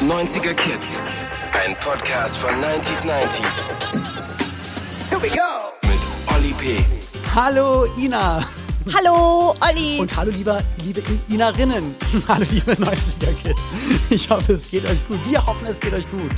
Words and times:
90er 0.00 0.54
Kids. 0.54 0.98
Ein 1.52 1.76
Podcast 1.80 2.38
von 2.38 2.50
90s 2.50 3.04
90s. 3.04 3.68
Here 5.08 5.20
we 5.20 5.28
go. 5.28 5.72
Mit 5.82 6.00
Olli 6.34 6.54
P. 6.54 6.84
Hallo 7.34 7.86
Ina. 7.98 8.42
Hallo 8.94 9.54
Olli. 9.60 10.00
Und 10.00 10.16
hallo 10.16 10.30
lieber, 10.30 10.62
liebe 10.82 11.02
Inarinnen. 11.28 11.94
Hallo 12.28 12.46
liebe 12.50 12.72
90er 12.72 13.32
Kids. 13.42 13.70
Ich 14.08 14.30
hoffe, 14.30 14.54
es 14.54 14.68
geht 14.70 14.86
euch 14.86 15.06
gut. 15.06 15.18
Wir 15.28 15.44
hoffen, 15.44 15.66
es 15.66 15.78
geht 15.78 15.92
euch 15.92 16.10
gut. 16.10 16.32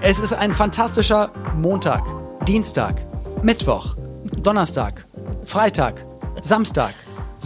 Es 0.00 0.20
ist 0.20 0.32
ein 0.32 0.54
fantastischer 0.54 1.32
Montag, 1.56 2.04
Dienstag, 2.46 3.04
Mittwoch, 3.42 3.96
Donnerstag, 4.42 5.06
Freitag, 5.44 6.04
Samstag. 6.40 6.94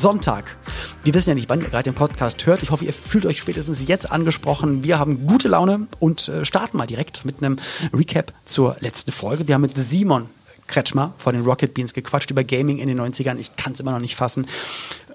Sonntag. 0.02 0.56
Wir 1.04 1.14
wissen 1.14 1.30
ja 1.30 1.36
nicht, 1.36 1.48
wann 1.48 1.60
ihr 1.60 1.68
gerade 1.68 1.84
den 1.84 1.94
Podcast 1.94 2.44
hört. 2.44 2.64
Ich 2.64 2.72
hoffe, 2.72 2.84
ihr 2.84 2.92
fühlt 2.92 3.24
euch 3.24 3.38
spätestens 3.38 3.86
jetzt 3.86 4.10
angesprochen. 4.10 4.82
Wir 4.82 4.98
haben 4.98 5.28
gute 5.28 5.46
Laune 5.46 5.86
und 6.00 6.28
äh, 6.28 6.44
starten 6.44 6.76
mal 6.76 6.88
direkt 6.88 7.24
mit 7.24 7.40
einem 7.40 7.56
Recap 7.94 8.32
zur 8.44 8.76
letzten 8.80 9.12
Folge. 9.12 9.46
Wir 9.46 9.54
haben 9.54 9.62
mit 9.62 9.76
Simon 9.76 10.28
Kretschmer 10.66 11.14
von 11.18 11.36
den 11.36 11.44
Rocket 11.44 11.72
Beans 11.72 11.94
gequatscht 11.94 12.32
über 12.32 12.42
Gaming 12.42 12.78
in 12.78 12.88
den 12.88 13.00
90ern. 13.00 13.36
Ich 13.38 13.54
kann 13.54 13.74
es 13.74 13.80
immer 13.80 13.92
noch 13.92 14.00
nicht 14.00 14.16
fassen, 14.16 14.48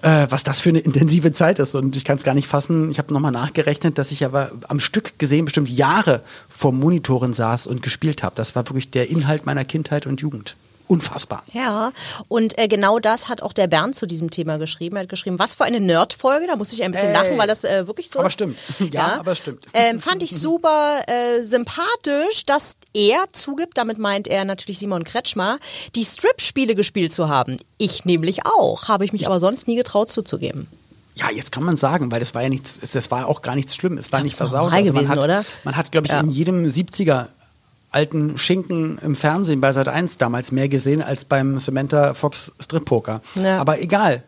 äh, 0.00 0.26
was 0.30 0.42
das 0.42 0.62
für 0.62 0.70
eine 0.70 0.78
intensive 0.78 1.32
Zeit 1.32 1.58
ist. 1.58 1.74
Und 1.74 1.94
ich 1.94 2.06
kann 2.06 2.16
es 2.16 2.24
gar 2.24 2.34
nicht 2.34 2.48
fassen. 2.48 2.90
Ich 2.90 2.98
habe 2.98 3.12
nochmal 3.12 3.32
nachgerechnet, 3.32 3.98
dass 3.98 4.10
ich 4.10 4.24
aber 4.24 4.52
am 4.68 4.80
Stück 4.80 5.18
gesehen 5.18 5.44
bestimmt 5.44 5.68
Jahre 5.68 6.22
vor 6.48 6.72
Monitoren 6.72 7.34
saß 7.34 7.66
und 7.66 7.82
gespielt 7.82 8.22
habe. 8.22 8.36
Das 8.36 8.56
war 8.56 8.66
wirklich 8.70 8.90
der 8.90 9.10
Inhalt 9.10 9.44
meiner 9.44 9.66
Kindheit 9.66 10.06
und 10.06 10.22
Jugend 10.22 10.56
unfassbar. 10.88 11.42
Ja, 11.52 11.92
und 12.28 12.58
äh, 12.58 12.66
genau 12.66 12.98
das 12.98 13.28
hat 13.28 13.42
auch 13.42 13.52
der 13.52 13.66
Bernd 13.66 13.94
zu 13.94 14.06
diesem 14.06 14.30
Thema 14.30 14.58
geschrieben. 14.58 14.96
Er 14.96 15.02
hat 15.02 15.08
geschrieben, 15.08 15.38
was 15.38 15.54
für 15.54 15.64
eine 15.64 15.80
Nerd-Folge. 15.80 16.46
Da 16.46 16.56
musste 16.56 16.74
ich 16.74 16.82
ein 16.82 16.92
bisschen 16.92 17.08
Ey. 17.08 17.14
lachen, 17.14 17.38
weil 17.38 17.46
das 17.46 17.64
äh, 17.64 17.86
wirklich 17.86 18.10
so 18.10 18.18
aber 18.18 18.28
ist. 18.28 18.34
stimmt. 18.34 18.58
Ja, 18.78 19.08
ja. 19.08 19.20
aber 19.20 19.34
stimmt. 19.34 19.66
Ähm, 19.74 20.00
fand 20.00 20.22
ich 20.22 20.30
super 20.30 21.02
äh, 21.06 21.42
sympathisch, 21.42 22.46
dass 22.46 22.76
er 22.94 23.24
zugibt, 23.32 23.76
damit 23.76 23.98
meint 23.98 24.26
er 24.26 24.44
natürlich 24.44 24.78
Simon 24.78 25.04
Kretschmer, 25.04 25.58
die 25.94 26.04
Strip-Spiele 26.04 26.74
gespielt 26.74 27.12
zu 27.12 27.28
haben. 27.28 27.58
Ich 27.76 28.04
nämlich 28.04 28.46
auch, 28.46 28.88
habe 28.88 29.04
ich 29.04 29.12
mich 29.12 29.26
aber 29.26 29.40
sonst 29.40 29.68
nie 29.68 29.76
getraut 29.76 30.08
zuzugeben. 30.08 30.66
Ja, 31.16 31.30
jetzt 31.30 31.50
kann 31.50 31.64
man 31.64 31.76
sagen, 31.76 32.10
weil 32.12 32.20
das 32.20 32.34
war 32.34 32.42
ja 32.42 32.48
nichts, 32.48 32.78
das 32.92 33.10
war 33.10 33.26
auch 33.26 33.42
gar 33.42 33.56
nichts 33.56 33.74
schlimm. 33.74 33.98
Es 33.98 34.12
war 34.12 34.22
nicht 34.22 34.36
versaut. 34.36 34.72
Also 34.72 34.92
man, 34.92 35.08
hat, 35.08 35.22
oder? 35.22 35.44
man 35.64 35.76
hat, 35.76 35.90
glaube 35.90 36.06
ich, 36.06 36.12
ja. 36.12 36.20
in 36.20 36.30
jedem 36.30 36.64
70er 36.64 37.26
alten 37.98 38.38
Schinken 38.38 38.96
im 38.98 39.16
Fernsehen 39.16 39.60
bei 39.60 39.72
Sat 39.72 39.88
1 39.88 40.18
damals 40.18 40.52
mehr 40.52 40.68
gesehen 40.68 41.02
als 41.02 41.24
beim 41.24 41.58
Samantha 41.58 42.14
Fox 42.14 42.52
Strip 42.60 42.84
Poker. 42.84 43.22
Ja. 43.34 43.58
Aber 43.58 43.82
egal. 43.82 44.22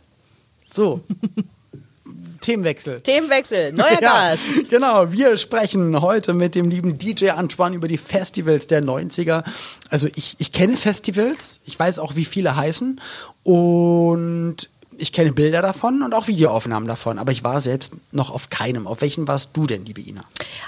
So. 0.70 1.02
Themenwechsel. 2.40 3.00
Themenwechsel, 3.02 3.72
neuer 3.74 4.02
ja, 4.02 4.30
Gast. 4.30 4.70
Genau, 4.70 5.12
wir 5.12 5.36
sprechen 5.36 6.00
heute 6.00 6.34
mit 6.34 6.56
dem 6.56 6.68
lieben 6.68 6.98
DJ 6.98 7.30
Antoine 7.30 7.76
über 7.76 7.86
die 7.86 7.96
Festivals 7.96 8.66
der 8.66 8.82
90er. 8.82 9.44
Also 9.88 10.08
ich, 10.16 10.34
ich 10.38 10.52
kenne 10.52 10.76
Festivals, 10.76 11.60
ich 11.64 11.78
weiß 11.78 12.00
auch, 12.00 12.16
wie 12.16 12.24
viele 12.24 12.56
heißen 12.56 13.00
und 13.44 14.68
ich 15.00 15.12
kenne 15.12 15.32
Bilder 15.32 15.62
davon 15.62 16.02
und 16.02 16.14
auch 16.14 16.28
Videoaufnahmen 16.28 16.86
davon, 16.86 17.18
aber 17.18 17.32
ich 17.32 17.42
war 17.42 17.60
selbst 17.60 17.94
noch 18.12 18.30
auf 18.30 18.50
keinem. 18.50 18.86
Auf 18.86 19.00
welchen 19.00 19.26
warst 19.26 19.56
du 19.56 19.66
denn, 19.66 19.84
liebe 19.84 20.00
Ina? 20.00 20.22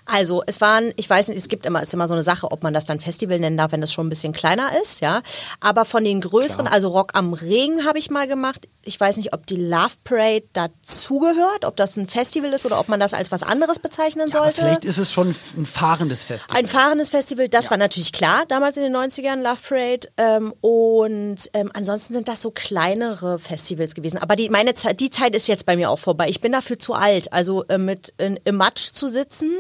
Also, 0.07 0.43
es 0.47 0.61
waren, 0.61 0.93
ich 0.97 1.09
weiß 1.09 1.29
nicht, 1.29 1.39
es 1.39 1.49
gibt 1.49 1.67
immer, 1.67 1.83
ist 1.83 1.93
immer 1.93 2.09
so 2.09 2.15
eine 2.15 2.23
Sache, 2.23 2.51
ob 2.51 2.63
man 2.63 2.73
das 2.73 2.85
dann 2.85 3.01
Festival 3.01 3.39
nennen 3.39 3.57
darf, 3.57 3.73
wenn 3.73 3.81
das 3.81 3.93
schon 3.93 4.07
ein 4.07 4.11
bisschen 4.11 4.33
kleiner 4.33 4.71
ist, 4.83 5.01
ja. 5.01 5.23
Aber 5.61 5.85
von 5.85 6.05
den 6.05 6.21
größeren, 6.21 6.67
Klar. 6.67 6.75
also 6.75 6.89
Rock 6.89 7.11
am 7.15 7.35
Ring 7.35 7.85
habe 7.85 7.99
ich 7.99 8.11
mal 8.11 8.27
gemacht. 8.27 8.69
Ich 8.85 8.99
weiß 8.99 9.17
nicht, 9.19 9.33
ob 9.33 9.47
die 9.47 9.57
Love 9.57 9.95
Parade 10.03 10.45
dazugehört, 10.53 11.65
ob 11.65 11.77
das 11.77 11.97
ein 11.97 12.09
Festival 12.09 12.53
ist 12.53 12.67
oder 12.67 12.81
ob 12.81 12.89
man 12.89 12.99
das 12.99 13.15
als 13.15 13.31
was 13.31 13.43
anderes 13.43 13.79
bezeichnen 13.79 14.29
ja, 14.33 14.41
sollte. 14.41 14.63
vielleicht 14.63 14.85
ist 14.85 14.99
es 14.99 15.13
schon 15.13 15.35
ein 15.57 15.67
fahrendes 15.67 16.25
Festival. 16.25 16.59
Ein 16.59 16.67
fahrendes 16.67 17.11
Festival, 17.11 17.49
das 17.49 17.67
ja. 17.67 17.73
war 17.73 17.79
natürlich 17.79 18.13
klar, 18.13 18.45
damals 18.49 18.77
in 18.77 18.83
den 18.83 18.97
90ern, 18.97 19.43
Love 19.43 19.59
Parade. 19.69 20.09
Ähm, 20.17 20.53
und 20.61 21.51
ähm, 21.53 21.71
ansonsten 21.75 22.15
sind 22.15 22.29
das 22.29 22.43
so 22.43 22.51
kleinere 22.51 23.39
Festivals 23.39 23.95
gewesen. 23.95 24.19
Aber 24.23 24.37
die, 24.37 24.49
meine 24.51 24.75
Zeit, 24.75 25.01
die 25.01 25.11
Zeit 25.11 25.35
ist 25.35 25.49
jetzt 25.49 25.67
bei 25.67 25.75
mir 25.75 25.91
auch 25.91 25.99
vorbei. 25.99 26.29
Ich 26.29 26.41
bin 26.41 26.53
dafür 26.53 26.79
zu 26.79 26.95
alt, 26.95 27.33
also 27.33 27.65
äh, 27.65 27.77
mit 27.77 28.15
in, 28.19 28.39
im 28.45 28.57
Matsch 28.57 28.93
zu 28.93 29.09
sitzen 29.09 29.51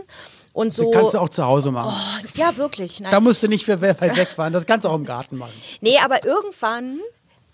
und 0.52 0.72
so. 0.72 0.84
Das 0.84 0.92
kannst 0.92 1.14
du 1.14 1.18
auch 1.18 1.28
zu 1.28 1.44
Hause 1.44 1.72
machen. 1.72 1.92
Oh, 1.92 2.28
ja, 2.34 2.56
wirklich. 2.56 3.00
Nein. 3.00 3.10
Da 3.10 3.18
musst 3.18 3.42
du 3.42 3.48
nicht 3.48 3.64
für 3.64 3.80
weit 3.80 4.00
wegfahren. 4.00 4.52
Das 4.52 4.64
kannst 4.64 4.84
du 4.84 4.88
auch 4.88 4.94
im 4.94 5.04
Garten 5.04 5.36
machen. 5.36 5.52
Nee, 5.80 5.98
aber 5.98 6.24
irgendwann 6.24 7.00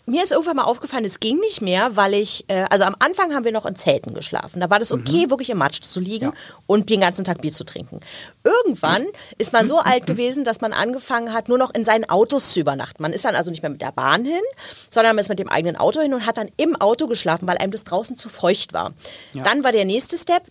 mir 0.08 0.22
ist 0.22 0.32
irgendwann 0.32 0.56
mal 0.56 0.64
aufgefallen, 0.64 1.04
es 1.04 1.20
ging 1.20 1.38
nicht 1.38 1.60
mehr, 1.60 1.94
weil 1.96 2.14
ich, 2.14 2.44
äh, 2.48 2.64
also 2.70 2.84
am 2.84 2.96
Anfang 2.98 3.34
haben 3.34 3.44
wir 3.44 3.52
noch 3.52 3.66
in 3.66 3.76
Zelten 3.76 4.14
geschlafen. 4.14 4.60
Da 4.60 4.70
war 4.70 4.78
das 4.78 4.90
okay, 4.90 5.26
mhm. 5.26 5.30
wirklich 5.30 5.50
im 5.50 5.58
Matsch 5.58 5.82
zu 5.82 6.00
liegen 6.00 6.26
ja. 6.26 6.32
und 6.66 6.88
den 6.88 7.00
ganzen 7.00 7.24
Tag 7.24 7.42
Bier 7.42 7.52
zu 7.52 7.64
trinken. 7.64 8.00
Irgendwann 8.42 9.06
ist 9.36 9.52
man 9.52 9.66
so 9.66 9.78
alt 9.78 10.06
gewesen, 10.06 10.44
dass 10.44 10.60
man 10.60 10.72
angefangen 10.72 11.32
hat, 11.34 11.48
nur 11.48 11.58
noch 11.58 11.74
in 11.74 11.84
seinen 11.84 12.08
Autos 12.08 12.54
zu 12.54 12.60
übernachten. 12.60 13.02
Man 13.02 13.12
ist 13.12 13.24
dann 13.24 13.34
also 13.34 13.50
nicht 13.50 13.62
mehr 13.62 13.70
mit 13.70 13.82
der 13.82 13.92
Bahn 13.92 14.24
hin, 14.24 14.40
sondern 14.88 15.14
man 15.14 15.22
ist 15.22 15.28
mit 15.28 15.38
dem 15.38 15.48
eigenen 15.48 15.76
Auto 15.76 16.00
hin 16.00 16.14
und 16.14 16.24
hat 16.26 16.38
dann 16.38 16.48
im 16.56 16.74
Auto 16.76 17.06
geschlafen, 17.06 17.46
weil 17.46 17.58
einem 17.58 17.72
das 17.72 17.84
draußen 17.84 18.16
zu 18.16 18.30
feucht 18.30 18.72
war. 18.72 18.94
Ja. 19.34 19.42
Dann 19.42 19.62
war 19.62 19.72
der 19.72 19.84
nächste 19.84 20.16
Step, 20.16 20.42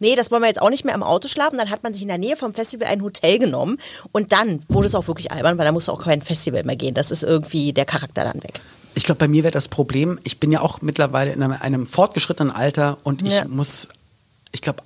nee, 0.00 0.16
das 0.16 0.32
wollen 0.32 0.42
wir 0.42 0.48
jetzt 0.48 0.60
auch 0.60 0.70
nicht 0.70 0.84
mehr 0.84 0.94
im 0.94 1.04
Auto 1.04 1.28
schlafen. 1.28 1.56
Dann 1.56 1.70
hat 1.70 1.84
man 1.84 1.94
sich 1.94 2.02
in 2.02 2.08
der 2.08 2.18
Nähe 2.18 2.36
vom 2.36 2.52
Festival 2.52 2.88
ein 2.88 3.02
Hotel 3.02 3.38
genommen 3.38 3.78
und 4.10 4.32
dann 4.32 4.64
wurde 4.68 4.88
es 4.88 4.96
auch 4.96 5.06
wirklich 5.06 5.30
albern, 5.30 5.56
weil 5.56 5.66
da 5.66 5.72
musste 5.72 5.92
auch 5.92 6.02
kein 6.02 6.22
Festival 6.22 6.64
mehr 6.64 6.76
gehen. 6.76 6.94
Das 6.94 7.12
ist 7.12 7.22
irgendwie 7.22 7.72
der 7.72 7.84
Charakter 7.84 8.24
dann 8.24 8.42
weg. 8.42 8.60
Ich 8.98 9.04
glaube, 9.04 9.20
bei 9.20 9.28
mir 9.28 9.44
wäre 9.44 9.52
das 9.52 9.68
Problem, 9.68 10.18
ich 10.24 10.40
bin 10.40 10.50
ja 10.50 10.60
auch 10.60 10.82
mittlerweile 10.82 11.32
in 11.32 11.40
einem, 11.40 11.56
einem 11.60 11.86
fortgeschrittenen 11.86 12.52
Alter 12.52 12.98
und 13.04 13.22
ich 13.22 13.32
ja. 13.32 13.44
muss, 13.46 13.86
ich 14.50 14.60
glaube, 14.60 14.82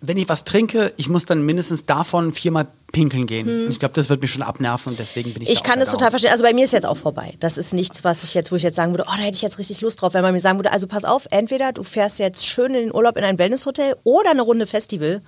wenn 0.00 0.16
ich 0.16 0.28
was 0.28 0.42
trinke, 0.42 0.92
ich 0.96 1.08
muss 1.08 1.24
dann 1.24 1.46
mindestens 1.46 1.86
davon 1.86 2.32
viermal 2.32 2.66
pinkeln 2.90 3.28
gehen. 3.28 3.46
Hm. 3.46 3.66
Und 3.66 3.70
ich 3.70 3.78
glaube, 3.78 3.94
das 3.94 4.08
wird 4.08 4.22
mich 4.22 4.32
schon 4.32 4.42
abnerven 4.42 4.90
und 4.90 4.98
deswegen 4.98 5.34
bin 5.34 5.44
ich 5.44 5.50
Ich 5.50 5.62
kann 5.62 5.78
das 5.78 5.92
total 5.92 6.10
verstehen. 6.10 6.32
Also 6.32 6.42
bei 6.42 6.52
mir 6.52 6.64
ist 6.64 6.72
jetzt 6.72 6.84
auch 6.84 6.96
vorbei. 6.96 7.34
Das 7.38 7.58
ist 7.58 7.72
nichts, 7.72 8.02
was 8.02 8.24
ich 8.24 8.34
jetzt, 8.34 8.50
wo 8.50 8.56
ich 8.56 8.64
jetzt 8.64 8.74
sagen 8.74 8.90
würde, 8.90 9.04
oh, 9.06 9.12
da 9.16 9.22
hätte 9.22 9.36
ich 9.36 9.42
jetzt 9.42 9.60
richtig 9.60 9.82
Lust 9.82 10.02
drauf. 10.02 10.14
Wenn 10.14 10.22
man 10.22 10.34
mir 10.34 10.40
sagen 10.40 10.58
würde, 10.58 10.72
also 10.72 10.88
pass 10.88 11.04
auf, 11.04 11.28
entweder 11.30 11.72
du 11.72 11.84
fährst 11.84 12.18
jetzt 12.18 12.44
schön 12.44 12.74
in 12.74 12.86
den 12.86 12.94
Urlaub 12.94 13.16
in 13.16 13.22
ein 13.22 13.38
Wellnesshotel 13.38 13.94
oder 14.02 14.32
eine 14.32 14.42
Runde 14.42 14.66
Festival. 14.66 15.22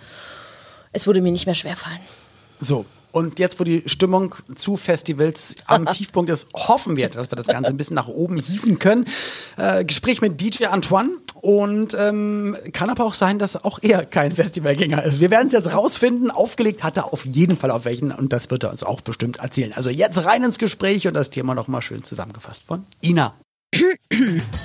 Es 0.92 1.06
würde 1.06 1.20
mir 1.20 1.30
nicht 1.30 1.46
mehr 1.46 1.54
schwerfallen. 1.54 2.00
So, 2.60 2.86
und 3.12 3.38
jetzt, 3.38 3.60
wo 3.60 3.64
die 3.64 3.82
Stimmung 3.86 4.34
zu 4.54 4.76
Festivals 4.76 5.56
am 5.66 5.86
Tiefpunkt 5.92 6.30
ist, 6.30 6.48
hoffen 6.54 6.96
wir, 6.96 7.08
dass 7.08 7.30
wir 7.30 7.36
das 7.36 7.46
Ganze 7.46 7.70
ein 7.70 7.76
bisschen 7.76 7.96
nach 7.96 8.08
oben 8.08 8.36
hieven 8.36 8.78
können. 8.78 9.06
Äh, 9.56 9.84
Gespräch 9.84 10.20
mit 10.20 10.40
DJ 10.40 10.66
Antoine. 10.66 11.10
Und 11.40 11.96
ähm, 11.98 12.54
kann 12.74 12.90
aber 12.90 13.06
auch 13.06 13.14
sein, 13.14 13.38
dass 13.38 13.64
auch 13.64 13.78
er 13.80 14.04
kein 14.04 14.32
Festivalgänger 14.32 15.02
ist. 15.04 15.20
Wir 15.20 15.30
werden 15.30 15.46
es 15.46 15.54
jetzt 15.54 15.72
rausfinden. 15.72 16.30
Aufgelegt 16.30 16.84
hat 16.84 16.98
er 16.98 17.14
auf 17.14 17.24
jeden 17.24 17.56
Fall 17.56 17.70
auf 17.70 17.86
welchen 17.86 18.12
und 18.12 18.32
das 18.32 18.50
wird 18.50 18.64
er 18.64 18.70
uns 18.70 18.82
auch 18.84 19.00
bestimmt 19.00 19.38
erzählen. 19.38 19.72
Also 19.72 19.88
jetzt 19.88 20.22
rein 20.22 20.44
ins 20.44 20.58
Gespräch 20.58 21.06
und 21.06 21.14
das 21.14 21.30
Thema 21.30 21.54
nochmal 21.54 21.80
schön 21.80 22.02
zusammengefasst 22.02 22.64
von 22.66 22.84
Ina. 23.02 23.34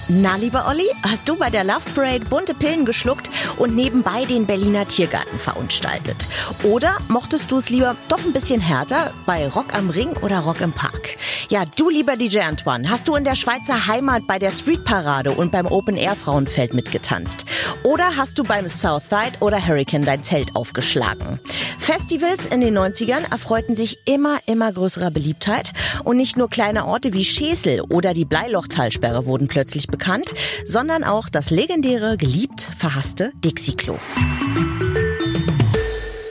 Na, 0.08 0.36
lieber 0.36 0.68
Olli, 0.68 0.88
hast 1.04 1.28
du 1.28 1.36
bei 1.36 1.50
der 1.50 1.64
Love 1.64 1.90
Parade 1.94 2.26
bunte 2.26 2.54
Pillen 2.54 2.86
geschluckt 2.86 3.30
und 3.58 3.76
nebenbei 3.76 4.26
den 4.26 4.46
Berliner 4.46 4.88
Tiergarten 4.88 5.40
verunstaltet? 5.40 6.28
Oder 6.64 6.98
mochtest 7.08 7.52
du 7.52 7.58
es 7.58 7.70
lieber 7.70 7.96
doch 8.08 8.24
ein 8.24 8.34
bisschen 8.34 8.62
härter 8.62 9.14
bei 9.26 9.48
Rock 9.48 9.74
am 9.74 9.90
Ring 9.90 10.12
oder 10.22 10.40
Rock 10.40 10.62
im 10.62 10.74
Park? 10.74 11.18
Ja, 11.50 11.64
du, 11.78 11.90
lieber 11.90 12.18
DJ 12.18 12.40
Antoine, 12.40 12.90
hast 12.90 13.08
du 13.08 13.16
in 13.16 13.24
der 13.24 13.36
Schweizer 13.36 13.88
Heimat 13.88 14.28
bei 14.28 14.40
der 14.40 14.52
Streetparade 14.52 15.32
und 15.32 15.52
beim 15.52 15.66
Open 15.66 15.96
Air 15.96 16.16
Frauenfeld 16.16 16.74
mitgetanzt? 16.74 17.46
Oder 17.84 18.16
hast 18.16 18.38
du 18.38 18.44
beim 18.44 18.68
Southside 18.68 19.40
oder 19.40 19.66
Hurricane 19.66 20.06
dein 20.06 20.24
Zelt 20.24 20.56
aufgeschlagen? 20.56 21.40
Festivals 21.80 22.48
in 22.48 22.62
den 22.62 22.78
90ern 22.78 23.32
erfreuten 23.32 23.76
sich 23.76 24.08
immer, 24.08 24.38
immer 24.48 24.72
größerer 24.72 25.12
Beliebtheit 25.12 25.72
und 26.04 26.18
nicht 26.18 26.36
nur 26.36 26.50
kleine 26.50 26.86
Orte 26.88 27.14
wie 27.14 27.24
Schesel 27.24 27.82
oder 27.82 28.14
die 28.14 28.26
Bleilochtal 28.26 28.92
Ausgangssperre 29.16 29.26
wurden 29.26 29.48
plötzlich 29.48 29.88
bekannt, 29.88 30.34
sondern 30.66 31.04
auch 31.04 31.30
das 31.30 31.50
legendäre, 31.50 32.18
geliebt 32.18 32.62
verhasste 32.78 33.32
Dixie-Klo. 33.44 33.98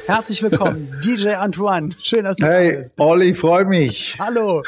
Herzlich 0.07 0.43
willkommen, 0.43 1.01
DJ 1.05 1.31
Antoine. 1.31 1.91
Schön, 2.03 2.25
dass 2.25 2.37
du 2.37 2.47
hey, 2.47 2.73
da 2.73 2.79
bist. 2.81 2.95
Hey, 2.99 3.07
Olli, 3.07 3.35
freue 3.35 3.65
mich. 3.65 4.17
Hallo. 4.19 4.63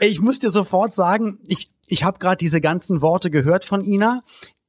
Ich 0.00 0.20
muss 0.20 0.38
dir 0.38 0.50
sofort 0.50 0.92
sagen, 0.92 1.38
ich, 1.46 1.70
ich 1.86 2.04
habe 2.04 2.18
gerade 2.18 2.36
diese 2.36 2.60
ganzen 2.60 3.00
Worte 3.00 3.30
gehört 3.30 3.64
von 3.64 3.82
Ina. 3.82 4.20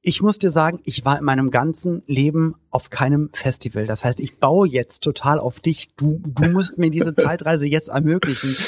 Ich 0.01 0.21
muss 0.21 0.39
dir 0.39 0.49
sagen, 0.49 0.79
ich 0.85 1.03
war 1.03 1.19
in 1.19 1.25
meinem 1.25 1.51
ganzen 1.51 2.03
Leben 2.07 2.55
auf 2.71 2.89
keinem 2.89 3.29
Festival. 3.33 3.87
Das 3.87 4.05
heißt, 4.05 4.19
ich 4.19 4.37
baue 4.37 4.67
jetzt 4.67 5.03
total 5.03 5.39
auf 5.39 5.59
dich. 5.59 5.89
Du, 5.95 6.21
du 6.23 6.49
musst 6.49 6.77
mir 6.77 6.89
diese 6.89 7.13
Zeitreise 7.13 7.67
jetzt 7.67 7.89
ermöglichen. 7.89 8.55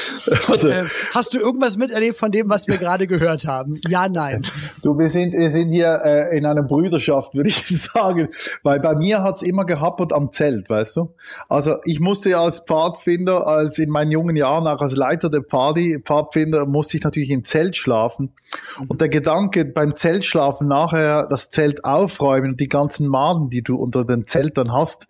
Also, 0.47 0.67
äh, 0.69 0.85
hast 1.13 1.33
du 1.33 1.39
irgendwas 1.39 1.77
miterlebt 1.77 2.17
von 2.17 2.31
dem, 2.31 2.49
was 2.49 2.67
wir 2.67 2.77
gerade 2.77 3.07
gehört 3.07 3.45
haben? 3.47 3.79
Ja, 3.87 4.09
nein. 4.09 4.41
Du, 4.81 4.97
wir 4.97 5.09
sind, 5.09 5.33
wir 5.33 5.49
sind 5.49 5.71
hier 5.71 6.01
äh, 6.03 6.37
in 6.37 6.45
einer 6.45 6.63
Brüderschaft, 6.63 7.33
würde 7.33 7.49
ich 7.49 7.65
sagen. 7.93 8.29
Weil 8.63 8.79
bei 8.79 8.95
mir 8.95 9.23
hat's 9.23 9.41
immer 9.41 9.65
gehappert 9.65 10.13
am 10.13 10.31
Zelt, 10.31 10.69
weißt 10.69 10.97
du? 10.97 11.13
Also 11.47 11.75
ich 11.85 11.99
musste 11.99 12.31
ja 12.31 12.41
als 12.41 12.61
Pfadfinder, 12.61 13.47
als 13.47 13.77
in 13.77 13.89
meinen 13.89 14.11
jungen 14.11 14.35
Jahren, 14.35 14.67
auch 14.67 14.81
als 14.81 14.95
Leiter 14.95 15.29
der 15.29 15.43
Pfadi, 15.43 15.99
Pfadfinder, 16.03 16.65
musste 16.65 16.97
ich 16.97 17.03
natürlich 17.03 17.29
im 17.29 17.43
Zelt 17.43 17.75
schlafen. 17.77 18.33
Und 18.87 19.01
der 19.01 19.09
Gedanke 19.09 19.65
beim 19.65 19.95
Zeltschlafen 19.95 20.67
nachher 20.67 21.27
das 21.29 21.49
Zelt 21.49 21.85
aufräumen 21.85 22.51
und 22.51 22.59
die 22.59 22.67
ganzen 22.67 23.07
Maden, 23.07 23.49
die 23.49 23.61
du 23.61 23.77
unter 23.95 24.15
dem 24.15 24.25
Zelt 24.25 24.57
dann 24.57 24.71
hast, 24.71 25.07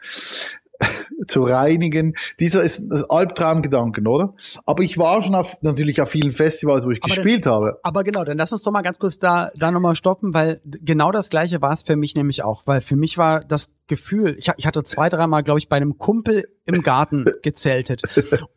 zu 1.27 1.43
reinigen. 1.43 2.15
Dieser 2.39 2.63
ist 2.63 2.83
das 2.89 3.03
Albtraumgedanken, 3.09 4.07
oder? 4.07 4.33
Aber 4.65 4.83
ich 4.83 4.97
war 4.97 5.21
schon 5.21 5.35
auf, 5.35 5.61
natürlich 5.61 6.01
auf 6.01 6.09
vielen 6.09 6.31
Festivals, 6.31 6.85
wo 6.85 6.91
ich 6.91 7.03
aber 7.03 7.13
gespielt 7.13 7.45
dann, 7.45 7.53
habe. 7.53 7.79
Aber 7.83 8.03
genau, 8.03 8.23
dann 8.23 8.37
lass 8.37 8.51
uns 8.51 8.63
doch 8.63 8.71
mal 8.71 8.81
ganz 8.81 8.99
kurz 8.99 9.19
da, 9.19 9.51
da 9.55 9.71
nochmal 9.71 9.95
stoppen, 9.95 10.33
weil 10.33 10.61
genau 10.63 11.11
das 11.11 11.29
Gleiche 11.29 11.61
war 11.61 11.73
es 11.73 11.83
für 11.83 11.95
mich 11.95 12.15
nämlich 12.15 12.43
auch. 12.43 12.63
Weil 12.65 12.81
für 12.81 12.95
mich 12.95 13.17
war 13.17 13.41
das 13.41 13.77
Gefühl, 13.87 14.35
ich, 14.37 14.49
ich 14.57 14.65
hatte 14.65 14.83
zwei, 14.83 15.09
dreimal, 15.09 15.43
glaube 15.43 15.59
ich, 15.59 15.69
bei 15.69 15.77
einem 15.77 15.97
Kumpel 15.97 16.45
im 16.65 16.81
Garten 16.81 17.25
gezeltet. 17.43 18.03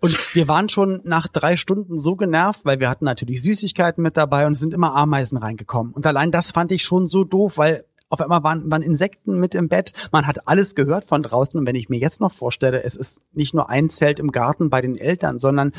Und 0.00 0.35
wir 0.35 0.49
waren 0.49 0.69
schon 0.69 1.00
nach 1.05 1.29
drei 1.29 1.56
Stunden 1.56 1.99
so 1.99 2.17
genervt, 2.17 2.65
weil 2.65 2.81
wir 2.81 2.88
hatten 2.88 3.05
natürlich 3.05 3.43
Süßigkeiten 3.43 4.03
mit 4.03 4.17
dabei 4.17 4.47
und 4.47 4.55
sind 4.55 4.75
immer 4.75 4.94
Ameisen 4.94 5.38
reingekommen. 5.38 5.93
Und 5.93 6.06
allein 6.06 6.31
das 6.31 6.53
fand 6.53 6.73
ich 6.73 6.82
schon 6.82 7.06
so 7.06 7.25
doof, 7.25 7.59
weil 7.59 7.85
auf 8.15 8.21
einmal 8.21 8.43
waren, 8.43 8.71
waren 8.71 8.83
Insekten 8.83 9.39
mit 9.39 9.55
im 9.55 9.69
Bett. 9.69 9.93
Man 10.13 10.27
hat 10.27 10.49
alles 10.49 10.75
gehört 10.75 11.05
von 11.05 11.23
draußen. 11.23 11.59
Und 11.59 11.67
wenn 11.67 11.77
ich 11.77 11.89
mir 11.89 11.99
jetzt 11.99 12.21
noch 12.21 12.33
vorstelle, 12.33 12.83
es 12.83 12.97
ist 12.97 13.23
nicht 13.33 13.55
nur 13.55 13.69
ein 13.69 13.91
Zelt 13.91 14.21
im 14.21 14.33
Garten 14.33 14.71
bei 14.71 14.81
den 14.81 14.97
Eltern, 14.97 15.39
sondern 15.39 15.73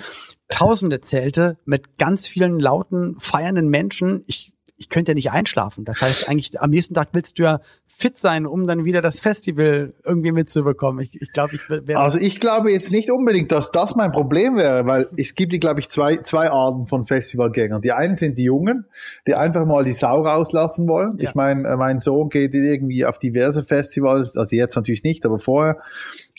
tausende 0.50 1.02
Zelte 1.02 1.58
mit 1.66 1.98
ganz 1.98 2.28
vielen 2.28 2.60
lauten, 2.60 3.16
feiernden 3.20 3.70
Menschen. 3.70 4.24
Ich 4.28 4.55
ich 4.78 4.90
könnte 4.90 5.12
ja 5.12 5.14
nicht 5.14 5.32
einschlafen. 5.32 5.86
Das 5.86 6.02
heißt, 6.02 6.28
eigentlich 6.28 6.60
am 6.60 6.70
nächsten 6.70 6.94
Tag 6.94 7.10
willst 7.14 7.40
du 7.40 7.44
ja 7.44 7.62
fit 7.88 8.18
sein, 8.18 8.46
um 8.46 8.68
dann 8.68 8.84
wieder 8.84 9.02
das 9.02 9.22
Festival 9.22 9.94
irgendwie 10.04 10.34
mitzubekommen. 10.34 11.02
Ich, 11.02 11.22
ich 11.22 11.32
glaube, 11.32 11.56
ich 11.56 11.70
wäre. 11.70 12.00
Also 12.00 12.20
ich 12.20 12.42
glaube 12.42 12.72
jetzt 12.72 12.92
nicht 12.92 13.10
unbedingt, 13.10 13.52
dass 13.52 13.72
das 13.72 13.96
mein 13.96 14.12
Problem 14.12 14.58
wäre, 14.58 14.86
weil 14.86 15.08
es 15.18 15.36
gibt, 15.36 15.58
glaube 15.62 15.80
ich, 15.80 15.90
zwei, 15.90 16.18
zwei 16.18 16.50
Arten 16.50 16.88
von 16.88 17.06
Festivalgängern. 17.06 17.82
Die 17.82 17.94
einen 17.94 18.18
sind 18.18 18.38
die 18.38 18.44
Jungen, 18.44 18.86
die 19.28 19.36
einfach 19.36 19.66
mal 19.66 19.86
die 19.86 19.94
Sau 19.94 20.24
rauslassen 20.24 20.88
wollen. 20.88 21.18
Ja. 21.20 21.30
Ich 21.30 21.36
meine, 21.36 21.68
äh, 21.68 21.78
mein 21.78 22.00
Sohn 22.00 22.28
geht 22.28 22.54
irgendwie 22.54 23.06
auf 23.06 23.18
diverse 23.18 23.64
Festivals, 23.64 24.36
also 24.36 24.56
jetzt 24.56 24.76
natürlich 24.76 25.04
nicht, 25.04 25.26
aber 25.26 25.40
vorher. 25.40 25.78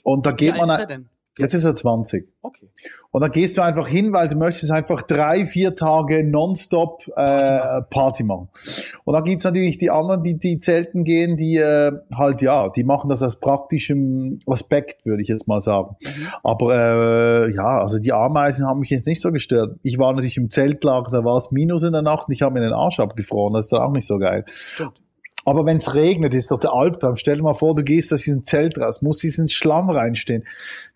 Und 0.02 0.26
da 0.26 0.32
geht 0.32 0.56
Wie 0.56 0.66
man. 0.66 1.08
Jetzt 1.38 1.54
ist 1.54 1.64
er 1.64 1.74
20. 1.74 2.28
Okay. 2.42 2.68
Und 3.10 3.22
dann 3.22 3.30
gehst 3.30 3.56
du 3.56 3.62
einfach 3.62 3.88
hin, 3.88 4.12
weil 4.12 4.28
du 4.28 4.36
möchtest 4.36 4.70
einfach 4.70 5.00
drei, 5.02 5.46
vier 5.46 5.74
Tage 5.74 6.22
nonstop 6.22 7.02
äh, 7.16 7.80
Party 7.88 8.24
machen. 8.24 8.48
Und 9.04 9.14
dann 9.14 9.24
gibt's 9.24 9.44
natürlich 9.44 9.78
die 9.78 9.90
anderen, 9.90 10.22
die, 10.22 10.38
die 10.38 10.58
zelten 10.58 11.04
gehen, 11.04 11.36
die 11.36 11.56
äh, 11.56 11.92
halt, 12.14 12.42
ja, 12.42 12.68
die 12.68 12.84
machen 12.84 13.08
das 13.08 13.22
aus 13.22 13.40
praktischem 13.40 14.40
Aspekt, 14.46 15.06
würde 15.06 15.22
ich 15.22 15.28
jetzt 15.28 15.48
mal 15.48 15.60
sagen. 15.60 15.96
Mhm. 16.02 16.26
Aber 16.42 16.74
äh, 16.74 17.54
ja, 17.54 17.80
also 17.80 17.98
die 17.98 18.12
Ameisen 18.12 18.66
haben 18.66 18.80
mich 18.80 18.90
jetzt 18.90 19.06
nicht 19.06 19.22
so 19.22 19.32
gestört. 19.32 19.78
Ich 19.82 19.98
war 19.98 20.12
natürlich 20.12 20.36
im 20.36 20.50
Zeltlager, 20.50 21.10
da 21.10 21.24
war 21.24 21.36
es 21.36 21.50
Minus 21.50 21.84
in 21.84 21.92
der 21.92 22.02
Nacht 22.02 22.28
und 22.28 22.34
ich 22.34 22.42
habe 22.42 22.54
mir 22.54 22.60
den 22.60 22.74
Arsch 22.74 23.00
abgefroren. 23.00 23.54
Das 23.54 23.66
ist 23.66 23.72
dann 23.72 23.80
auch 23.80 23.92
nicht 23.92 24.06
so 24.06 24.18
geil. 24.18 24.44
Stimmt. 24.48 25.00
Aber 25.46 25.64
wenn 25.64 25.76
es 25.76 25.94
regnet, 25.94 26.34
ist 26.34 26.50
doch 26.50 26.58
der 26.58 26.72
Albtraum. 26.72 27.14
Stell 27.14 27.36
dir 27.36 27.42
mal 27.44 27.54
vor, 27.54 27.76
du 27.76 27.84
gehst 27.84 28.12
aus 28.12 28.22
diesem 28.22 28.42
Zelt 28.42 28.76
raus, 28.78 29.00
musst 29.00 29.22
diesen 29.22 29.46
Schlamm 29.46 29.88
reinstehen, 29.88 30.44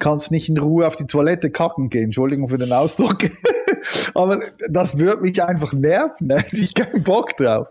kannst 0.00 0.32
nicht 0.32 0.48
in 0.48 0.58
Ruhe 0.58 0.88
auf 0.88 0.96
die 0.96 1.06
Toilette 1.06 1.50
kacken 1.50 1.88
gehen. 1.88 2.06
Entschuldigung 2.06 2.48
für 2.48 2.58
den 2.58 2.72
Ausdruck. 2.72 3.18
Aber 4.14 4.40
das 4.68 4.98
würde 4.98 5.22
mich 5.22 5.40
einfach 5.40 5.72
nerven. 5.72 6.28
Da 6.28 6.38
hätte 6.38 6.56
ich 6.56 6.74
keinen 6.74 7.04
Bock 7.04 7.36
drauf. 7.36 7.68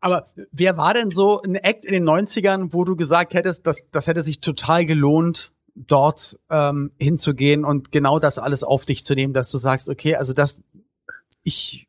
Aber 0.00 0.28
wer 0.50 0.78
war 0.78 0.94
denn 0.94 1.10
so 1.10 1.42
ein 1.42 1.56
Act 1.56 1.84
in 1.84 1.92
den 1.92 2.08
90ern, 2.08 2.72
wo 2.72 2.84
du 2.84 2.96
gesagt 2.96 3.34
hättest, 3.34 3.66
das, 3.66 3.82
das 3.92 4.06
hätte 4.06 4.22
sich 4.22 4.40
total 4.40 4.86
gelohnt, 4.86 5.52
dort 5.74 6.38
ähm, 6.48 6.90
hinzugehen 6.98 7.66
und 7.66 7.92
genau 7.92 8.18
das 8.18 8.38
alles 8.38 8.64
auf 8.64 8.86
dich 8.86 9.04
zu 9.04 9.14
nehmen, 9.14 9.34
dass 9.34 9.50
du 9.50 9.58
sagst, 9.58 9.90
okay, 9.90 10.16
also 10.16 10.32
das, 10.32 10.62
ich 11.42 11.87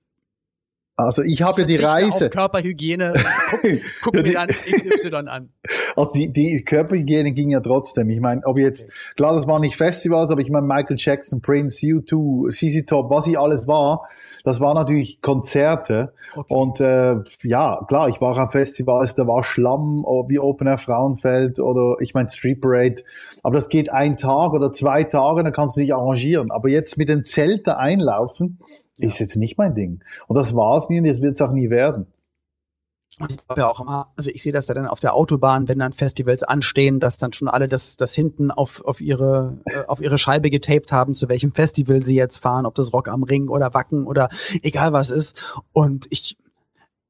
also 1.00 1.24
ich 1.24 1.42
habe 1.42 1.62
ja 1.62 1.68
die 1.68 1.78
Reise. 1.78 2.26
Auf 2.26 2.32
Körperhygiene. 2.32 3.14
Guck, 3.14 3.62
guck 4.02 4.14
mir 4.16 4.34
dann 4.34 4.50
XY 4.50 5.16
an. 5.28 5.50
Also 5.96 6.14
die, 6.14 6.32
die 6.32 6.64
Körperhygiene 6.64 7.34
ging 7.34 7.50
ja 7.50 7.60
trotzdem. 7.60 8.10
Ich 8.10 8.22
meine, 8.22 8.42
ob 8.46 8.58
jetzt, 8.58 8.86
okay. 8.86 8.94
klar, 9.18 9.34
das 9.34 9.48
waren 9.48 9.62
nicht 9.62 9.76
Festivals, 9.76 10.32
aber 10.32 10.40
ich 10.40 10.50
meine 10.50 10.66
Michael 10.66 10.96
Jackson, 10.98 11.42
Prince, 11.42 11.86
U2, 11.86 12.50
CC 12.52 12.84
Top, 12.84 13.10
was 13.10 13.28
ich 13.28 13.38
alles 13.38 13.68
war, 13.68 14.08
das 14.44 14.60
waren 14.60 14.76
natürlich 14.76 15.22
Konzerte. 15.22 16.14
Okay. 16.36 16.54
Und 16.54 16.80
äh, 16.80 17.16
ja, 17.44 17.84
klar, 17.88 18.08
ich 18.08 18.22
war 18.22 18.38
am 18.38 18.50
Festivals, 18.50 19.16
da 19.16 19.28
war 19.28 19.44
Schlamm 19.44 20.06
wie 20.28 20.40
Open 20.40 20.68
Air 20.68 20.78
Frauenfeld 20.78 21.60
oder 21.60 21.98
ich 22.00 22.14
meine 22.14 22.30
Street 22.30 22.62
Parade. 22.62 23.04
Aber 23.44 23.56
das 23.56 23.68
geht 23.68 23.92
ein 23.92 24.16
Tag 24.16 24.54
oder 24.54 24.72
zwei 24.72 25.04
Tage, 25.04 25.44
dann 25.44 25.54
kannst 25.54 25.76
du 25.76 25.82
dich 25.82 25.94
arrangieren. 25.94 26.52
Aber 26.52 26.70
jetzt 26.70 26.98
mit 26.98 27.10
dem 27.10 27.26
Zelt 27.26 27.68
da 27.68 27.74
einlaufen, 27.78 28.60
ja. 29.00 29.08
ist 29.08 29.20
jetzt 29.20 29.36
nicht 29.36 29.58
mein 29.58 29.76
Ding. 29.76 30.04
Und 30.28 30.36
das 30.36 30.56
war 30.56 30.78
es 30.78 30.90
nie 30.90 31.00
und 31.00 31.08
das 31.08 31.22
wird 31.22 31.36
es 31.36 31.42
auch 31.42 31.52
nie 31.52 31.70
werden. 31.70 32.08
Und 33.18 33.32
ich 33.32 33.38
glaube 33.46 33.62
ja 33.62 33.68
auch 33.68 33.80
immer, 33.82 34.14
also 34.16 34.30
ich 34.30 34.44
sehe 34.44 34.54
das 34.54 34.68
ja 34.68 34.76
dann 34.76 34.86
auf 34.86 35.00
der 35.00 35.16
Autobahn, 35.16 35.68
wenn 35.68 35.80
dann 35.80 35.94
Festivals 35.94 36.44
anstehen, 36.44 37.00
dass 37.00 37.18
dann 37.18 37.34
schon 37.34 37.48
alle 37.48 37.68
das, 37.68 37.98
das 37.98 38.14
hinten 38.14 38.52
auf, 38.52 38.86
auf, 38.86 39.02
ihre, 39.02 39.58
äh, 39.66 39.84
auf 39.88 40.00
ihre 40.00 40.20
Scheibe 40.20 40.52
getaped 40.52 40.92
haben, 40.92 41.16
zu 41.16 41.28
welchem 41.28 41.52
Festival 41.52 42.06
sie 42.06 42.16
jetzt 42.16 42.38
fahren, 42.38 42.68
ob 42.68 42.76
das 42.76 42.94
Rock 42.94 43.08
am 43.08 43.24
Ring 43.24 43.50
oder 43.50 43.74
Wacken 43.74 44.06
oder 44.06 44.30
egal 44.62 44.94
was 44.94 45.10
ist. 45.10 45.42
Und 45.74 46.06
ich, 46.12 46.38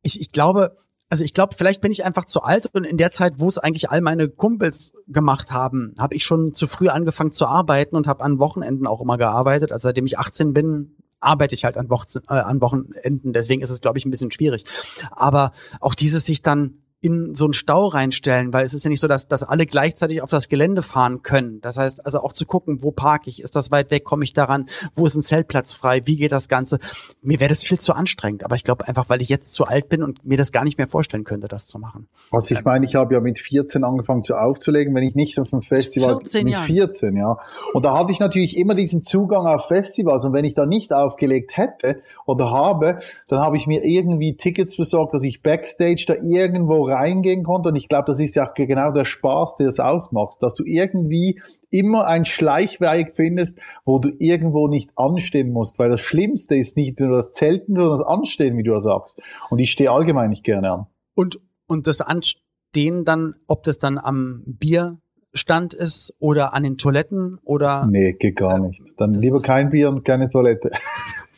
ich, 0.01 0.21
ich 0.21 0.31
glaube, 0.31 0.77
also 1.09 1.25
ich 1.25 1.33
glaube, 1.33 1.55
vielleicht 1.57 1.81
bin 1.81 1.91
ich 1.91 2.05
einfach 2.05 2.25
zu 2.25 2.43
alt 2.43 2.67
und 2.73 2.85
in 2.85 2.97
der 2.97 3.11
Zeit, 3.11 3.33
wo 3.37 3.49
es 3.49 3.57
eigentlich 3.57 3.89
all 3.89 3.99
meine 3.99 4.29
Kumpels 4.29 4.93
gemacht 5.07 5.51
haben, 5.51 5.95
habe 5.97 6.15
ich 6.15 6.23
schon 6.23 6.53
zu 6.53 6.67
früh 6.67 6.87
angefangen 6.87 7.33
zu 7.33 7.45
arbeiten 7.45 7.95
und 7.95 8.07
habe 8.07 8.23
an 8.23 8.39
Wochenenden 8.39 8.87
auch 8.87 9.01
immer 9.01 9.17
gearbeitet. 9.17 9.71
Also 9.71 9.89
seitdem 9.89 10.05
ich 10.05 10.17
18 10.17 10.53
bin, 10.53 10.95
arbeite 11.19 11.55
ich 11.55 11.65
halt 11.65 11.77
an, 11.77 11.89
Wochen, 11.89 12.07
äh, 12.29 12.33
an 12.33 12.61
Wochenenden. 12.61 13.33
Deswegen 13.33 13.61
ist 13.61 13.69
es, 13.69 13.81
glaube 13.81 13.97
ich, 13.97 14.05
ein 14.05 14.11
bisschen 14.11 14.31
schwierig. 14.31 14.65
Aber 15.11 15.51
auch 15.79 15.95
dieses 15.95 16.25
sich 16.25 16.41
dann 16.41 16.81
in 17.01 17.33
so 17.33 17.45
einen 17.45 17.53
Stau 17.53 17.87
reinstellen, 17.87 18.51
weil 18.51 18.65
es 18.65 18.73
ist 18.73 18.83
ja 18.83 18.89
nicht 18.89 18.99
so, 18.99 19.07
dass, 19.07 19.27
dass 19.29 19.43
alle 19.43 19.65
gleichzeitig 19.65 20.21
auf 20.21 20.29
das 20.29 20.49
Gelände 20.49 20.83
fahren 20.83 21.21
können. 21.21 21.61
Das 21.61 21.77
heißt 21.77 22.05
also 22.05 22.19
auch 22.19 22.33
zu 22.33 22.45
gucken, 22.45 22.79
wo 22.81 22.91
parke 22.91 23.29
ich, 23.29 23.41
ist 23.41 23.55
das 23.55 23.71
weit 23.71 23.89
weg, 23.89 24.03
komme 24.03 24.25
ich 24.25 24.33
daran, 24.33 24.65
wo 24.95 25.05
ist 25.05 25.15
ein 25.15 25.21
Zeltplatz 25.21 25.73
frei, 25.73 26.01
wie 26.05 26.17
geht 26.17 26.33
das 26.33 26.49
Ganze. 26.49 26.79
Mir 27.21 27.39
wäre 27.39 27.47
das 27.47 27.63
viel 27.63 27.79
zu 27.79 27.93
anstrengend, 27.93 28.43
aber 28.43 28.55
ich 28.55 28.65
glaube 28.65 28.85
einfach, 28.85 29.07
weil 29.07 29.21
ich 29.21 29.29
jetzt 29.29 29.53
zu 29.53 29.65
alt 29.65 29.87
bin 29.87 30.03
und 30.03 30.25
mir 30.25 30.37
das 30.37 30.51
gar 30.51 30.65
nicht 30.65 30.77
mehr 30.77 30.89
vorstellen 30.89 31.23
könnte, 31.23 31.47
das 31.47 31.67
zu 31.67 31.79
machen. 31.79 32.09
Also 32.31 32.53
ich 32.53 32.65
meine, 32.65 32.85
ich 32.85 32.95
habe 32.95 33.13
ja 33.13 33.21
mit 33.21 33.39
14 33.39 33.85
angefangen 33.85 34.23
zu 34.23 34.35
aufzulegen, 34.35 34.93
wenn 34.93 35.03
ich 35.03 35.15
nicht 35.15 35.39
auf 35.39 35.51
dem 35.51 35.61
Festival 35.61 36.17
14 36.17 36.43
mit 36.43 36.53
Jahren. 36.55 36.65
14, 36.65 37.15
ja. 37.15 37.37
Und 37.73 37.85
da 37.85 37.97
hatte 37.97 38.11
ich 38.11 38.19
natürlich 38.19 38.57
immer 38.57 38.75
diesen 38.75 39.01
Zugang 39.01 39.47
auf 39.47 39.67
Festivals 39.67 40.25
und 40.25 40.33
wenn 40.33 40.43
ich 40.43 40.53
da 40.53 40.65
nicht 40.65 40.91
aufgelegt 40.91 41.55
hätte 41.55 42.01
oder 42.25 42.51
habe, 42.51 42.99
dann 43.29 43.39
habe 43.39 43.55
ich 43.55 43.67
mir 43.67 43.85
irgendwie 43.85 44.35
Tickets 44.35 44.75
besorgt, 44.75 45.13
dass 45.13 45.23
ich 45.23 45.41
Backstage 45.41 46.03
da 46.05 46.15
irgendwo 46.15 46.88
reingehen 46.89 47.43
konnte. 47.43 47.69
Und 47.69 47.75
ich 47.75 47.87
glaube, 47.87 48.05
das 48.07 48.19
ist 48.19 48.35
ja 48.35 48.45
genau 48.45 48.91
der 48.91 49.05
Spaß, 49.05 49.57
der 49.57 49.67
es 49.67 49.79
ausmacht, 49.79 50.41
dass 50.41 50.55
du 50.55 50.63
irgendwie 50.65 51.41
immer 51.69 52.05
ein 52.05 52.25
Schleichwerk 52.25 53.15
findest, 53.15 53.59
wo 53.85 53.99
du 53.99 54.09
irgendwo 54.17 54.67
nicht 54.67 54.91
anstehen 54.95 55.51
musst. 55.51 55.79
Weil 55.79 55.89
das 55.89 56.01
Schlimmste 56.01 56.55
ist 56.55 56.77
nicht 56.77 56.99
nur 56.99 57.15
das 57.15 57.31
Zelten, 57.31 57.75
sondern 57.75 57.99
das 57.99 58.07
Anstehen, 58.07 58.57
wie 58.57 58.63
du 58.63 58.77
sagst. 58.79 59.19
Und 59.49 59.59
ich 59.59 59.71
stehe 59.71 59.91
allgemein 59.91 60.29
nicht 60.29 60.43
gerne 60.43 60.71
an. 60.71 60.87
Und, 61.15 61.39
und 61.67 61.87
das 61.87 62.01
Anstehen 62.01 63.05
dann, 63.05 63.35
ob 63.47 63.63
das 63.63 63.77
dann 63.77 63.97
am 63.97 64.43
Bierstand 64.45 65.73
ist 65.73 66.15
oder 66.19 66.53
an 66.53 66.63
den 66.63 66.77
Toiletten 66.77 67.39
oder? 67.43 67.85
Nee, 67.85 68.13
geht 68.13 68.37
gar 68.37 68.57
äh, 68.57 68.67
nicht. 68.67 68.81
Dann 68.97 69.13
lieber 69.13 69.41
kein 69.41 69.69
Bier 69.69 69.89
und 69.89 70.03
keine 70.03 70.27
Toilette. 70.29 70.71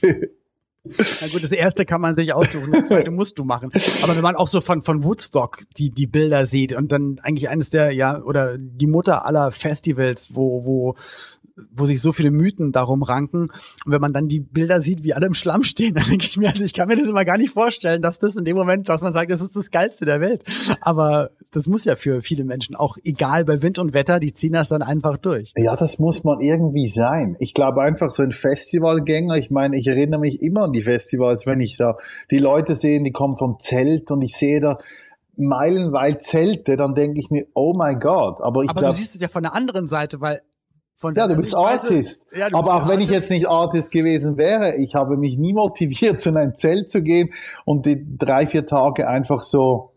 Na 0.83 1.27
gut, 1.27 1.43
das 1.43 1.51
erste 1.51 1.85
kann 1.85 2.01
man 2.01 2.15
sich 2.15 2.33
aussuchen, 2.33 2.71
das 2.71 2.85
zweite 2.85 3.11
musst 3.11 3.37
du 3.37 3.43
machen. 3.43 3.71
Aber 4.01 4.15
wenn 4.15 4.23
man 4.23 4.35
auch 4.35 4.47
so 4.47 4.61
von, 4.61 4.81
von 4.81 5.03
Woodstock 5.03 5.59
die, 5.77 5.91
die 5.91 6.07
Bilder 6.07 6.45
sieht 6.45 6.73
und 6.73 6.91
dann 6.91 7.19
eigentlich 7.21 7.49
eines 7.49 7.69
der, 7.69 7.91
ja, 7.91 8.21
oder 8.21 8.57
die 8.57 8.87
Mutter 8.87 9.25
aller 9.25 9.51
Festivals, 9.51 10.33
wo, 10.33 10.65
wo 10.65 10.95
wo 11.71 11.85
sich 11.85 12.01
so 12.01 12.11
viele 12.11 12.31
Mythen 12.31 12.71
darum 12.71 13.03
ranken. 13.03 13.49
Und 13.85 13.91
wenn 13.91 14.01
man 14.01 14.13
dann 14.13 14.27
die 14.27 14.39
Bilder 14.39 14.81
sieht, 14.81 15.03
wie 15.03 15.13
alle 15.13 15.27
im 15.27 15.33
Schlamm 15.33 15.63
stehen, 15.63 15.93
dann 15.95 16.05
denke 16.05 16.25
ich 16.29 16.37
mir, 16.37 16.49
also 16.49 16.63
ich 16.63 16.73
kann 16.73 16.87
mir 16.87 16.95
das 16.95 17.09
immer 17.09 17.25
gar 17.25 17.37
nicht 17.37 17.53
vorstellen, 17.53 18.01
dass 18.01 18.19
das 18.19 18.35
in 18.35 18.45
dem 18.45 18.55
Moment, 18.55 18.89
dass 18.89 19.01
man 19.01 19.13
sagt, 19.13 19.31
das 19.31 19.41
ist 19.41 19.55
das 19.55 19.71
Geilste 19.71 20.05
der 20.05 20.21
Welt. 20.21 20.43
Aber 20.81 21.31
das 21.51 21.67
muss 21.67 21.85
ja 21.85 21.95
für 21.95 22.21
viele 22.21 22.43
Menschen 22.43 22.75
auch 22.75 22.97
egal 23.03 23.45
bei 23.45 23.61
Wind 23.61 23.79
und 23.79 23.93
Wetter, 23.93 24.19
die 24.19 24.33
ziehen 24.33 24.53
das 24.53 24.69
dann 24.69 24.81
einfach 24.81 25.17
durch. 25.17 25.53
Ja, 25.57 25.75
das 25.75 25.99
muss 25.99 26.23
man 26.23 26.39
irgendwie 26.39 26.87
sein. 26.87 27.35
Ich 27.39 27.53
glaube 27.53 27.81
einfach 27.81 28.11
so 28.11 28.23
ein 28.23 28.31
Festivalgänger, 28.31 29.35
ich 29.35 29.51
meine, 29.51 29.77
ich 29.77 29.87
erinnere 29.87 30.19
mich 30.19 30.41
immer 30.41 30.63
an 30.63 30.71
die 30.71 30.81
Festivals, 30.81 31.45
wenn 31.45 31.59
ich 31.59 31.77
da 31.77 31.97
die 32.29 32.39
Leute 32.39 32.75
sehe, 32.75 33.01
die 33.01 33.11
kommen 33.11 33.35
vom 33.35 33.59
Zelt 33.59 34.11
und 34.11 34.21
ich 34.21 34.35
sehe 34.35 34.59
da 34.59 34.77
meilenweit 35.37 36.23
Zelte, 36.23 36.77
dann 36.77 36.93
denke 36.95 37.19
ich 37.19 37.29
mir, 37.29 37.47
oh 37.53 37.73
my 37.73 37.95
God. 37.95 38.41
Aber 38.41 38.63
ich 38.63 38.69
Aber 38.69 38.81
glaub, 38.81 38.91
du 38.91 38.97
siehst 38.97 39.15
es 39.15 39.21
ja 39.21 39.27
von 39.27 39.43
der 39.43 39.53
anderen 39.53 39.87
Seite, 39.87 40.21
weil 40.21 40.41
von 41.01 41.15
ja, 41.15 41.27
du 41.27 41.35
bist 41.35 41.55
Artist. 41.55 42.25
ja, 42.31 42.49
du 42.49 42.55
aber 42.55 42.75
auch 42.75 42.87
wenn 42.87 43.01
ich 43.01 43.09
jetzt 43.09 43.31
nicht 43.31 43.49
Artist 43.49 43.91
gewesen 43.91 44.37
wäre, 44.37 44.75
ich 44.75 44.93
habe 44.93 45.17
mich 45.17 45.35
nie 45.37 45.51
motiviert, 45.51 46.21
zu 46.21 46.29
einem 46.29 46.53
Zelt 46.55 46.91
zu 46.91 47.01
gehen 47.01 47.33
und 47.65 47.87
die 47.87 48.05
drei, 48.17 48.45
vier 48.45 48.67
Tage 48.67 49.07
einfach 49.07 49.41
so, 49.41 49.93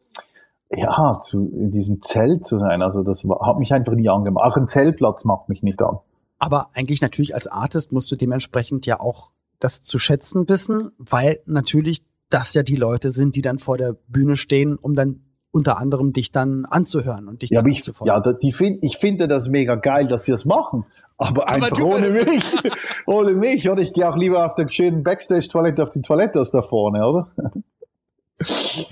ja, 0.70 1.20
zu, 1.20 1.50
in 1.54 1.70
diesem 1.70 2.00
Zelt 2.00 2.46
zu 2.46 2.58
sein. 2.58 2.80
Also 2.80 3.02
das 3.02 3.28
war, 3.28 3.46
hat 3.46 3.58
mich 3.58 3.72
einfach 3.74 3.92
nie 3.92 4.08
angemacht. 4.08 4.50
Auch 4.50 4.56
ein 4.56 4.66
Zeltplatz 4.66 5.24
macht 5.24 5.50
mich 5.50 5.62
nicht 5.62 5.80
an. 5.82 5.98
Aber 6.38 6.70
eigentlich 6.72 7.02
natürlich 7.02 7.34
als 7.34 7.46
Artist 7.46 7.92
musst 7.92 8.10
du 8.10 8.16
dementsprechend 8.16 8.86
ja 8.86 8.98
auch 8.98 9.30
das 9.60 9.82
zu 9.82 9.98
schätzen 9.98 10.48
wissen, 10.48 10.90
weil 10.98 11.40
natürlich 11.44 12.02
das 12.30 12.54
ja 12.54 12.62
die 12.62 12.76
Leute 12.76 13.12
sind, 13.12 13.36
die 13.36 13.42
dann 13.42 13.58
vor 13.58 13.76
der 13.76 13.94
Bühne 14.08 14.36
stehen, 14.36 14.76
um 14.76 14.94
dann 14.94 15.23
unter 15.54 15.78
anderem 15.78 16.12
dich 16.12 16.32
dann 16.32 16.64
anzuhören 16.64 17.28
und 17.28 17.42
dich 17.42 17.50
ja, 17.50 17.62
dann 17.62 17.70
ich, 17.70 17.90
ja, 18.04 18.20
die 18.20 18.52
find, 18.52 18.82
ich 18.82 18.98
finde 18.98 19.28
das 19.28 19.48
mega 19.48 19.76
geil, 19.76 20.08
dass 20.08 20.24
sie 20.24 20.32
das 20.32 20.44
machen. 20.44 20.84
Aber 21.16 21.48
einfach 21.48 21.80
ohne 21.80 22.10
mich, 22.10 22.44
ohne 23.06 23.32
mich, 23.34 23.70
oder? 23.70 23.80
Ich 23.80 23.92
gehe 23.92 24.08
auch 24.08 24.16
lieber 24.16 24.44
auf 24.44 24.56
der 24.56 24.68
schönen 24.68 25.04
Backstage-Toilette 25.04 25.82
auf 25.82 25.90
die 25.90 26.02
Toilette 26.02 26.40
aus 26.40 26.50
da 26.50 26.62
vorne, 26.62 27.06
oder? 27.06 27.30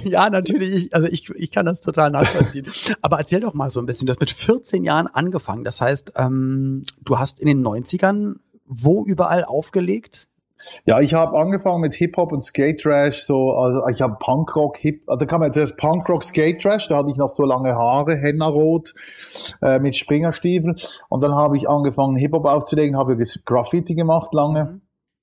Ja, 0.04 0.31
natürlich. 0.31 0.95
also 0.95 1.09
ich, 1.09 1.28
ich 1.31 1.50
kann 1.50 1.66
das 1.66 1.81
total 1.81 2.11
nachvollziehen. 2.11 2.64
Aber 3.02 3.19
erzähl 3.19 3.40
doch 3.40 3.54
mal 3.54 3.71
so 3.71 3.81
ein 3.81 3.87
bisschen. 3.87 4.07
Du 4.07 4.12
hast 4.12 4.21
mit 4.21 4.31
14 4.31 4.85
Jahren 4.85 5.09
angefangen. 5.09 5.64
Das 5.64 5.81
heißt, 5.81 6.12
ähm, 6.16 6.85
du 7.04 7.19
hast 7.19 7.40
in 7.40 7.49
den 7.49 7.66
90ern 7.66 8.37
wo 8.64 9.04
überall 9.04 9.45
aufgelegt? 9.45 10.28
Ja, 10.85 11.00
ich 11.00 11.14
habe 11.14 11.38
angefangen 11.38 11.81
mit 11.81 11.95
Hip-Hop 11.95 12.33
und 12.33 12.42
Skate 12.45 12.81
Trash, 12.81 13.25
so, 13.25 13.52
also 13.52 13.87
ich 13.88 14.02
habe 14.02 14.16
Punkrock, 14.21 14.76
Hip, 14.78 15.02
also 15.07 15.21
da 15.21 15.26
kam 15.26 15.42
jetzt 15.42 15.57
erst 15.57 15.76
Punkrock, 15.76 16.25
Skate 16.25 16.61
Trash, 16.61 16.88
da 16.88 16.99
hatte 16.99 17.11
ich 17.11 17.16
noch 17.16 17.31
so 17.31 17.45
lange 17.45 17.75
Haare, 17.75 18.16
Henna-Rot, 18.16 18.92
äh, 19.62 19.78
mit 19.78 19.97
Springerstiefeln 19.97 20.76
und 21.09 21.23
dann 21.23 21.35
habe 21.35 21.57
ich 21.57 21.69
angefangen 21.69 22.16
Hip-Hop 22.16 22.45
aufzulegen, 22.45 22.97
habe 22.97 23.16
Graffiti 23.45 23.95
gemacht 23.95 24.35
lange. 24.35 24.82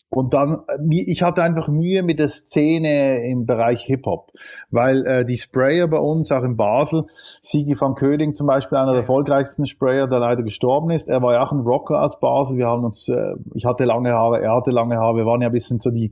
Und 0.09 0.33
dann, 0.33 0.63
äh, 0.67 1.03
ich 1.05 1.21
hatte 1.21 1.43
einfach 1.43 1.67
Mühe 1.67 2.01
mit 2.03 2.19
der 2.19 2.29
Szene 2.29 3.23
im 3.29 3.45
Bereich 3.45 3.83
Hip-Hop, 3.83 4.31
weil 4.71 5.05
äh, 5.05 5.25
die 5.25 5.37
Sprayer 5.37 5.87
bei 5.87 5.99
uns, 5.99 6.31
auch 6.31 6.43
in 6.43 6.57
Basel, 6.57 7.05
Sigi 7.41 7.79
van 7.79 7.95
Köding 7.95 8.33
zum 8.33 8.47
Beispiel, 8.47 8.77
einer 8.77 8.91
der 8.91 9.01
erfolgreichsten 9.01 9.65
Sprayer, 9.65 10.07
der 10.07 10.19
leider 10.19 10.43
gestorben 10.43 10.89
ist, 10.89 11.07
er 11.07 11.21
war 11.21 11.33
ja 11.33 11.43
auch 11.43 11.51
ein 11.51 11.59
Rocker 11.59 12.01
aus 12.03 12.19
Basel, 12.19 12.57
wir 12.57 12.67
haben 12.67 12.83
uns, 12.83 13.07
äh, 13.07 13.35
ich 13.53 13.65
hatte 13.65 13.85
lange 13.85 14.11
Haare, 14.11 14.41
er 14.41 14.55
hatte 14.55 14.71
lange 14.71 14.97
Haare, 14.97 15.17
wir 15.17 15.25
waren 15.25 15.41
ja 15.41 15.47
ein 15.47 15.53
bisschen 15.53 15.79
so 15.79 15.91
die 15.91 16.11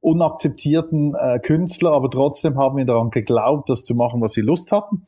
unakzeptierten 0.00 1.14
äh, 1.14 1.38
Künstler, 1.38 1.92
aber 1.92 2.10
trotzdem 2.10 2.58
haben 2.58 2.76
wir 2.76 2.84
daran 2.84 3.10
geglaubt, 3.10 3.70
das 3.70 3.84
zu 3.84 3.94
machen, 3.94 4.20
was 4.20 4.32
sie 4.32 4.40
Lust 4.40 4.72
hatten 4.72 5.06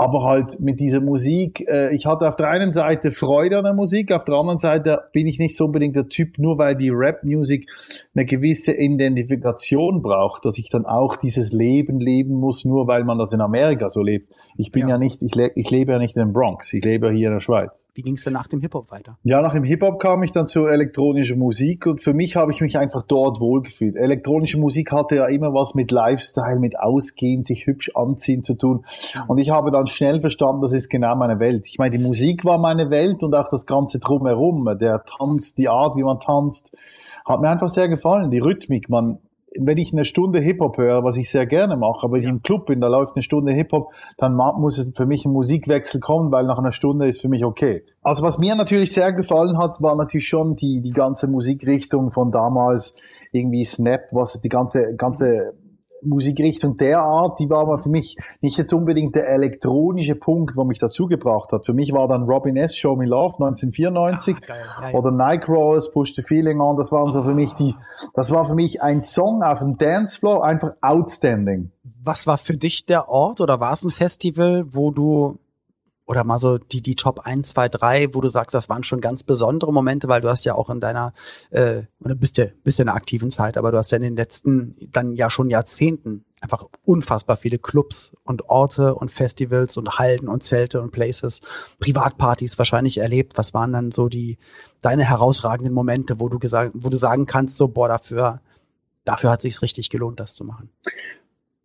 aber 0.00 0.24
halt 0.24 0.58
mit 0.60 0.80
dieser 0.80 1.02
Musik, 1.02 1.68
äh, 1.68 1.94
ich 1.94 2.06
hatte 2.06 2.26
auf 2.26 2.34
der 2.34 2.48
einen 2.48 2.72
Seite 2.72 3.10
Freude 3.10 3.58
an 3.58 3.64
der 3.64 3.74
Musik, 3.74 4.12
auf 4.12 4.24
der 4.24 4.34
anderen 4.34 4.56
Seite 4.56 5.00
bin 5.12 5.26
ich 5.26 5.38
nicht 5.38 5.54
so 5.54 5.66
unbedingt 5.66 5.94
der 5.94 6.08
Typ, 6.08 6.38
nur 6.38 6.56
weil 6.56 6.74
die 6.74 6.88
Rap-Musik 6.88 7.70
eine 8.14 8.24
gewisse 8.24 8.72
Identifikation 8.72 10.00
braucht, 10.00 10.46
dass 10.46 10.56
ich 10.56 10.70
dann 10.70 10.86
auch 10.86 11.16
dieses 11.16 11.52
Leben 11.52 12.00
leben 12.00 12.32
muss, 12.32 12.64
nur 12.64 12.86
weil 12.86 13.04
man 13.04 13.18
das 13.18 13.34
in 13.34 13.42
Amerika 13.42 13.90
so 13.90 14.00
lebt. 14.00 14.32
Ich 14.56 14.72
bin 14.72 14.84
ja, 14.84 14.94
ja 14.94 14.98
nicht, 14.98 15.22
ich, 15.22 15.34
le 15.34 15.50
ich 15.54 15.70
lebe 15.70 15.92
ja 15.92 15.98
nicht 15.98 16.16
in 16.16 16.22
den 16.22 16.32
Bronx, 16.32 16.72
ich 16.72 16.82
lebe 16.82 17.12
hier 17.12 17.26
in 17.26 17.34
der 17.34 17.40
Schweiz. 17.40 17.86
Wie 17.92 18.00
ging 18.00 18.14
es 18.14 18.24
denn 18.24 18.32
nach 18.32 18.46
dem 18.46 18.62
Hip-Hop 18.62 18.90
weiter? 18.90 19.18
Ja, 19.22 19.42
nach 19.42 19.52
dem 19.52 19.64
Hip-Hop 19.64 20.00
kam 20.00 20.22
ich 20.22 20.30
dann 20.30 20.46
zur 20.46 20.70
elektronischen 20.70 21.38
Musik 21.38 21.86
und 21.86 22.00
für 22.00 22.14
mich 22.14 22.36
habe 22.36 22.52
ich 22.52 22.62
mich 22.62 22.78
einfach 22.78 23.02
dort 23.02 23.38
wohlgefühlt. 23.38 23.96
Elektronische 23.96 24.58
Musik 24.58 24.92
hatte 24.92 25.16
ja 25.16 25.26
immer 25.26 25.52
was 25.52 25.74
mit 25.74 25.90
Lifestyle, 25.90 26.58
mit 26.58 26.80
Ausgehen, 26.80 27.44
sich 27.44 27.66
hübsch 27.66 27.90
anziehen 27.94 28.42
zu 28.42 28.54
tun 28.54 28.86
und 29.28 29.36
ich 29.36 29.50
habe 29.50 29.70
dann 29.70 29.88
schnell 29.90 30.20
verstanden, 30.20 30.62
das 30.62 30.72
ist 30.72 30.88
genau 30.88 31.14
meine 31.16 31.38
Welt. 31.40 31.66
Ich 31.66 31.78
meine, 31.78 31.96
die 31.96 32.02
Musik 32.02 32.44
war 32.44 32.58
meine 32.58 32.90
Welt 32.90 33.22
und 33.22 33.34
auch 33.34 33.48
das 33.48 33.66
Ganze 33.66 33.98
drumherum, 33.98 34.78
der 34.80 35.04
Tanz, 35.04 35.54
die 35.54 35.68
Art, 35.68 35.96
wie 35.96 36.02
man 36.02 36.20
tanzt, 36.20 36.72
hat 37.24 37.40
mir 37.40 37.48
einfach 37.48 37.68
sehr 37.68 37.88
gefallen. 37.88 38.30
Die 38.30 38.38
Rhythmik, 38.38 38.88
man, 38.88 39.18
wenn 39.58 39.78
ich 39.78 39.92
eine 39.92 40.04
Stunde 40.04 40.40
Hip-Hop 40.40 40.78
höre, 40.78 41.02
was 41.02 41.16
ich 41.16 41.30
sehr 41.30 41.46
gerne 41.46 41.76
mache, 41.76 42.04
aber 42.04 42.18
ich 42.18 42.24
im 42.24 42.42
Club 42.42 42.66
bin, 42.66 42.80
da 42.80 42.88
läuft 42.88 43.16
eine 43.16 43.22
Stunde 43.22 43.52
Hip-Hop, 43.52 43.92
dann 44.16 44.34
muss 44.34 44.78
es 44.78 44.96
für 44.96 45.06
mich 45.06 45.24
ein 45.24 45.32
Musikwechsel 45.32 46.00
kommen, 46.00 46.30
weil 46.30 46.44
nach 46.44 46.58
einer 46.58 46.72
Stunde 46.72 47.06
ist 47.06 47.20
für 47.20 47.28
mich 47.28 47.44
okay. 47.44 47.84
Also 48.02 48.22
was 48.22 48.38
mir 48.38 48.54
natürlich 48.54 48.92
sehr 48.92 49.12
gefallen 49.12 49.58
hat, 49.58 49.80
war 49.80 49.96
natürlich 49.96 50.28
schon 50.28 50.56
die, 50.56 50.80
die 50.80 50.92
ganze 50.92 51.28
Musikrichtung 51.28 52.10
von 52.10 52.30
damals, 52.30 52.94
irgendwie 53.32 53.64
Snap, 53.64 54.12
was 54.12 54.40
die 54.40 54.48
ganze, 54.48 54.94
ganze 54.96 55.54
Musikrichtung 56.02 56.76
der 56.76 57.00
Art, 57.00 57.38
die 57.38 57.48
war 57.50 57.60
aber 57.60 57.78
für 57.78 57.88
mich 57.88 58.16
nicht 58.40 58.58
jetzt 58.58 58.72
unbedingt 58.72 59.14
der 59.14 59.28
elektronische 59.28 60.14
Punkt, 60.14 60.56
wo 60.56 60.64
mich 60.64 60.78
dazu 60.78 61.06
gebracht 61.06 61.52
hat. 61.52 61.66
Für 61.66 61.72
mich 61.72 61.92
war 61.92 62.08
dann 62.08 62.24
Robin 62.24 62.56
S. 62.56 62.76
Show 62.76 62.96
Me 62.96 63.06
Love 63.06 63.34
1994 63.34 64.36
Ach, 64.42 64.48
ja, 64.48 64.90
ja. 64.90 64.98
oder 64.98 65.10
Nightcrawlers 65.10 65.90
Push 65.90 66.14
the 66.14 66.22
Feeling 66.22 66.60
On. 66.60 66.76
Das 66.76 66.92
waren 66.92 67.10
so 67.10 67.22
für 67.22 67.34
mich 67.34 67.54
die, 67.54 67.74
das 68.14 68.30
war 68.30 68.44
für 68.44 68.54
mich 68.54 68.82
ein 68.82 69.02
Song 69.02 69.42
auf 69.42 69.60
dem 69.60 69.76
Dancefloor 69.76 70.44
einfach 70.44 70.72
outstanding. 70.80 71.70
Was 72.02 72.26
war 72.26 72.38
für 72.38 72.56
dich 72.56 72.86
der 72.86 73.08
Ort 73.08 73.40
oder 73.40 73.60
war 73.60 73.72
es 73.72 73.84
ein 73.84 73.90
Festival, 73.90 74.64
wo 74.72 74.90
du 74.90 75.38
oder 76.10 76.24
mal 76.24 76.38
so 76.38 76.58
die, 76.58 76.82
die 76.82 76.96
Top 76.96 77.20
1, 77.20 77.50
2, 77.50 77.68
3, 77.68 78.14
wo 78.14 78.20
du 78.20 78.28
sagst, 78.28 78.52
das 78.52 78.68
waren 78.68 78.82
schon 78.82 79.00
ganz 79.00 79.22
besondere 79.22 79.72
Momente, 79.72 80.08
weil 80.08 80.20
du 80.20 80.28
hast 80.28 80.44
ja 80.44 80.56
auch 80.56 80.68
in 80.68 80.80
deiner, 80.80 81.14
äh, 81.50 81.82
oder 82.00 82.16
bist 82.16 82.36
ja, 82.36 82.46
bist 82.64 82.80
ja 82.80 82.82
in 82.82 82.88
einer 82.88 82.96
aktiven 82.96 83.30
Zeit, 83.30 83.56
aber 83.56 83.70
du 83.70 83.78
hast 83.78 83.92
ja 83.92 83.96
in 83.96 84.02
den 84.02 84.16
letzten, 84.16 84.74
dann 84.90 85.14
ja 85.14 85.30
schon 85.30 85.50
Jahrzehnten 85.50 86.24
einfach 86.40 86.66
unfassbar 86.84 87.36
viele 87.36 87.58
Clubs 87.58 88.10
und 88.24 88.48
Orte 88.48 88.96
und 88.96 89.12
Festivals 89.12 89.76
und 89.76 90.00
Hallen 90.00 90.26
und 90.26 90.42
Zelte 90.42 90.80
und 90.80 90.90
Places, 90.90 91.42
Privatpartys 91.78 92.58
wahrscheinlich 92.58 92.98
erlebt. 92.98 93.38
Was 93.38 93.54
waren 93.54 93.72
dann 93.72 93.92
so 93.92 94.08
die, 94.08 94.36
deine 94.82 95.04
herausragenden 95.04 95.72
Momente, 95.72 96.18
wo 96.18 96.28
du 96.28 96.40
gesagt, 96.40 96.72
wo 96.74 96.88
du 96.88 96.96
sagen 96.96 97.26
kannst, 97.26 97.56
so, 97.56 97.68
boah, 97.68 97.86
dafür, 97.86 98.40
dafür 99.04 99.30
hat 99.30 99.42
sich's 99.42 99.62
richtig 99.62 99.90
gelohnt, 99.90 100.18
das 100.18 100.34
zu 100.34 100.44
machen? 100.44 100.70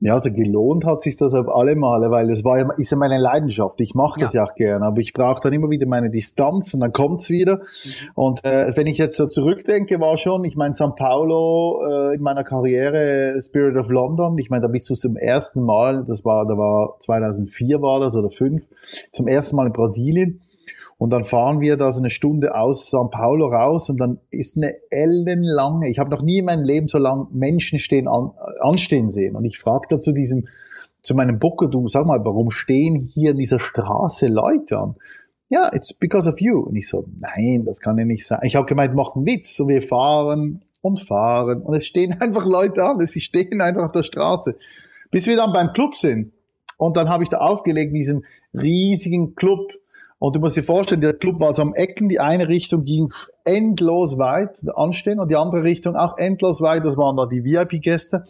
Ja, 0.06 0.14
also 0.14 0.32
gelohnt 0.32 0.86
hat 0.86 1.02
sich 1.02 1.18
das 1.18 1.34
auf 1.34 1.48
alle 1.50 1.76
Male, 1.76 2.12
weil 2.12 2.30
es 2.30 2.44
war 2.44 2.60
ja, 2.60 2.70
ist 2.78 2.92
ja 2.92 2.98
meine 2.98 3.18
Leidenschaft. 3.18 3.82
Ich 3.82 3.96
mache 3.96 4.20
das 4.20 4.34
ja. 4.34 4.44
ja 4.44 4.48
auch 4.48 4.54
gerne, 4.54 4.86
aber 4.86 5.00
ich 5.00 5.14
brauche 5.14 5.42
dann 5.42 5.52
immer 5.52 5.72
wieder 5.72 5.88
meine 5.88 6.12
Distanz 6.12 6.76
und 6.76 6.82
dann 6.82 6.94
kommt's 6.94 7.32
wieder. 7.32 7.56
Mhm. 7.56 8.12
Und 8.14 8.46
äh, 8.46 8.72
wenn 8.76 8.86
ich 8.86 9.00
jetzt 9.00 9.18
so 9.18 9.26
zurückdenke, 9.26 10.00
war 10.00 10.16
schon, 10.18 10.44
ich 10.44 10.56
meine, 10.56 10.76
San 10.76 10.94
Paulo 10.94 11.82
äh, 11.90 12.16
in 12.18 12.22
meiner 12.22 12.44
Karriere, 12.44 13.42
Spirit 13.42 13.78
of 13.78 13.90
London, 13.90 14.38
ich 14.38 14.52
meine, 14.52 14.62
da 14.62 14.68
bist 14.68 14.88
du 14.92 14.94
zum 14.94 15.18
ersten 15.18 15.64
Mal, 15.64 16.06
das 16.08 16.24
war, 16.24 16.46
da 16.46 16.56
war 16.56 16.98
2004 17.00 17.82
war 17.82 18.00
das 18.00 18.16
oder 18.16 18.30
fünf, 18.30 18.62
zum 19.12 19.28
ersten 19.28 19.56
Mal 19.56 19.66
in 19.66 19.74
Brasilien. 19.74 20.42
Und 20.98 21.12
dann 21.12 21.26
fahren 21.26 21.60
wir 21.60 21.76
da 21.76 21.92
so 21.92 22.00
eine 22.00 22.10
Stunde 22.10 22.56
aus 22.56 22.90
São 22.90 23.10
Paulo 23.10 23.48
raus 23.48 23.90
und 23.90 23.98
dann 23.98 24.20
ist 24.32 24.56
eine 24.56 24.76
ellenlange, 24.90 25.90
ich 25.90 26.00
habe 26.00 26.10
noch 26.10 26.22
nie 26.22 26.38
in 26.38 26.46
meinem 26.46 26.64
Leben 26.64 26.88
so 26.88 26.98
lang 26.98 27.28
Menschen 27.32 27.80
stehen 27.80 28.08
an, 28.08 28.32
anstehen 28.62 29.10
sehen. 29.10 29.36
Und 29.36 29.44
ich 29.44 29.60
frage 29.60 29.88
da 29.90 30.00
zu 30.00 30.14
diesem, 30.14 30.48
zu 31.02 31.14
meinem 31.14 31.38
Booker, 31.38 31.68
du 31.68 31.88
sag 31.90 32.06
mal, 32.06 32.24
warum 32.24 32.50
stehen 32.50 33.04
hier 33.14 33.32
in 33.32 33.38
dieser 33.38 33.60
Straße 33.60 34.28
Leute 34.28 34.78
an? 34.78 34.96
Ja, 35.50 35.72
it's 35.74 35.94
because 35.94 36.28
of 36.28 36.40
you. 36.40 36.60
Und 36.60 36.76
ich 36.76 36.88
so, 36.88 37.06
nein, 37.20 37.64
das 37.66 37.80
kann 37.80 37.98
ja 37.98 38.06
nicht 38.06 38.26
sein. 38.26 38.40
Ich 38.44 38.56
habe 38.56 38.66
gemeint, 38.66 38.96
macht 38.96 39.16
einen 39.16 39.28
Witz. 39.28 39.60
Und 39.60 39.68
wir 39.68 39.82
fahren 39.82 40.64
und 40.82 41.02
fahren 41.02 41.62
und 41.62 41.76
es 41.76 41.86
stehen 41.86 42.14
einfach 42.20 42.46
Leute 42.46 42.84
an. 42.84 43.06
Sie 43.06 43.20
stehen 43.20 43.62
einfach 43.62 43.84
auf 43.84 43.92
der 43.92 44.04
Straße. 44.04 44.56
Bis 45.12 45.28
wir 45.28 45.36
dann 45.36 45.54
beim 45.54 45.74
Club 45.74 45.96
sind. 45.96 46.32
Und 46.78 46.98
dann 46.98 47.10
habe 47.10 47.24
ich 47.24 47.30
da 47.30 47.38
aufgelegt 47.38 47.90
in 47.90 47.96
diesem 47.96 48.24
riesigen 48.54 49.36
Club 49.36 49.72
und 50.18 50.36
du 50.36 50.40
musst 50.40 50.56
dir 50.56 50.64
vorstellen, 50.64 51.02
der 51.02 51.14
Club 51.14 51.40
war 51.40 51.54
so 51.54 51.62
am 51.62 51.74
Ecken, 51.74 52.10
die 52.10 52.20
eine 52.20 52.48
Richtung 52.48 52.84
ging 52.84 53.12
endlos 53.44 54.18
weit 54.18 54.62
anstehen 54.76 55.20
und 55.20 55.30
die 55.30 55.36
andere 55.36 55.64
Richtung 55.64 55.96
auch 55.96 56.18
endlos 56.18 56.62
weit, 56.62 56.86
das 56.86 56.98
waren 56.98 57.18
da 57.18 57.26
die 57.26 57.44
VIP-Gäste. 57.44 58.26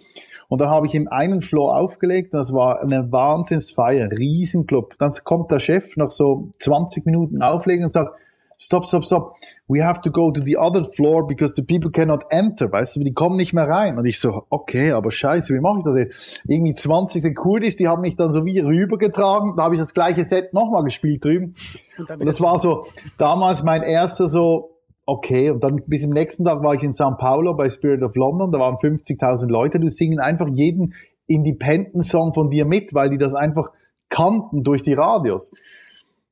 Und 0.47 0.61
dann 0.61 0.69
habe 0.69 0.85
ich 0.85 0.93
im 0.93 1.07
einen 1.07 1.41
Floor 1.41 1.75
aufgelegt, 1.75 2.33
das 2.33 2.53
war 2.53 2.81
eine 2.81 3.11
Wahnsinnsfeier, 3.11 4.11
Riesenclub. 4.11 4.95
Dann 4.99 5.11
kommt 5.23 5.49
der 5.51 5.59
Chef 5.59 5.95
nach 5.97 6.11
so 6.11 6.49
20 6.59 7.05
Minuten 7.05 7.41
auflegen 7.41 7.83
und 7.83 7.91
sagt, 7.91 8.11
stop, 8.57 8.85
stop, 8.85 9.03
stop. 9.03 9.35
We 9.67 9.83
have 9.83 10.01
to 10.01 10.11
go 10.11 10.31
to 10.31 10.41
the 10.43 10.57
other 10.57 10.83
floor 10.83 11.25
because 11.25 11.53
the 11.55 11.63
people 11.63 11.91
cannot 11.91 12.23
enter. 12.29 12.71
Weißt 12.71 12.95
du, 12.95 12.99
die 13.01 13.13
kommen 13.13 13.35
nicht 13.35 13.53
mehr 13.53 13.67
rein. 13.67 13.97
Und 13.97 14.05
ich 14.05 14.19
so, 14.19 14.43
okay, 14.49 14.91
aber 14.91 15.11
scheiße, 15.11 15.53
wie 15.53 15.59
mache 15.59 15.79
ich 15.79 15.83
das 15.83 15.97
jetzt? 15.97 16.41
Irgendwie 16.47 16.73
20 16.73 17.21
Sekunden, 17.21 17.71
die 17.77 17.87
haben 17.87 18.01
mich 18.01 18.15
dann 18.15 18.31
so 18.31 18.45
wie 18.45 18.59
rübergetragen. 18.59 19.55
Da 19.55 19.63
habe 19.63 19.75
ich 19.75 19.81
das 19.81 19.93
gleiche 19.93 20.23
Set 20.23 20.53
nochmal 20.53 20.83
gespielt 20.83 21.23
drüben. 21.23 21.55
Und, 21.97 22.09
und 22.09 22.25
das 22.25 22.41
war 22.41 22.59
so 22.59 22.85
damals 23.17 23.63
mein 23.63 23.83
erster 23.83 24.27
so, 24.27 24.75
okay, 25.05 25.51
und 25.51 25.63
dann 25.63 25.83
bis 25.87 26.03
im 26.03 26.11
nächsten 26.11 26.45
Tag 26.45 26.63
war 26.63 26.73
ich 26.73 26.83
in 26.83 26.91
São 26.91 27.15
Paulo 27.15 27.55
bei 27.55 27.69
Spirit 27.69 28.01
of 28.01 28.15
London, 28.15 28.51
da 28.51 28.59
waren 28.59 28.75
50.000 28.75 29.47
Leute, 29.49 29.79
du 29.79 29.89
singen 29.89 30.19
einfach 30.19 30.47
jeden 30.51 30.93
Independent-Song 31.27 32.33
von 32.33 32.49
dir 32.49 32.65
mit, 32.65 32.93
weil 32.93 33.09
die 33.09 33.17
das 33.17 33.35
einfach 33.35 33.69
kannten 34.09 34.63
durch 34.63 34.83
die 34.83 34.93
Radios. 34.93 35.51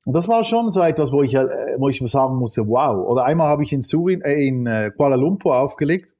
Und 0.05 0.13
das 0.13 0.27
war 0.27 0.43
schon 0.43 0.69
so 0.69 0.81
etwas, 0.81 1.11
wo 1.11 1.23
ich, 1.23 1.33
äh, 1.33 1.47
wo 1.77 1.89
ich 1.89 2.01
sagen 2.05 2.35
musste, 2.35 2.67
wow. 2.67 3.07
Oder 3.07 3.25
einmal 3.25 3.47
habe 3.47 3.63
ich 3.63 3.71
in 3.71 3.81
Surin, 3.81 4.21
äh, 4.21 4.45
in 4.45 4.67
äh, 4.67 4.91
Kuala 4.95 5.15
Lumpur 5.15 5.57
aufgelegt, 5.57 6.13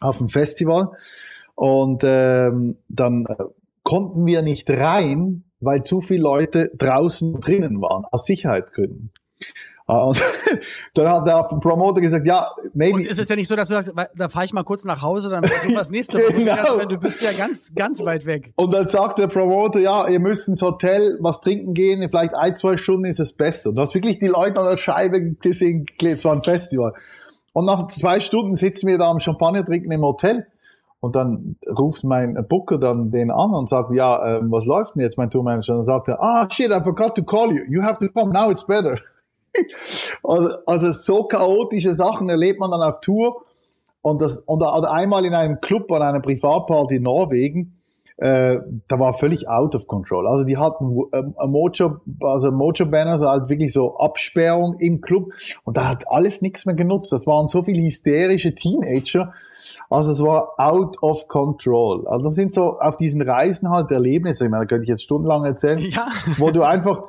auf 0.00 0.18
dem 0.18 0.28
Festival. 0.28 0.92
Und 1.54 2.02
ähm, 2.04 2.78
dann 2.88 3.26
äh, 3.26 3.44
konnten 3.82 4.26
wir 4.26 4.42
nicht 4.42 4.70
rein, 4.70 5.44
weil 5.60 5.82
zu 5.82 6.00
viele 6.00 6.22
Leute 6.22 6.70
draußen 6.76 7.40
drinnen 7.40 7.82
waren, 7.82 8.04
aus 8.10 8.24
Sicherheitsgründen. 8.24 9.12
Und 9.90 10.22
dann 10.94 11.08
hat 11.08 11.26
der 11.26 11.42
Promoter 11.60 12.00
gesagt, 12.00 12.26
ja, 12.26 12.50
maybe. 12.74 12.96
Und 12.96 13.06
ist 13.06 13.18
es 13.18 13.28
ja 13.28 13.36
nicht 13.36 13.48
so, 13.48 13.56
dass 13.56 13.68
du 13.68 13.74
sagst, 13.74 13.92
da 14.14 14.28
fahre 14.28 14.44
ich 14.44 14.52
mal 14.52 14.62
kurz 14.62 14.84
nach 14.84 15.02
Hause, 15.02 15.30
dann 15.30 15.42
versuch 15.42 15.74
das 15.74 15.90
nächste 15.90 16.18
Mal. 16.18 16.32
genau. 16.36 16.84
Du 16.84 16.98
bist 16.98 17.22
ja 17.22 17.32
ganz, 17.32 17.74
ganz 17.74 18.04
weit 18.04 18.26
weg. 18.26 18.52
Und 18.56 18.72
dann 18.72 18.86
sagt 18.88 19.18
der 19.18 19.26
Promoter, 19.26 19.80
ja, 19.80 20.06
ihr 20.08 20.20
müsst 20.20 20.48
ins 20.48 20.62
Hotel 20.62 21.18
was 21.20 21.40
trinken 21.40 21.74
gehen, 21.74 22.06
vielleicht 22.08 22.34
ein, 22.34 22.54
zwei 22.54 22.76
Stunden 22.76 23.04
ist 23.04 23.20
es 23.20 23.32
besser. 23.32 23.70
Und 23.70 23.76
du 23.76 23.82
hast 23.82 23.94
wirklich 23.94 24.18
die 24.18 24.28
Leute 24.28 24.60
an 24.60 24.68
der 24.68 24.76
Scheibe 24.76 25.34
gesehen, 25.34 25.86
es 26.02 26.24
war 26.24 26.32
ein 26.32 26.42
Festival. 26.42 26.94
Und 27.52 27.64
nach 27.64 27.88
zwei 27.88 28.20
Stunden 28.20 28.54
sitzen 28.54 28.86
wir 28.86 28.98
da 28.98 29.10
am 29.10 29.18
Champagner 29.18 29.64
trinken 29.64 29.90
im 29.90 30.02
Hotel. 30.02 30.46
Und 31.00 31.16
dann 31.16 31.56
ruft 31.66 32.04
mein 32.04 32.34
Booker 32.46 32.78
dann 32.78 33.10
den 33.10 33.30
an 33.30 33.54
und 33.54 33.70
sagt, 33.70 33.92
ja, 33.92 34.36
äh, 34.36 34.40
was 34.42 34.66
läuft 34.66 34.94
denn 34.94 35.02
jetzt, 35.02 35.16
mein 35.16 35.30
Tourmanager? 35.30 35.72
Und 35.72 35.78
dann 35.78 35.86
sagt 35.86 36.08
er, 36.08 36.22
ah, 36.22 36.46
shit, 36.50 36.70
I 36.70 36.82
forgot 36.84 37.14
to 37.14 37.22
call 37.22 37.50
you. 37.50 37.64
You 37.68 37.82
have 37.82 37.98
to 38.00 38.08
come, 38.12 38.32
now 38.32 38.50
it's 38.50 38.66
better. 38.66 38.98
Also, 40.22 40.48
also 40.66 40.90
so 40.92 41.24
chaotische 41.24 41.94
Sachen 41.94 42.28
erlebt 42.28 42.60
man 42.60 42.70
dann 42.70 42.82
auf 42.82 43.00
Tour. 43.00 43.44
Und 44.02 44.22
das, 44.22 44.38
und 44.38 44.62
einmal 44.62 45.24
in 45.24 45.34
einem 45.34 45.60
Club 45.60 45.92
an 45.92 46.02
einer 46.02 46.20
Privatparty 46.20 46.96
in 46.96 47.02
Norwegen, 47.02 47.80
äh, 48.20 48.58
da 48.86 48.98
war 48.98 49.14
völlig 49.14 49.48
out 49.48 49.74
of 49.74 49.86
control. 49.86 50.26
Also 50.26 50.44
die 50.44 50.58
hatten 50.58 50.84
ähm, 51.12 51.34
Mojo, 51.46 52.00
also 52.20 52.52
Mojo 52.52 52.84
Banners, 52.84 53.22
halt 53.22 53.48
wirklich 53.48 53.72
so 53.72 53.96
Absperrung 53.96 54.76
im 54.78 55.00
Club 55.00 55.32
und 55.64 55.78
da 55.78 55.88
hat 55.88 56.04
alles 56.06 56.42
nichts 56.42 56.66
mehr 56.66 56.74
genutzt. 56.74 57.12
Das 57.12 57.26
waren 57.26 57.46
so 57.46 57.62
viele 57.62 57.80
hysterische 57.80 58.54
Teenager. 58.54 59.32
Also 59.88 60.10
es 60.10 60.22
war 60.22 60.52
out 60.58 61.02
of 61.02 61.28
control. 61.28 62.06
Also 62.08 62.24
das 62.24 62.34
sind 62.34 62.52
so 62.52 62.78
auf 62.78 62.98
diesen 62.98 63.22
Reisen 63.22 63.70
halt 63.70 63.90
Erlebnisse, 63.90 64.44
ich 64.44 64.50
meine, 64.50 64.64
da 64.64 64.68
könnte 64.68 64.82
ich 64.82 64.90
jetzt 64.90 65.04
stundenlang 65.04 65.46
erzählen, 65.46 65.78
ja. 65.78 66.06
wo 66.36 66.50
du 66.50 66.62
einfach 66.62 67.04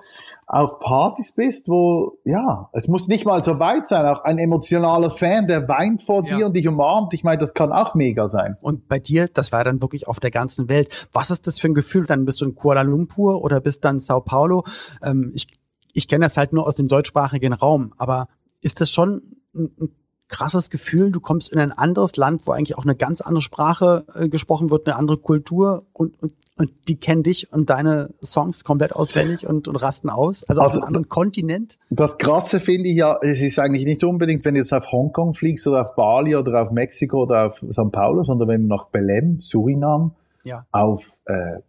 auf 0.48 0.80
Partys 0.80 1.32
bist, 1.34 1.70
wo, 1.70 2.18
ja, 2.26 2.70
es 2.74 2.88
muss 2.88 3.08
nicht 3.08 3.26
mal 3.26 3.44
so 3.44 3.60
weit 3.60 3.88
sein, 3.88 4.06
auch 4.06 4.24
ein 4.24 4.38
emotionaler 4.38 5.12
Fan, 5.12 5.48
der 5.48 5.68
weint 5.70 6.02
vor 6.02 6.26
ja. 6.26 6.38
dir 6.38 6.46
und 6.48 6.56
dich 6.56 6.68
umarmt. 6.68 7.14
Ich 7.14 7.24
meine, 7.24 7.38
das 7.38 7.54
kann 7.54 7.72
auch 7.72 7.96
mega 7.96 8.28
sein. 8.28 8.58
Und 8.62 8.88
bei 8.88 9.00
dir, 9.00 9.28
das 9.34 9.52
war 9.52 9.64
dann 9.64 9.82
wirklich 9.82 10.08
auf 10.08 10.20
der 10.20 10.32
ganzen 10.32 10.68
Welt. 10.68 11.08
Was 11.14 11.32
ist 11.32 11.48
das 11.48 11.60
für 11.60 11.68
ein 11.68 11.74
Gefühl? 11.74 12.06
Dann 12.06 12.26
bist 12.26 12.42
du 12.42 12.46
in 12.46 12.56
Kuala 12.56 12.82
Lumpur 12.82 13.42
oder 13.42 13.62
bist 13.62 13.86
dann 13.86 14.00
Sao 14.00 14.20
Paulo? 14.20 14.66
Ähm, 15.02 15.32
ich 15.34 15.48
ich 15.94 16.08
kenne 16.08 16.26
das 16.26 16.38
halt 16.38 16.54
nur 16.54 16.68
aus 16.68 16.76
dem 16.76 16.88
deutschsprachigen 16.88 17.54
Raum, 17.54 17.94
aber 17.98 18.28
ist 18.62 18.82
das 18.82 18.92
schon 18.92 19.22
ein, 19.54 19.72
ein 19.80 19.90
krasses 20.28 20.70
Gefühl, 20.70 21.12
du 21.12 21.20
kommst 21.20 21.52
in 21.52 21.60
ein 21.60 21.74
anderes 21.74 22.16
Land, 22.16 22.48
wo 22.48 22.52
eigentlich 22.52 22.78
auch 22.78 22.86
eine 22.86 22.96
ganz 22.96 23.20
andere 23.20 23.42
Sprache 23.42 24.06
äh, 24.16 24.30
gesprochen 24.30 24.70
wird, 24.70 24.88
eine 24.88 24.96
andere 24.96 25.18
Kultur 25.18 25.86
und, 25.92 26.22
und 26.22 26.34
und 26.62 26.70
die 26.88 26.96
kennen 26.96 27.24
dich 27.24 27.52
und 27.52 27.72
deine 27.72 28.12
Songs 28.24 28.64
komplett 28.64 28.94
auswendig 28.96 29.48
und, 29.48 29.68
und 29.68 29.76
rasten 29.78 30.12
aus. 30.12 30.44
Also, 30.48 30.62
also 30.62 30.76
auf 30.76 30.78
einem 30.78 30.88
anderen 30.88 31.10
Kontinent. 31.10 31.74
Das 31.90 32.20
Krasse 32.20 32.60
finde 32.60 32.90
ich 32.90 32.98
ja, 32.98 33.18
es 33.20 33.42
ist 33.42 33.58
eigentlich 33.58 33.86
nicht 33.86 34.04
unbedingt, 34.04 34.46
wenn 34.46 34.54
du 34.54 34.60
jetzt 34.60 34.72
auf 34.72 34.92
Hongkong 34.92 35.34
fliegst 35.34 35.66
oder 35.66 35.82
auf 35.82 35.96
Bali 35.96 36.36
oder 36.36 36.62
auf 36.62 36.70
Mexiko 36.70 37.24
oder 37.24 37.48
auf 37.48 37.64
São 37.64 37.90
Paulo, 37.90 38.22
sondern 38.22 38.48
wenn 38.48 38.62
du 38.62 38.68
nach 38.68 38.92
Belém, 38.92 39.42
Surinam, 39.42 40.14
ja. 40.44 40.68
auf 40.72 41.18
äh, 41.26 41.62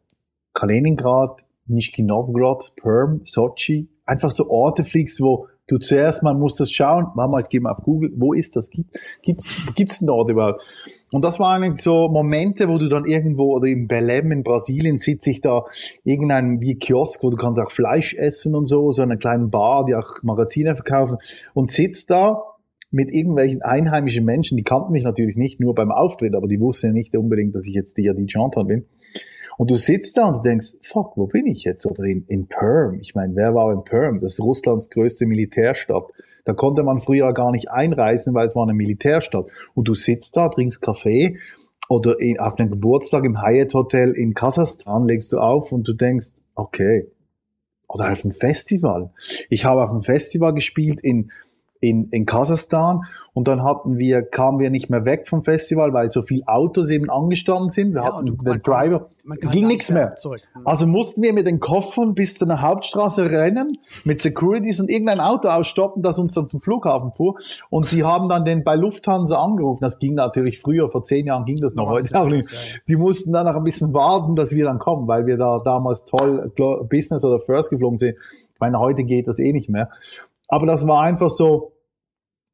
Kaliningrad, 0.52 1.38
Nizhny 1.68 2.04
Novgorod, 2.04 2.74
Perm, 2.76 3.22
Sochi, 3.24 3.88
einfach 4.04 4.30
so 4.30 4.50
Orte 4.50 4.84
fliegst, 4.84 5.22
wo 5.22 5.48
du 5.72 5.78
zuerst 5.78 6.22
mal 6.22 6.34
musst 6.34 6.60
das 6.60 6.70
schauen, 6.70 7.06
Mama, 7.14 7.40
ich 7.40 7.48
gehe 7.48 7.60
mal 7.60 7.72
auf 7.72 7.82
Google, 7.82 8.12
wo 8.16 8.34
ist 8.34 8.56
das? 8.56 8.68
Gibt, 8.68 8.98
gibt's, 9.22 9.48
gibt's 9.74 9.98
denn 10.00 10.08
dort 10.08 10.30
überhaupt? 10.30 10.64
Und 11.10 11.24
das 11.24 11.40
waren 11.40 11.76
so 11.76 12.08
Momente, 12.08 12.68
wo 12.68 12.76
du 12.76 12.88
dann 12.88 13.06
irgendwo, 13.06 13.56
oder 13.56 13.68
in 13.68 13.88
Belém 13.88 14.30
in 14.32 14.42
Brasilien 14.42 14.98
sitze 14.98 15.30
ich 15.30 15.40
da 15.40 15.64
irgendein 16.04 16.60
wie 16.60 16.74
Kiosk, 16.74 17.22
wo 17.22 17.30
du 17.30 17.36
kannst 17.38 17.58
auch 17.58 17.70
Fleisch 17.70 18.14
essen 18.14 18.54
und 18.54 18.66
so, 18.66 18.90
so 18.90 19.02
einen 19.02 19.18
kleinen 19.18 19.50
Bar, 19.50 19.86
die 19.86 19.94
auch 19.94 20.22
Magazine 20.22 20.74
verkaufen 20.74 21.16
und 21.54 21.70
sitzt 21.70 22.10
da 22.10 22.42
mit 22.90 23.14
irgendwelchen 23.14 23.62
einheimischen 23.62 24.26
Menschen, 24.26 24.58
die 24.58 24.64
kannten 24.64 24.92
mich 24.92 25.04
natürlich 25.04 25.36
nicht 25.36 25.58
nur 25.58 25.74
beim 25.74 25.90
Auftritt, 25.90 26.36
aber 26.36 26.46
die 26.46 26.60
wussten 26.60 26.88
ja 26.88 26.92
nicht 26.92 27.16
unbedingt, 27.16 27.54
dass 27.54 27.66
ich 27.66 27.72
jetzt 27.72 27.96
die, 27.96 28.12
die 28.14 28.28
Chantal 28.28 28.66
bin. 28.66 28.84
Und 29.58 29.70
du 29.70 29.74
sitzt 29.74 30.16
da 30.16 30.28
und 30.28 30.44
denkst, 30.44 30.74
fuck, 30.82 31.16
wo 31.16 31.26
bin 31.26 31.46
ich 31.46 31.64
jetzt? 31.64 31.86
Oder 31.86 32.04
in, 32.04 32.24
in 32.26 32.46
Perm. 32.46 32.94
Ich 33.00 33.14
meine, 33.14 33.34
wer 33.36 33.54
war 33.54 33.72
in 33.72 33.84
Perm? 33.84 34.20
Das 34.20 34.32
ist 34.32 34.40
Russlands 34.40 34.90
größte 34.90 35.26
Militärstadt. 35.26 36.04
Da 36.44 36.54
konnte 36.54 36.82
man 36.82 36.98
früher 36.98 37.32
gar 37.32 37.52
nicht 37.52 37.70
einreisen, 37.70 38.34
weil 38.34 38.46
es 38.46 38.56
war 38.56 38.64
eine 38.64 38.74
Militärstadt. 38.74 39.46
Und 39.74 39.88
du 39.88 39.94
sitzt 39.94 40.36
da, 40.36 40.48
trinkst 40.48 40.80
Kaffee 40.82 41.38
oder 41.88 42.18
in, 42.20 42.38
auf 42.40 42.58
einem 42.58 42.70
Geburtstag 42.70 43.24
im 43.24 43.42
Hyatt 43.42 43.74
Hotel 43.74 44.12
in 44.12 44.34
Kasachstan 44.34 45.06
legst 45.06 45.32
du 45.32 45.38
auf 45.38 45.72
und 45.72 45.86
du 45.86 45.92
denkst, 45.92 46.32
okay. 46.54 47.08
Oder 47.88 48.10
auf 48.10 48.24
einem 48.24 48.32
Festival. 48.32 49.12
Ich 49.50 49.66
habe 49.66 49.84
auf 49.84 49.90
einem 49.90 50.02
Festival 50.02 50.54
gespielt 50.54 51.00
in 51.02 51.30
in, 51.82 52.08
in 52.10 52.26
Kasachstan 52.26 53.02
und 53.34 53.48
dann 53.48 53.64
hatten 53.64 53.98
wir, 53.98 54.22
kamen 54.22 54.60
wir 54.60 54.70
nicht 54.70 54.88
mehr 54.88 55.04
weg 55.04 55.26
vom 55.26 55.42
Festival, 55.42 55.92
weil 55.92 56.10
so 56.10 56.22
viele 56.22 56.46
Autos 56.46 56.90
eben 56.90 57.10
angestanden 57.10 57.70
sind. 57.70 57.92
Wir 57.92 58.02
ja, 58.02 58.14
hatten 58.14 58.26
den 58.26 58.62
Driver, 58.62 59.10
ging 59.50 59.66
nichts 59.66 59.90
mehr. 59.90 60.14
Zurück. 60.14 60.40
Also 60.64 60.86
mussten 60.86 61.22
wir 61.22 61.32
mit 61.32 61.48
den 61.48 61.58
Koffern 61.58 62.14
bis 62.14 62.38
zu 62.38 62.44
einer 62.44 62.62
Hauptstraße 62.62 63.30
rennen, 63.30 63.78
mit 64.04 64.20
Securities 64.20 64.80
und 64.80 64.90
irgendein 64.90 65.18
Auto 65.18 65.48
ausstoppen, 65.48 66.04
das 66.04 66.20
uns 66.20 66.34
dann 66.34 66.46
zum 66.46 66.60
Flughafen 66.60 67.10
fuhr. 67.12 67.36
Und 67.68 67.90
die 67.90 68.04
haben 68.04 68.28
dann 68.28 68.44
den 68.44 68.62
bei 68.62 68.76
Lufthansa 68.76 69.42
angerufen. 69.42 69.80
Das 69.82 69.98
ging 69.98 70.14
natürlich 70.14 70.60
früher, 70.60 70.88
vor 70.90 71.02
zehn 71.02 71.26
Jahren 71.26 71.44
ging 71.44 71.56
das 71.56 71.74
noch, 71.74 71.86
noch 71.86 71.92
heute 71.92 72.20
auch 72.20 72.28
nicht. 72.28 72.82
Die 72.86 72.96
mussten 72.96 73.32
dann 73.32 73.46
noch 73.46 73.56
ein 73.56 73.64
bisschen 73.64 73.92
warten, 73.92 74.36
dass 74.36 74.52
wir 74.52 74.66
dann 74.66 74.78
kommen, 74.78 75.08
weil 75.08 75.26
wir 75.26 75.36
da 75.36 75.56
damals 75.64 76.04
toll 76.04 76.52
Business 76.88 77.24
oder 77.24 77.40
First 77.40 77.70
geflogen 77.70 77.98
sind. 77.98 78.16
Ich 78.54 78.60
meine, 78.60 78.78
heute 78.78 79.02
geht 79.02 79.26
das 79.26 79.40
eh 79.40 79.52
nicht 79.52 79.68
mehr. 79.68 79.88
Aber 80.52 80.66
das 80.66 80.86
war 80.86 81.00
einfach 81.00 81.30
so, 81.30 81.72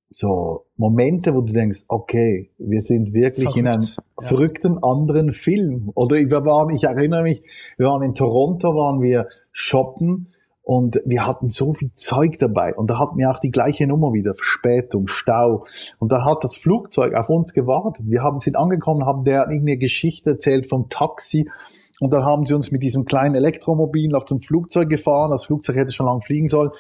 so 0.09 0.67
Momente, 0.77 1.35
wo 1.35 1.41
du 1.41 1.53
denkst, 1.53 1.81
okay, 1.89 2.53
wir 2.57 2.81
sind 2.81 3.13
wirklich 3.13 3.49
Verrückt, 3.49 3.59
in 3.59 3.67
einem 3.67 3.83
ja. 3.83 4.25
verrückten 4.25 4.85
anderen 4.85 5.33
Film. 5.33 5.91
Oder 5.97 6.15
wir 6.15 6.45
waren, 6.45 6.71
ich 6.71 6.85
erinnere 6.85 7.25
mich, 7.25 7.43
wir 7.77 7.89
waren 7.89 8.03
in 8.03 8.15
Toronto, 8.15 8.69
waren 8.69 9.03
wir 9.03 9.27
shoppen 9.51 10.33
und 10.63 11.01
wir 11.07 11.27
hatten 11.27 11.51
so 11.51 11.73
viel 11.73 11.91
Zeug 11.95 12.39
dabei 12.39 12.73
und 12.73 12.89
da 12.89 13.01
hatten 13.01 13.19
wir 13.19 13.33
auch 13.33 13.41
die 13.41 13.51
gleiche 13.51 13.89
Nummer 13.89 14.13
wieder, 14.13 14.33
Verspätung, 14.35 15.09
Stau. 15.09 15.65
Und 15.99 16.13
da 16.13 16.25
hat 16.25 16.45
das 16.45 16.57
Flugzeug 16.57 17.15
auf 17.15 17.29
uns 17.31 17.53
gewartet. 17.53 18.07
Wir 18.09 18.23
haben 18.23 18.39
sind 18.39 18.55
angekommen, 18.55 19.07
haben 19.07 19.25
der 19.25 19.49
irgendeine 19.49 19.77
Geschichte 19.77 20.31
erzählt 20.31 20.69
vom 20.69 20.89
Taxi 20.89 21.51
und 21.99 22.13
dann 22.13 22.25
haben 22.25 22.47
sie 22.47 22.55
uns 22.55 22.71
mit 22.71 22.85
diesem 22.85 23.07
kleinen 23.07 23.35
Elektromobil 23.35 24.09
noch 24.09 24.25
zum 24.25 24.39
Flugzeug 24.39 24.89
gefahren. 24.89 25.33
Das 25.33 25.47
Flugzeug 25.47 25.75
hätte 25.75 25.93
schon 25.93 26.07
lange 26.07 26.21
fliegen 26.21 26.47
sollen 26.47 26.71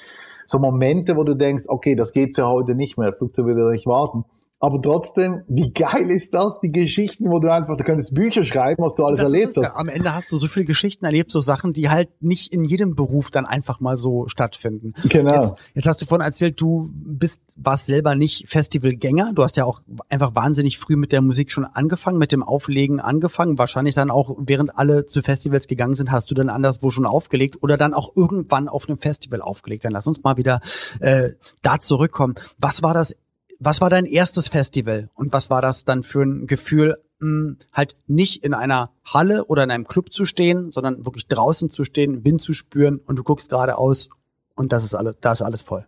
so 0.48 0.58
Momente, 0.58 1.14
wo 1.14 1.24
du 1.24 1.34
denkst, 1.34 1.64
okay, 1.68 1.94
das 1.94 2.12
geht's 2.12 2.38
ja 2.38 2.48
heute 2.48 2.74
nicht 2.74 2.96
mehr, 2.96 3.12
Flugzeug 3.12 3.44
würde 3.44 3.70
nicht 3.70 3.87
warten. 3.87 4.24
Aber 4.61 4.83
trotzdem, 4.83 5.42
wie 5.47 5.71
geil 5.73 6.11
ist 6.11 6.35
das, 6.35 6.59
die 6.61 6.73
Geschichten, 6.73 7.31
wo 7.31 7.38
du 7.38 7.53
einfach, 7.53 7.77
du 7.77 7.85
könntest 7.85 8.12
Bücher 8.12 8.42
schreiben, 8.42 8.83
was 8.83 8.97
du 8.97 9.05
alles 9.05 9.21
das 9.21 9.33
erlebt 9.33 9.57
hast. 9.57 9.62
Ja. 9.62 9.77
Am 9.77 9.88
Ende 9.88 10.12
hast 10.12 10.33
du 10.33 10.37
so 10.37 10.49
viele 10.49 10.66
Geschichten 10.66 11.05
erlebt, 11.05 11.31
so 11.31 11.38
Sachen, 11.38 11.73
die 11.73 11.88
halt 11.88 12.09
nicht 12.21 12.53
in 12.53 12.64
jedem 12.64 12.97
Beruf 12.97 13.31
dann 13.31 13.47
einfach 13.47 13.79
mal 13.79 13.97
so 13.97 14.27
stattfinden. 14.27 14.94
Genau. 15.05 15.35
Jetzt, 15.35 15.55
jetzt 15.75 15.87
hast 15.87 16.03
du 16.03 16.07
vorhin 16.07 16.25
erzählt, 16.25 16.61
du 16.61 16.90
bist, 16.92 17.40
warst 17.57 17.87
selber 17.87 18.16
nicht 18.16 18.49
Festivalgänger. 18.49 19.33
Du 19.33 19.44
hast 19.44 19.57
ja 19.57 19.64
auch 19.64 19.81
einfach 20.09 20.35
wahnsinnig 20.35 20.79
früh 20.79 20.97
mit 20.97 21.12
der 21.12 21.23
Musik 21.23 21.53
schon 21.53 21.64
angefangen, 21.64 22.18
mit 22.18 22.33
dem 22.33 22.42
Auflegen 22.42 22.99
angefangen. 22.99 23.59
Wahrscheinlich 23.59 23.94
dann 23.94 24.11
auch, 24.11 24.37
während 24.40 24.77
alle 24.77 25.07
zu 25.07 25.23
Festivals 25.23 25.68
gegangen 25.68 25.94
sind, 25.94 26.11
hast 26.11 26.33
du 26.33 26.35
dann 26.35 26.49
anderswo 26.49 26.90
schon 26.90 27.07
aufgelegt 27.07 27.59
oder 27.62 27.77
dann 27.77 27.94
auch 27.94 28.11
irgendwann 28.16 28.66
auf 28.66 28.88
einem 28.88 28.99
Festival 28.99 29.40
aufgelegt. 29.40 29.85
Dann 29.85 29.92
lass 29.92 30.09
uns 30.09 30.25
mal 30.25 30.37
wieder 30.37 30.61
äh, 30.99 31.31
da 31.62 31.79
zurückkommen. 31.79 32.35
Was 32.59 32.83
war 32.83 32.92
das 32.92 33.14
was 33.59 33.81
war 33.81 33.90
dein 33.90 34.07
erstes 34.07 34.49
Festival 34.49 35.11
und 35.14 35.33
was 35.33 35.51
war 35.51 35.62
das 35.62 35.85
dann 35.85 36.03
für 36.03 36.23
ein 36.23 36.47
Gefühl, 36.47 36.97
hm, 37.21 37.59
halt 37.73 37.97
nicht 38.07 38.44
in 38.44 38.55
einer 38.55 38.90
Halle 39.05 39.47
oder 39.47 39.64
in 39.64 39.71
einem 39.71 39.87
Club 39.87 40.12
zu 40.12 40.25
stehen, 40.25 40.71
sondern 40.71 41.05
wirklich 41.05 41.27
draußen 41.27 41.71
zu 41.71 41.85
stehen, 41.85 42.25
Wind 42.25 42.40
zu 42.40 42.53
spüren 42.53 43.01
und 43.07 43.16
du 43.16 43.25
guckst 43.25 43.51
geradeaus 43.51 44.09
und 44.55 44.73
das 44.73 44.85
ist 44.85 44.94
alles, 44.94 45.16
da 45.21 45.33
ist 45.33 45.42
alles 45.42 45.62
voll. 45.62 45.87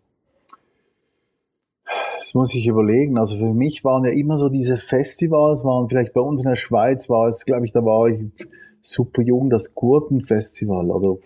Das 2.18 2.34
muss 2.34 2.54
ich 2.54 2.66
überlegen. 2.66 3.18
Also 3.18 3.38
für 3.38 3.54
mich 3.54 3.82
waren 3.82 4.04
ja 4.04 4.10
immer 4.10 4.36
so 4.36 4.48
diese 4.48 4.76
Festivals, 4.76 5.64
waren 5.64 5.88
vielleicht 5.88 6.12
bei 6.12 6.20
uns 6.20 6.42
in 6.42 6.48
der 6.48 6.56
Schweiz 6.56 7.08
war 7.08 7.28
es, 7.28 7.44
glaube 7.44 7.64
ich, 7.64 7.72
da 7.72 7.84
war 7.84 8.08
ich 8.08 8.20
super 8.80 9.22
jung, 9.22 9.48
das 9.48 9.74
Gurtenfestival. 9.74 10.90
Oder 10.90 11.18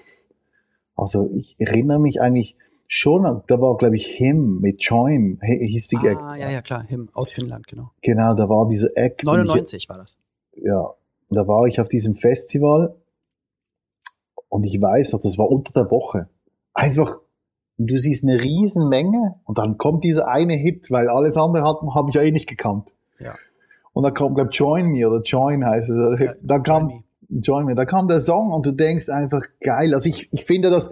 also 0.94 1.30
ich 1.34 1.56
erinnere 1.58 1.98
mich 1.98 2.20
eigentlich 2.20 2.56
schon, 2.86 3.42
da 3.46 3.60
war, 3.60 3.76
glaube 3.76 3.96
ich, 3.96 4.06
Him 4.06 4.60
mit 4.60 4.82
Join, 4.82 5.40
hieß 5.42 5.88
die 5.88 5.96
Ah, 5.96 6.36
ja, 6.36 6.50
ja, 6.50 6.62
klar, 6.62 6.84
Him 6.84 7.08
aus 7.12 7.32
Finnland, 7.32 7.66
genau. 7.66 7.90
Genau, 8.02 8.34
da 8.34 8.48
war 8.48 8.68
diese 8.68 8.96
Act. 8.96 9.24
99 9.24 9.82
ich, 9.82 9.88
war 9.88 9.98
das. 9.98 10.16
Ja, 10.56 10.94
da 11.30 11.46
war 11.46 11.66
ich 11.66 11.80
auf 11.80 11.88
diesem 11.88 12.14
Festival 12.14 12.94
und 14.48 14.64
ich 14.64 14.80
weiß 14.80 15.12
noch, 15.12 15.20
das 15.20 15.38
war 15.38 15.48
unter 15.48 15.72
der 15.72 15.90
Woche. 15.90 16.28
Einfach, 16.74 17.18
du 17.76 17.96
siehst 17.98 18.24
eine 18.24 18.42
riesen 18.42 18.88
Menge 18.88 19.36
und 19.44 19.58
dann 19.58 19.78
kommt 19.78 20.04
dieser 20.04 20.28
eine 20.28 20.54
Hit, 20.54 20.90
weil 20.90 21.08
alles 21.08 21.36
andere 21.36 21.64
habe 21.64 22.10
ich 22.10 22.14
ja 22.14 22.22
eh 22.22 22.30
nicht 22.30 22.48
gekannt. 22.48 22.90
Ja. 23.18 23.34
Und 23.92 24.02
dann 24.02 24.14
kommt, 24.14 24.36
glaube 24.36 24.50
Join 24.50 24.86
Me 24.88 25.08
oder 25.08 25.22
Join 25.22 25.64
heißt 25.64 25.88
es. 25.88 26.20
Ja, 26.20 26.34
dann 26.42 26.62
kam, 26.62 26.88
Join 26.88 26.96
Me. 26.96 27.04
Join 27.40 27.66
Me, 27.66 27.74
da 27.74 27.84
kam 27.84 28.06
der 28.06 28.20
Song 28.20 28.52
und 28.52 28.66
du 28.66 28.72
denkst 28.72 29.08
einfach 29.08 29.42
geil. 29.60 29.94
Also 29.94 30.08
ich, 30.08 30.28
ich 30.32 30.44
finde 30.44 30.70
das, 30.70 30.90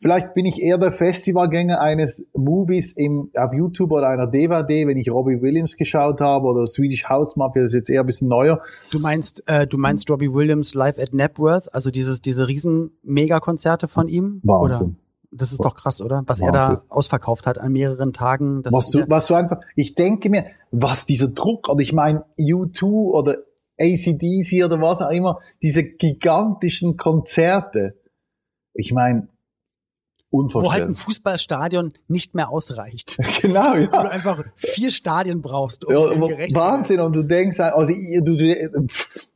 Vielleicht 0.00 0.34
bin 0.34 0.46
ich 0.46 0.62
eher 0.62 0.78
der 0.78 0.92
Festivalgänger 0.92 1.80
eines 1.80 2.24
Movies 2.32 2.92
im, 2.92 3.30
auf 3.34 3.52
YouTube 3.52 3.90
oder 3.90 4.08
einer 4.08 4.28
DVD, 4.28 4.86
wenn 4.86 4.96
ich 4.96 5.10
Robbie 5.10 5.42
Williams 5.42 5.76
geschaut 5.76 6.20
habe 6.20 6.46
oder 6.46 6.66
Swedish 6.66 7.08
House 7.08 7.34
Mafia, 7.34 7.62
das 7.62 7.72
ist 7.72 7.76
jetzt 7.76 7.90
eher 7.90 8.02
ein 8.02 8.06
bisschen 8.06 8.28
neuer. 8.28 8.62
Du 8.92 9.00
meinst, 9.00 9.42
äh, 9.48 9.66
du 9.66 9.76
meinst 9.76 10.08
Robbie 10.08 10.32
Williams 10.32 10.74
live 10.74 11.00
at 11.00 11.12
Napworth, 11.12 11.74
also 11.74 11.90
dieses, 11.90 12.22
diese 12.22 12.46
riesen 12.46 12.92
Megakonzerte 13.02 13.88
von 13.88 14.06
ihm? 14.06 14.40
Wahnsinn. 14.44 14.82
Oder? 14.82 14.94
Das 15.32 15.50
ist 15.50 15.64
doch 15.64 15.74
krass, 15.74 16.00
oder? 16.00 16.22
Was 16.26 16.40
Wahnsinn. 16.40 16.54
er 16.54 16.76
da 16.76 16.84
ausverkauft 16.88 17.48
hat 17.48 17.58
an 17.58 17.72
mehreren 17.72 18.12
Tagen. 18.12 18.62
was, 18.64 18.90
du, 18.90 19.04
was 19.08 19.26
du 19.26 19.34
einfach, 19.34 19.60
ich 19.74 19.96
denke 19.96 20.30
mir, 20.30 20.46
was 20.70 21.06
dieser 21.06 21.28
Druck, 21.28 21.68
oder 21.68 21.80
ich 21.80 21.92
meine, 21.92 22.24
U2 22.38 22.84
oder 22.84 23.38
ACDC 23.80 24.64
oder 24.64 24.80
was 24.80 25.02
auch 25.02 25.10
immer, 25.10 25.40
diese 25.60 25.82
gigantischen 25.82 26.96
Konzerte. 26.96 27.96
Ich 28.74 28.92
meine, 28.92 29.28
wo 30.30 30.72
halt 30.72 30.82
ein 30.82 30.94
Fußballstadion 30.94 31.94
nicht 32.06 32.34
mehr 32.34 32.50
ausreicht. 32.50 33.16
genau, 33.40 33.74
ja. 33.74 33.86
Wo 33.86 34.02
du 34.02 34.10
einfach 34.10 34.44
vier 34.56 34.90
Stadien 34.90 35.40
brauchst, 35.40 35.86
um 35.86 35.92
ja, 35.92 36.54
Wahnsinn. 36.54 37.00
Und 37.00 37.16
du 37.16 37.22
denkst, 37.22 37.58
also 37.60 37.90
ich, 37.90 38.22
du, 38.22 38.36
du, 38.36 38.86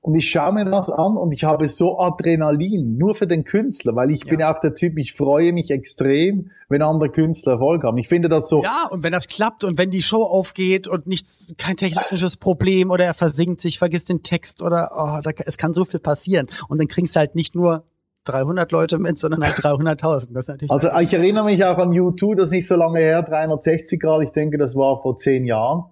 und 0.03 0.15
ich 0.15 0.29
schaue 0.29 0.53
mir 0.53 0.65
das 0.67 0.91
an 0.91 1.17
und 1.17 1.33
ich 1.33 1.45
habe 1.45 1.67
so 1.69 1.99
Adrenalin, 1.99 2.99
nur 2.99 3.15
für 3.15 3.27
den 3.27 3.45
Künstler, 3.45 3.97
weil 3.97 4.11
ich 4.11 4.25
ja. 4.25 4.31
bin 4.31 4.41
ja 4.41 4.55
auch 4.55 4.61
der 4.61 4.75
Typ, 4.75 4.99
ich 4.99 5.15
freue 5.15 5.53
mich 5.53 5.71
extrem, 5.71 6.51
wenn 6.69 6.83
andere 6.83 7.11
Künstler 7.11 7.53
Erfolg 7.53 7.85
haben. 7.85 7.97
Ich 7.99 8.09
finde 8.09 8.29
das 8.29 8.49
so. 8.49 8.63
Ja, 8.63 8.89
und 8.91 9.03
wenn 9.03 9.13
das 9.13 9.29
klappt 9.29 9.65
und 9.65 9.79
wenn 9.79 9.91
die 9.91 10.03
Show 10.03 10.25
aufgeht 10.25 10.89
und 10.89 11.07
nichts, 11.07 11.55
kein 11.57 11.77
technisches 11.77 12.37
Problem 12.37 12.91
oder 12.91 13.05
er 13.05 13.15
versinkt 13.15 13.61
sich, 13.61 13.79
vergisst 13.79 14.09
den 14.09 14.23
Text 14.23 14.63
oder 14.63 14.91
oh, 14.95 15.21
da, 15.23 15.31
es 15.47 15.57
kann 15.57 15.73
so 15.73 15.85
viel 15.85 16.01
passieren. 16.01 16.49
Und 16.69 16.79
dann 16.79 16.89
kriegst 16.89 17.15
du 17.15 17.21
halt 17.21 17.35
nicht 17.35 17.55
nur 17.55 17.85
300 18.25 18.71
Leute 18.73 18.99
mit, 18.99 19.19
sondern 19.19 19.43
halt 19.43 19.57
300.000. 19.57 20.71
Also 20.71 20.89
ich 21.01 21.13
erinnere 21.13 21.45
mich 21.45 21.65
auch 21.65 21.79
an 21.79 21.91
U2, 21.91 22.37
das 22.37 22.49
ist 22.49 22.53
nicht 22.53 22.69
so 22.69 22.77
lange 22.77 23.01
her, 23.01 23.23
360 23.23 24.01
Grad, 24.01 24.23
ich 24.23 24.31
denke, 24.31 24.59
das 24.59 24.77
war 24.77 25.01
vor 25.03 25.17
zehn 25.17 25.45
Jahren. 25.45 25.85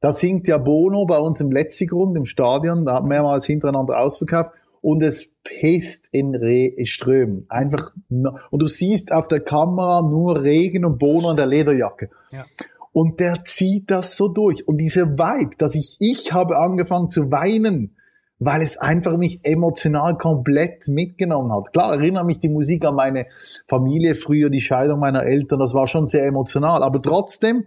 Da 0.00 0.12
singt 0.12 0.46
ja 0.46 0.58
Bono 0.58 1.06
bei 1.06 1.18
uns 1.18 1.40
im 1.40 1.50
Letzigrund 1.50 2.16
im 2.16 2.24
Stadion, 2.24 2.86
da 2.86 2.94
hat 2.94 3.04
mehrmals 3.04 3.46
hintereinander 3.46 3.98
ausverkauft 3.98 4.52
und 4.80 5.02
es 5.02 5.28
pisst 5.42 6.06
in 6.12 6.34
Re 6.34 6.72
Strömen. 6.84 7.46
Einfach, 7.48 7.92
und 8.08 8.62
du 8.62 8.68
siehst 8.68 9.12
auf 9.12 9.28
der 9.28 9.40
Kamera 9.40 10.02
nur 10.02 10.42
Regen 10.42 10.84
und 10.84 10.98
Bono 10.98 11.30
in 11.30 11.36
der 11.36 11.46
Lederjacke. 11.46 12.10
Ja. 12.30 12.44
Und 12.92 13.20
der 13.20 13.44
zieht 13.44 13.90
das 13.90 14.16
so 14.16 14.28
durch. 14.28 14.66
Und 14.66 14.78
diese 14.78 15.18
Vibe, 15.18 15.56
dass 15.58 15.74
ich, 15.74 15.96
ich 16.00 16.32
habe 16.32 16.58
angefangen 16.58 17.10
zu 17.10 17.30
weinen, 17.30 17.96
weil 18.38 18.62
es 18.62 18.76
einfach 18.76 19.16
mich 19.16 19.40
emotional 19.42 20.16
komplett 20.16 20.88
mitgenommen 20.88 21.52
hat. 21.52 21.72
Klar 21.72 21.94
erinnere 21.94 22.24
mich 22.24 22.40
die 22.40 22.48
Musik 22.48 22.84
an 22.84 22.94
meine 22.94 23.26
Familie 23.66 24.14
früher, 24.14 24.50
die 24.50 24.60
Scheidung 24.60 25.00
meiner 25.00 25.24
Eltern, 25.24 25.58
das 25.58 25.74
war 25.74 25.88
schon 25.88 26.06
sehr 26.06 26.24
emotional, 26.24 26.82
aber 26.82 27.02
trotzdem 27.02 27.66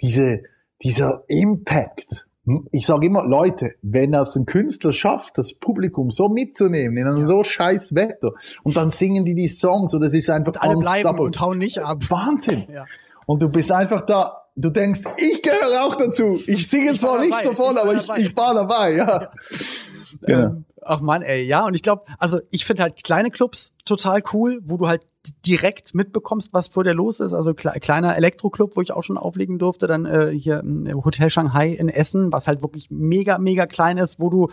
diese, 0.00 0.42
dieser 0.82 1.24
Impact. 1.28 2.26
Hm, 2.44 2.68
ich 2.72 2.86
sage 2.86 3.06
immer, 3.06 3.24
Leute, 3.24 3.74
wenn 3.82 4.12
es 4.14 4.36
ein 4.36 4.46
Künstler 4.46 4.92
schafft, 4.92 5.38
das 5.38 5.54
Publikum 5.54 6.10
so 6.10 6.28
mitzunehmen 6.28 6.96
in 6.96 7.06
einem 7.06 7.20
ja. 7.20 7.26
so 7.26 7.44
scheiß 7.44 7.94
Wetter 7.94 8.32
und 8.64 8.76
dann 8.76 8.90
singen 8.90 9.24
die 9.24 9.34
die 9.34 9.48
Songs 9.48 9.94
und 9.94 10.02
es 10.02 10.12
ist 10.12 10.28
einfach 10.28 10.54
und 10.54 10.62
alle 10.62 10.76
bleiben 10.76 11.18
und 11.18 11.40
hauen 11.40 11.58
nicht 11.58 11.78
ab. 11.78 12.02
Wahnsinn. 12.08 12.66
Ja. 12.72 12.86
Und 13.26 13.42
du 13.42 13.48
bist 13.48 13.70
einfach 13.70 14.02
da, 14.02 14.46
du 14.56 14.70
denkst, 14.70 15.02
ich 15.16 15.42
gehöre 15.42 15.84
auch 15.84 15.94
dazu. 15.96 16.40
Ich 16.46 16.68
singe 16.68 16.94
zwar 16.94 17.20
nicht 17.20 17.44
davon, 17.44 17.76
aber 17.78 17.94
ich, 17.94 18.08
ich 18.16 18.36
war 18.36 18.54
dabei, 18.54 18.96
ja. 18.96 19.22
ja. 19.22 19.30
Genau. 20.26 20.40
Ähm, 20.40 20.64
ach 20.82 21.00
man, 21.00 21.22
ey, 21.22 21.44
ja. 21.44 21.66
Und 21.66 21.74
ich 21.74 21.82
glaube, 21.82 22.04
also 22.18 22.40
ich 22.50 22.64
finde 22.64 22.82
halt 22.82 23.02
kleine 23.02 23.30
Clubs 23.30 23.72
total 23.84 24.22
cool, 24.32 24.60
wo 24.64 24.76
du 24.76 24.88
halt 24.88 25.02
direkt 25.46 25.94
mitbekommst, 25.94 26.52
was 26.52 26.68
vor 26.68 26.84
dir 26.84 26.94
los 26.94 27.20
ist. 27.20 27.32
Also 27.32 27.54
kle 27.54 27.72
kleiner 27.80 28.16
Elektroclub, 28.16 28.76
wo 28.76 28.80
ich 28.80 28.92
auch 28.92 29.02
schon 29.02 29.18
auflegen 29.18 29.58
durfte, 29.58 29.86
dann 29.86 30.06
äh, 30.06 30.30
hier 30.30 30.60
im 30.60 31.04
Hotel 31.04 31.30
Shanghai 31.30 31.70
in 31.70 31.88
Essen, 31.88 32.32
was 32.32 32.48
halt 32.48 32.62
wirklich 32.62 32.90
mega, 32.90 33.38
mega 33.38 33.66
klein 33.66 33.98
ist, 33.98 34.20
wo 34.20 34.30
du, 34.30 34.48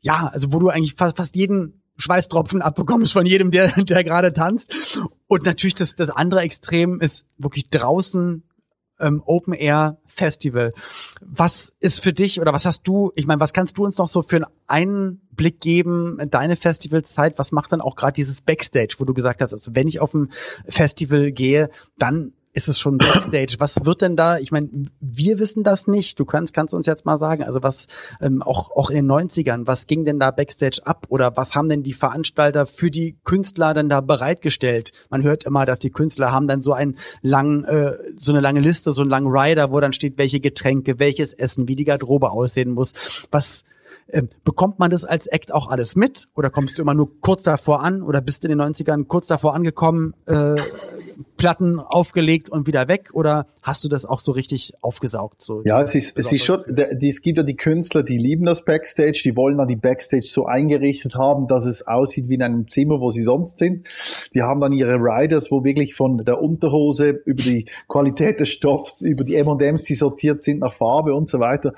ja, 0.00 0.30
also 0.32 0.52
wo 0.52 0.58
du 0.58 0.68
eigentlich 0.68 0.94
fast, 0.94 1.16
fast 1.16 1.36
jeden 1.36 1.82
Schweißtropfen 1.96 2.62
abbekommst 2.62 3.12
von 3.12 3.26
jedem, 3.26 3.50
der, 3.50 3.68
der 3.84 4.04
gerade 4.04 4.32
tanzt. 4.32 5.00
Und 5.26 5.46
natürlich 5.46 5.74
das, 5.74 5.94
das 5.94 6.10
andere 6.10 6.40
Extrem 6.40 7.00
ist 7.00 7.26
wirklich 7.38 7.70
draußen 7.70 8.44
ähm, 9.00 9.22
Open 9.24 9.54
Air 9.54 9.98
Festival. 10.14 10.72
Was 11.20 11.72
ist 11.80 12.00
für 12.00 12.12
dich 12.12 12.40
oder 12.40 12.52
was 12.52 12.66
hast 12.66 12.86
du, 12.86 13.12
ich 13.14 13.26
meine, 13.26 13.40
was 13.40 13.52
kannst 13.52 13.78
du 13.78 13.84
uns 13.84 13.98
noch 13.98 14.08
so 14.08 14.22
für 14.22 14.36
einen 14.36 14.46
Einblick 14.66 15.60
geben 15.60 16.18
in 16.20 16.30
deine 16.30 16.56
Festivalzeit? 16.56 17.38
Was 17.38 17.52
macht 17.52 17.72
dann 17.72 17.80
auch 17.80 17.96
gerade 17.96 18.12
dieses 18.12 18.42
Backstage, 18.42 18.96
wo 18.98 19.04
du 19.04 19.14
gesagt 19.14 19.40
hast, 19.40 19.52
also 19.52 19.74
wenn 19.74 19.88
ich 19.88 20.00
auf 20.00 20.14
ein 20.14 20.30
Festival 20.68 21.32
gehe, 21.32 21.70
dann 21.98 22.32
ist 22.54 22.68
es 22.68 22.78
schon 22.78 22.98
Backstage. 22.98 23.56
Was 23.58 23.84
wird 23.84 24.02
denn 24.02 24.14
da? 24.14 24.38
Ich 24.38 24.52
meine, 24.52 24.68
wir 25.00 25.38
wissen 25.38 25.64
das 25.64 25.86
nicht. 25.86 26.20
Du 26.20 26.24
kannst, 26.24 26.52
kannst 26.52 26.74
uns 26.74 26.86
jetzt 26.86 27.06
mal 27.06 27.16
sagen, 27.16 27.42
also 27.42 27.62
was 27.62 27.86
ähm, 28.20 28.42
auch, 28.42 28.70
auch 28.70 28.90
in 28.90 28.96
den 28.96 29.10
90ern, 29.10 29.66
was 29.66 29.86
ging 29.86 30.04
denn 30.04 30.18
da 30.18 30.30
Backstage 30.30 30.80
ab? 30.84 31.06
Oder 31.08 31.36
was 31.36 31.54
haben 31.54 31.70
denn 31.70 31.82
die 31.82 31.94
Veranstalter 31.94 32.66
für 32.66 32.90
die 32.90 33.16
Künstler 33.24 33.72
denn 33.72 33.88
da 33.88 34.02
bereitgestellt? 34.02 34.92
Man 35.08 35.22
hört 35.22 35.44
immer, 35.44 35.64
dass 35.64 35.78
die 35.78 35.90
Künstler 35.90 36.30
haben 36.30 36.46
dann 36.46 36.60
so 36.60 36.74
einen 36.74 36.98
langen, 37.22 37.64
äh, 37.64 37.94
so 38.16 38.32
eine 38.32 38.40
lange 38.40 38.60
Liste, 38.60 38.92
so 38.92 39.00
einen 39.00 39.10
langen 39.10 39.28
Rider, 39.28 39.72
wo 39.72 39.80
dann 39.80 39.94
steht, 39.94 40.18
welche 40.18 40.40
Getränke, 40.40 40.98
welches 40.98 41.32
Essen, 41.32 41.68
wie 41.68 41.76
die 41.76 41.84
Garderobe 41.84 42.30
aussehen 42.30 42.70
muss. 42.70 42.92
Was 43.30 43.64
ähm, 44.12 44.28
bekommt 44.44 44.78
man 44.78 44.90
das 44.90 45.04
als 45.04 45.26
Act 45.26 45.52
auch 45.52 45.68
alles 45.68 45.96
mit? 45.96 46.28
Oder 46.34 46.50
kommst 46.50 46.78
du 46.78 46.82
immer 46.82 46.94
nur 46.94 47.10
kurz 47.20 47.42
davor 47.42 47.82
an? 47.82 48.02
Oder 48.02 48.20
bist 48.20 48.44
in 48.44 48.50
den 48.50 48.60
90ern 48.60 49.06
kurz 49.06 49.26
davor 49.26 49.54
angekommen, 49.54 50.14
äh, 50.26 50.56
Platten 51.36 51.78
aufgelegt 51.78 52.48
und 52.48 52.66
wieder 52.66 52.88
weg? 52.88 53.10
Oder 53.12 53.46
hast 53.62 53.84
du 53.84 53.88
das 53.88 54.04
auch 54.04 54.20
so 54.20 54.32
richtig 54.32 54.74
aufgesaugt? 54.80 55.40
So 55.40 55.62
ja, 55.64 55.80
es 55.82 55.94
ist, 55.94 56.16
es 56.16 56.30
ist 56.30 56.44
schon, 56.44 56.60
es 56.76 57.22
gibt 57.22 57.38
ja 57.38 57.44
die 57.44 57.56
Künstler, 57.56 58.02
die 58.02 58.18
lieben 58.18 58.44
das 58.44 58.64
Backstage, 58.64 59.22
die 59.24 59.36
wollen 59.36 59.58
dann 59.58 59.68
die 59.68 59.76
Backstage 59.76 60.26
so 60.26 60.46
eingerichtet 60.46 61.14
haben, 61.14 61.46
dass 61.46 61.64
es 61.64 61.86
aussieht 61.86 62.28
wie 62.28 62.34
in 62.34 62.42
einem 62.42 62.66
Zimmer, 62.66 63.00
wo 63.00 63.10
sie 63.10 63.22
sonst 63.22 63.58
sind. 63.58 63.86
Die 64.34 64.42
haben 64.42 64.60
dann 64.60 64.72
ihre 64.72 64.96
Riders, 64.96 65.50
wo 65.50 65.64
wirklich 65.64 65.94
von 65.94 66.18
der 66.18 66.40
Unterhose 66.40 67.20
über 67.24 67.42
die 67.42 67.66
Qualität 67.88 68.40
des 68.40 68.50
Stoffs, 68.50 69.02
über 69.02 69.24
die 69.24 69.36
M&M's, 69.36 69.84
die 69.84 69.94
sortiert 69.94 70.42
sind 70.42 70.60
nach 70.60 70.72
Farbe 70.72 71.14
und 71.14 71.28
so 71.28 71.40
weiter. 71.40 71.72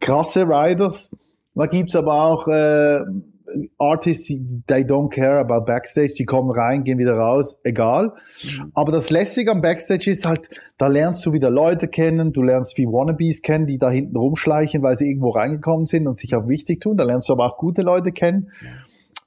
Krasse 0.00 0.42
Riders 0.42 1.10
da 1.58 1.66
gibt's 1.66 1.96
aber 1.96 2.14
auch 2.14 2.48
äh, 2.48 3.00
Artists, 3.78 4.28
they 4.66 4.82
don't 4.82 5.10
care 5.10 5.38
about 5.38 5.64
Backstage, 5.64 6.14
die 6.18 6.24
kommen 6.24 6.50
rein, 6.50 6.84
gehen 6.84 6.98
wieder 6.98 7.14
raus, 7.14 7.58
egal. 7.64 8.12
Mhm. 8.44 8.72
Aber 8.74 8.92
das 8.92 9.10
Lässige 9.10 9.50
am 9.50 9.60
Backstage 9.60 10.10
ist 10.10 10.26
halt, 10.26 10.48
da 10.76 10.86
lernst 10.86 11.24
du 11.24 11.32
wieder 11.32 11.50
Leute 11.50 11.88
kennen, 11.88 12.32
du 12.32 12.42
lernst 12.42 12.76
wie 12.78 12.86
Wannabes 12.86 13.42
kennen, 13.42 13.66
die 13.66 13.78
da 13.78 13.90
hinten 13.90 14.16
rumschleichen, 14.16 14.82
weil 14.82 14.96
sie 14.96 15.08
irgendwo 15.08 15.30
reingekommen 15.30 15.86
sind 15.86 16.06
und 16.06 16.16
sich 16.16 16.34
auch 16.34 16.48
wichtig 16.48 16.80
tun. 16.80 16.96
Da 16.96 17.04
lernst 17.04 17.28
du 17.28 17.32
aber 17.32 17.46
auch 17.46 17.58
gute 17.58 17.82
Leute 17.82 18.12
kennen. 18.12 18.50
Ja. 18.62 18.68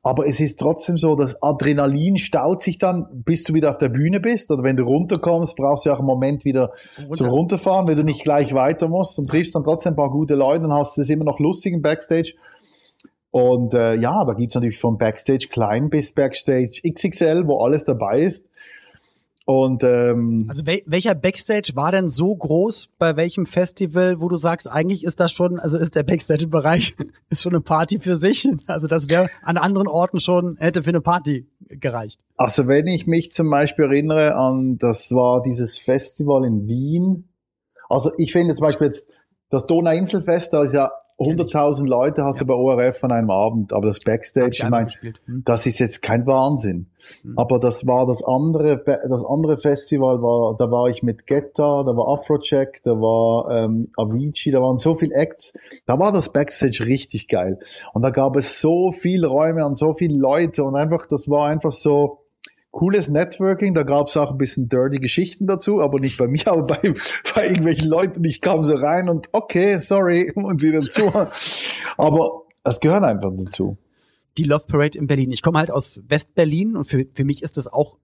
Aber 0.04 0.28
es 0.28 0.40
ist 0.40 0.60
trotzdem 0.60 0.98
so, 0.98 1.16
das 1.16 1.40
Adrenalin 1.44 2.18
staut 2.18 2.64
sich 2.64 2.80
dann, 2.80 3.06
bis 3.12 3.44
du 3.44 3.54
wieder 3.54 3.70
auf 3.70 3.78
der 3.78 3.90
Bühne 3.90 4.20
bist. 4.20 4.50
Oder 4.52 4.64
wenn 4.64 4.76
du 4.76 4.84
runterkommst, 4.84 5.56
brauchst 5.56 5.86
du 5.86 5.92
auch 5.92 6.00
einen 6.00 6.08
Moment 6.08 6.44
wieder 6.44 6.72
Runter. 6.98 7.14
zum 7.14 7.28
Runterfahren, 7.28 7.88
wenn 7.88 7.98
du 7.98 8.04
nicht 8.04 8.24
gleich 8.24 8.54
weiter 8.56 8.88
musst 8.88 9.20
und 9.20 9.28
triffst 9.30 9.54
dann 9.54 9.64
trotzdem 9.64 9.94
ein 9.94 9.98
paar 9.98 10.10
gute 10.10 10.34
Leute 10.34 10.66
und 10.66 10.74
hast 10.74 10.98
es 10.98 11.10
immer 11.10 11.26
noch 11.26 11.40
lustig 11.40 11.74
im 11.74 11.84
Backstage. 11.84 12.34
Und 13.30 13.76
äh, 13.76 13.96
ja, 13.96 14.26
da 14.26 14.34
gibt's 14.34 14.56
natürlich 14.56 14.80
von 14.80 14.98
Backstage 14.98 15.48
klein 15.50 15.90
bis 15.90 16.14
Backstage 16.14 16.82
XXL, 16.84 17.48
wo 17.48 17.64
alles 17.64 17.86
dabei 17.86 18.22
ist. 18.22 18.48
Und 19.52 19.84
ähm, 19.84 20.46
also 20.48 20.66
wel 20.66 20.82
welcher 20.86 21.14
Backstage 21.14 21.74
war 21.76 21.92
denn 21.92 22.08
so 22.08 22.34
groß 22.34 22.88
bei 22.98 23.18
welchem 23.18 23.46
Festival, 23.46 24.22
wo 24.22 24.30
du 24.30 24.38
sagst, 24.38 24.66
eigentlich 24.66 25.04
ist 25.04 25.20
das 25.20 25.34
schon, 25.34 25.60
also 25.60 25.78
ist 25.78 25.98
der 25.98 26.04
Backstage-Bereich 26.04 26.96
ist 27.30 27.42
schon 27.42 27.52
eine 27.52 27.60
Party 27.60 28.00
für 28.00 28.16
sich. 28.16 28.48
Also 28.68 28.88
das 28.88 29.10
wäre 29.10 29.28
an 29.44 29.58
anderen 29.58 29.90
Orten 29.90 30.22
schon 30.22 30.56
hätte 30.56 30.84
für 30.84 30.92
eine 30.92 31.02
Party 31.02 31.48
gereicht. 31.68 32.22
Also 32.38 32.70
wenn 32.70 32.88
ich 32.88 33.08
mich 33.08 33.34
zum 33.34 33.50
Beispiel 33.50 33.86
erinnere 33.86 34.36
an, 34.36 34.78
das 34.78 35.12
war 35.12 35.42
dieses 35.42 35.78
Festival 35.78 36.46
in 36.46 36.70
Wien. 36.70 37.28
Also 37.90 38.12
ich 38.18 38.32
finde 38.32 38.54
zum 38.54 38.68
Beispiel 38.68 38.88
jetzt 38.88 39.10
das 39.50 39.68
Donauinselfest, 39.68 40.54
da 40.54 40.64
ist 40.64 40.74
ja 40.74 40.92
100.000 41.20 41.88
Leute 41.88 42.24
hast 42.24 42.40
ja. 42.40 42.46
du 42.46 42.48
bei 42.48 42.56
ORF 42.56 43.04
an 43.04 43.12
einem 43.12 43.30
Abend, 43.30 43.74
aber 43.74 43.88
das 43.88 44.00
Backstage, 44.00 44.50
ich, 44.52 44.64
ich 44.64 44.70
meine, 44.70 44.88
hm. 44.90 45.44
das 45.46 45.66
ist 45.66 45.80
jetzt 45.80 46.02
kein 46.02 46.26
Wahnsinn. 46.26 46.88
Hm. 47.24 47.34
Aber 47.38 47.60
das 47.60 47.86
war 47.86 48.06
das 48.06 48.24
andere, 48.24 48.84
das 48.86 49.24
andere 49.26 49.58
Festival 49.58 50.22
war, 50.22 50.56
da 50.56 50.72
war 50.72 50.88
ich 50.88 51.04
mit 51.04 51.28
Getta, 51.28 51.84
da 51.84 51.96
war 51.96 52.08
Afrocheck, 52.08 52.82
da 52.84 52.92
war 52.92 53.50
ähm, 53.52 53.90
Avicii, 53.98 54.52
da 54.52 54.62
waren 54.62 54.78
so 54.78 54.94
viele 54.94 55.16
Acts. 55.16 55.54
Da 55.86 56.00
war 56.00 56.12
das 56.12 56.32
Backstage 56.32 56.86
richtig 56.86 57.28
geil. 57.28 57.60
Und 57.94 58.02
da 58.02 58.10
gab 58.10 58.36
es 58.36 58.60
so 58.62 58.92
viele 58.92 59.28
Räume 59.28 59.66
und 59.66 59.78
so 59.78 59.94
viele 59.94 60.18
Leute 60.18 60.64
und 60.64 60.76
einfach, 60.76 61.06
das 61.08 61.30
war 61.30 61.48
einfach 61.48 61.74
so, 61.74 62.21
cooles 62.72 63.10
Networking. 63.10 63.74
Da 63.74 63.84
gab 63.84 64.08
es 64.08 64.18
auch 64.18 64.32
ein 64.32 64.38
bisschen 64.38 64.70
dirty 64.70 65.00
Geschichten 65.00 65.48
dazu, 65.48 65.82
aber 65.82 66.00
nicht 66.00 66.18
bei 66.18 66.28
mir, 66.30 66.48
aber 66.48 66.66
bei, 66.66 66.94
bei 67.36 67.48
irgendwelchen 67.48 67.88
Leuten. 67.88 68.24
Ich 68.24 68.42
kam 68.42 68.64
so 68.64 68.74
rein 68.76 69.10
und 69.10 69.28
okay, 69.32 69.78
sorry 69.80 70.32
und 70.36 70.62
wieder 70.62 70.82
zu. 70.82 71.12
Aber 71.98 72.44
es 72.64 72.80
gehört 72.80 73.04
einfach 73.04 73.32
dazu. 73.36 73.78
Die 74.38 74.46
Love 74.46 74.66
Parade 74.68 74.98
in 74.98 75.08
Berlin. 75.08 75.32
Ich 75.32 75.42
komme 75.42 75.60
halt 75.60 75.72
aus 75.72 76.02
West-Berlin 76.08 76.78
und 76.78 76.86
für, 76.86 77.06
für 77.14 77.26
mich 77.26 77.44
ist 77.44 77.58
das 77.58 77.68
auch 77.68 77.98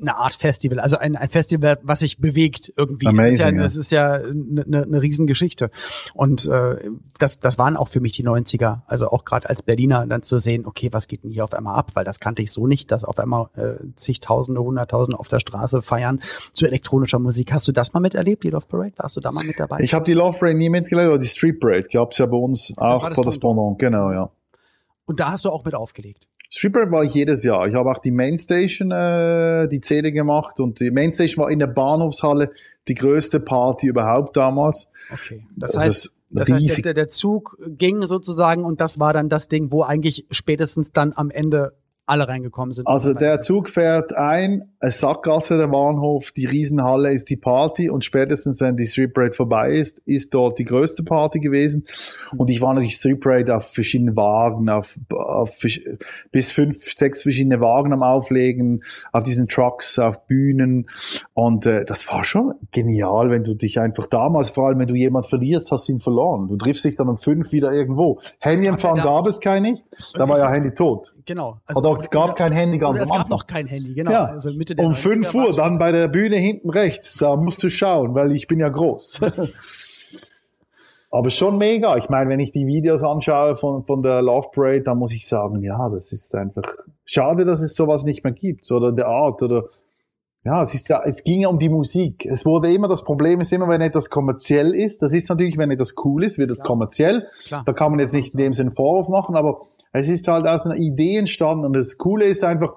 eine 0.00 0.16
Art 0.16 0.34
Festival, 0.34 0.80
also 0.80 0.98
ein, 0.98 1.16
ein 1.16 1.28
Festival, 1.28 1.78
was 1.82 2.00
sich 2.00 2.18
bewegt 2.18 2.72
irgendwie. 2.76 3.06
Amazing, 3.06 3.58
das 3.58 3.76
ist 3.76 3.92
ja. 3.92 4.18
Das 4.18 4.26
ist 4.26 4.62
ja 4.62 4.64
eine, 4.66 4.82
eine, 4.82 5.02
Riesengeschichte. 5.02 5.70
Und 6.14 6.46
äh, 6.46 6.90
das, 7.18 7.38
das 7.38 7.58
waren 7.58 7.76
auch 7.76 7.88
für 7.88 8.00
mich 8.00 8.14
die 8.14 8.26
90er. 8.26 8.82
Also 8.86 9.08
auch 9.10 9.24
gerade 9.24 9.48
als 9.48 9.62
Berliner 9.62 10.06
dann 10.06 10.22
zu 10.22 10.38
sehen, 10.38 10.66
okay, 10.66 10.88
was 10.92 11.06
geht 11.06 11.22
denn 11.22 11.30
hier 11.30 11.44
auf 11.44 11.54
einmal 11.54 11.76
ab? 11.76 11.92
Weil 11.94 12.04
das 12.04 12.20
kannte 12.20 12.42
ich 12.42 12.50
so 12.50 12.66
nicht, 12.66 12.90
dass 12.90 13.04
auf 13.04 13.18
einmal 13.18 13.48
äh, 13.56 13.74
zigtausende, 13.94 14.60
hunderttausende 14.60 15.18
auf 15.18 15.28
der 15.28 15.40
Straße 15.40 15.80
feiern 15.80 16.20
zu 16.52 16.66
elektronischer 16.66 17.18
Musik. 17.18 17.52
Hast 17.52 17.68
du 17.68 17.72
das 17.72 17.92
mal 17.92 18.00
miterlebt, 18.00 18.42
die 18.42 18.50
Love 18.50 18.66
Parade? 18.66 18.94
Warst 18.96 19.16
du 19.16 19.20
da 19.20 19.30
mal 19.30 19.44
mit 19.44 19.60
dabei? 19.60 19.78
Ich 19.80 19.94
habe 19.94 20.04
die 20.04 20.14
Love 20.14 20.38
Parade 20.38 20.58
nie 20.58 20.70
mitgelebt, 20.70 21.06
aber 21.06 21.18
die 21.18 21.26
Street 21.26 21.60
Parade 21.60 21.86
gab's 21.92 22.18
ja 22.18 22.26
bei 22.26 22.36
uns 22.36 22.72
auch 22.76 23.08
das 23.08 23.16
Correspondent. 23.16 23.78
Genau, 23.78 24.10
ja. 24.10 24.30
Und 25.06 25.20
da 25.20 25.32
hast 25.32 25.44
du 25.44 25.50
auch 25.50 25.64
mit 25.64 25.74
aufgelegt? 25.74 26.28
Streetbird 26.50 26.90
war 26.90 27.02
ich 27.04 27.14
jedes 27.14 27.42
Jahr. 27.42 27.66
Ich 27.66 27.74
habe 27.74 27.90
auch 27.90 27.98
die 27.98 28.10
Mainstation, 28.10 28.90
äh, 28.90 29.68
die 29.68 29.80
Zähle 29.80 30.12
gemacht 30.12 30.60
und 30.60 30.80
die 30.80 30.90
Mainstation 30.90 31.44
war 31.44 31.50
in 31.50 31.58
der 31.58 31.66
Bahnhofshalle 31.66 32.50
die 32.88 32.94
größte 32.94 33.40
Party 33.40 33.86
überhaupt 33.88 34.36
damals. 34.36 34.88
Okay. 35.10 35.44
Das, 35.56 35.72
das 35.72 35.82
heißt, 35.82 36.12
das 36.30 36.50
heißt 36.50 36.84
der, 36.84 36.94
der 36.94 37.08
Zug 37.08 37.56
ging 37.66 38.02
sozusagen 38.02 38.64
und 38.64 38.80
das 38.80 38.98
war 38.98 39.12
dann 39.12 39.28
das 39.28 39.48
Ding, 39.48 39.70
wo 39.72 39.82
eigentlich 39.82 40.26
spätestens 40.30 40.92
dann 40.92 41.12
am 41.14 41.30
Ende 41.30 41.74
alle 42.06 42.28
reingekommen 42.28 42.72
sind. 42.72 42.86
Also 42.86 43.14
der 43.14 43.40
Zug 43.40 43.70
fährt 43.70 44.14
ein, 44.14 44.60
Sackgasse 44.80 45.56
der 45.56 45.68
Bahnhof, 45.68 46.32
die 46.32 46.44
Riesenhalle 46.44 47.12
ist 47.12 47.30
die 47.30 47.36
Party 47.36 47.88
und 47.88 48.04
spätestens 48.04 48.60
wenn 48.60 48.76
die 48.76 48.86
Street 48.86 49.14
Parade 49.14 49.32
vorbei 49.32 49.72
ist, 49.72 50.00
ist 50.00 50.34
dort 50.34 50.58
die 50.58 50.64
größte 50.64 51.02
Party 51.02 51.40
gewesen. 51.40 51.84
Und 52.36 52.50
ich 52.50 52.60
war 52.60 52.74
natürlich 52.74 52.96
Street 52.96 53.20
Parade 53.20 53.56
auf 53.56 53.72
verschiedenen 53.72 54.16
Wagen, 54.16 54.68
auf, 54.68 54.98
auf 55.14 55.58
bis 56.30 56.50
fünf, 56.50 56.92
sechs 56.94 57.22
verschiedene 57.22 57.60
Wagen 57.60 57.92
am 57.94 58.02
Auflegen, 58.02 58.82
auf 59.12 59.22
diesen 59.22 59.48
Trucks, 59.48 59.98
auf 59.98 60.26
Bühnen. 60.26 60.90
Und 61.32 61.64
äh, 61.64 61.84
das 61.86 62.06
war 62.08 62.22
schon 62.22 62.52
genial, 62.70 63.30
wenn 63.30 63.44
du 63.44 63.54
dich 63.54 63.80
einfach 63.80 64.06
damals, 64.06 64.50
vor 64.50 64.66
allem 64.68 64.78
wenn 64.78 64.88
du 64.88 64.94
jemand 64.94 65.26
verlierst, 65.26 65.72
hast 65.72 65.88
du 65.88 65.92
ihn 65.92 66.00
verloren. 66.00 66.48
Du 66.48 66.56
triffst 66.56 66.84
dich 66.84 66.96
dann 66.96 67.08
um 67.08 67.16
fünf 67.16 67.52
wieder 67.52 67.72
irgendwo. 67.72 68.20
Handyempfang 68.40 68.96
gab 68.96 69.26
es 69.26 69.40
kein 69.40 69.62
nicht, 69.62 69.86
da 70.12 70.28
war 70.28 70.38
ja 70.38 70.50
Handy 70.50 70.74
tot. 70.74 71.13
Genau. 71.26 71.58
Also 71.66 71.80
Oder 71.80 71.98
es 71.98 72.10
gab 72.10 72.36
kein 72.36 72.52
Handy 72.52 72.78
ganz 72.78 72.98
Es 73.00 73.08
gab 73.08 73.28
noch 73.28 73.46
kein 73.46 73.66
Handy, 73.66 73.94
genau. 73.94 74.10
Ja. 74.10 74.24
Also 74.26 74.50
Mitte 74.52 74.74
der 74.74 74.84
um 74.84 74.94
5 74.94 75.34
Uhr, 75.34 75.52
dann 75.54 75.78
bei 75.78 75.92
der 75.92 76.08
Bühne 76.08 76.36
hinten 76.36 76.70
rechts, 76.70 77.16
da 77.16 77.36
musst 77.36 77.62
du 77.62 77.68
schauen, 77.68 78.14
weil 78.14 78.32
ich 78.32 78.46
bin 78.46 78.60
ja 78.60 78.68
groß. 78.68 79.20
Aber 81.10 81.30
schon 81.30 81.58
mega. 81.58 81.96
Ich 81.96 82.08
meine, 82.08 82.28
wenn 82.28 82.40
ich 82.40 82.50
die 82.50 82.66
Videos 82.66 83.04
anschaue 83.04 83.54
von, 83.54 83.84
von 83.84 84.02
der 84.02 84.20
Love 84.20 84.48
Parade, 84.52 84.82
dann 84.82 84.98
muss 84.98 85.12
ich 85.12 85.28
sagen, 85.28 85.62
ja, 85.62 85.88
das 85.88 86.10
ist 86.10 86.34
einfach 86.34 86.64
schade, 87.04 87.44
dass 87.44 87.60
es 87.60 87.76
sowas 87.76 88.02
nicht 88.02 88.24
mehr 88.24 88.32
gibt. 88.32 88.68
Oder 88.72 88.90
der 88.90 89.06
Art 89.06 89.40
oder 89.40 89.66
ja, 90.44 90.60
es 90.60 90.74
ist 90.74 90.90
es 90.90 91.22
ging 91.24 91.46
um 91.46 91.58
die 91.58 91.70
Musik. 91.70 92.26
Es 92.26 92.44
wurde 92.44 92.72
immer, 92.72 92.86
das 92.86 93.02
Problem 93.02 93.40
ist 93.40 93.52
immer, 93.52 93.68
wenn 93.68 93.80
etwas 93.80 94.10
kommerziell 94.10 94.74
ist. 94.74 95.02
Das 95.02 95.12
ist 95.12 95.28
natürlich, 95.30 95.56
wenn 95.56 95.70
etwas 95.70 95.94
cool 96.04 96.22
ist, 96.22 96.36
wird 96.36 96.50
es 96.50 96.58
kommerziell. 96.60 97.28
Klar. 97.46 97.62
Da 97.64 97.72
kann 97.72 97.92
man 97.92 98.00
jetzt 98.00 98.12
nicht 98.12 98.34
in 98.34 98.38
dem 98.38 98.52
Sinne 98.52 98.72
Vorwurf 98.72 99.08
machen, 99.08 99.36
aber 99.36 99.62
es 99.94 100.08
ist 100.08 100.26
halt 100.28 100.46
aus 100.46 100.66
einer 100.66 100.76
Idee 100.76 101.16
entstanden 101.16 101.64
und 101.64 101.72
das 101.72 101.96
Coole 101.96 102.26
ist 102.26 102.44
einfach, 102.44 102.74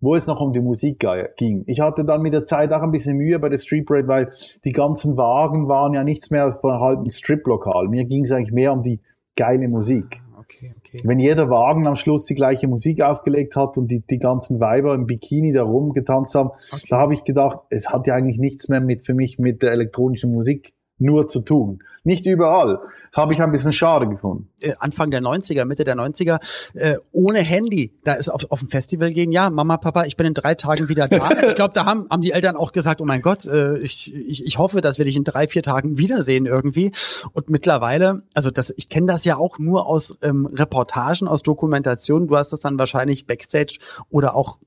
wo 0.00 0.14
es 0.14 0.26
noch 0.26 0.40
um 0.40 0.52
die 0.52 0.60
Musik 0.60 1.04
ging. 1.36 1.64
Ich 1.66 1.80
hatte 1.80 2.04
dann 2.04 2.22
mit 2.22 2.32
der 2.32 2.44
Zeit 2.44 2.72
auch 2.72 2.82
ein 2.82 2.92
bisschen 2.92 3.16
Mühe 3.16 3.38
bei 3.38 3.48
der 3.48 3.58
Street 3.58 3.84
Parade, 3.84 4.08
weil 4.08 4.30
die 4.64 4.72
ganzen 4.72 5.16
Wagen 5.16 5.68
waren 5.68 5.92
ja 5.92 6.04
nichts 6.04 6.30
mehr 6.30 6.50
von 6.52 6.80
halt 6.80 7.00
ein 7.00 7.10
Strip-Lokal. 7.10 7.88
Mir 7.88 8.04
ging 8.04 8.24
es 8.24 8.30
eigentlich 8.30 8.52
mehr 8.52 8.72
um 8.72 8.82
die 8.82 9.00
geile 9.36 9.68
Musik. 9.68 10.20
Ah, 10.32 10.40
okay, 10.40 10.72
okay. 10.78 10.98
Wenn 11.04 11.18
jeder 11.18 11.50
Wagen 11.50 11.86
am 11.86 11.96
Schluss 11.96 12.26
die 12.26 12.34
gleiche 12.34 12.68
Musik 12.68 13.02
aufgelegt 13.02 13.56
hat 13.56 13.76
und 13.76 13.88
die, 13.90 14.00
die 14.00 14.18
ganzen 14.18 14.60
Weiber 14.60 14.94
im 14.94 15.06
Bikini 15.06 15.52
da 15.52 15.64
rumgetanzt 15.64 16.34
haben, 16.36 16.50
okay. 16.72 16.86
da 16.90 16.98
habe 16.98 17.12
ich 17.12 17.24
gedacht, 17.24 17.60
es 17.70 17.88
hat 17.88 18.06
ja 18.06 18.14
eigentlich 18.14 18.38
nichts 18.38 18.68
mehr 18.68 18.80
mit 18.80 19.04
für 19.04 19.14
mich 19.14 19.38
mit 19.38 19.62
der 19.62 19.72
elektronischen 19.72 20.32
Musik 20.32 20.72
nur 20.98 21.26
zu 21.26 21.40
tun. 21.40 21.80
Nicht 22.04 22.26
überall. 22.26 22.78
Habe 23.12 23.34
ich 23.34 23.42
ein 23.42 23.52
bisschen 23.52 23.74
schade 23.74 24.08
gefunden. 24.08 24.48
Äh, 24.60 24.72
Anfang 24.78 25.10
der 25.10 25.20
90er, 25.20 25.66
Mitte 25.66 25.84
der 25.84 25.96
90er, 25.96 26.40
äh, 26.74 26.96
ohne 27.12 27.40
Handy, 27.40 27.92
da 28.04 28.14
ist 28.14 28.30
auf, 28.30 28.50
auf 28.50 28.60
dem 28.60 28.68
Festival 28.68 29.12
gehen, 29.12 29.32
ja, 29.32 29.50
Mama, 29.50 29.76
Papa, 29.76 30.04
ich 30.04 30.16
bin 30.16 30.26
in 30.26 30.34
drei 30.34 30.54
Tagen 30.54 30.88
wieder 30.88 31.08
da. 31.08 31.30
ich 31.46 31.54
glaube, 31.54 31.74
da 31.74 31.84
haben, 31.84 32.06
haben 32.10 32.22
die 32.22 32.32
Eltern 32.32 32.56
auch 32.56 32.72
gesagt, 32.72 33.02
oh 33.02 33.04
mein 33.04 33.20
Gott, 33.20 33.46
äh, 33.46 33.78
ich, 33.78 34.14
ich, 34.14 34.46
ich 34.46 34.58
hoffe, 34.58 34.80
dass 34.80 34.96
wir 34.96 35.04
dich 35.04 35.16
in 35.16 35.24
drei, 35.24 35.46
vier 35.46 35.62
Tagen 35.62 35.98
wiedersehen 35.98 36.46
irgendwie. 36.46 36.92
Und 37.32 37.50
mittlerweile, 37.50 38.22
also 38.32 38.50
das, 38.50 38.72
ich 38.76 38.88
kenne 38.88 39.08
das 39.08 39.26
ja 39.26 39.36
auch 39.36 39.58
nur 39.58 39.86
aus 39.86 40.16
ähm, 40.22 40.46
Reportagen, 40.46 41.28
aus 41.28 41.42
Dokumentationen. 41.42 42.28
Du 42.28 42.36
hast 42.36 42.52
das 42.52 42.60
dann 42.60 42.78
wahrscheinlich 42.78 43.26
Backstage 43.26 43.78
oder 44.08 44.34
auch 44.34 44.58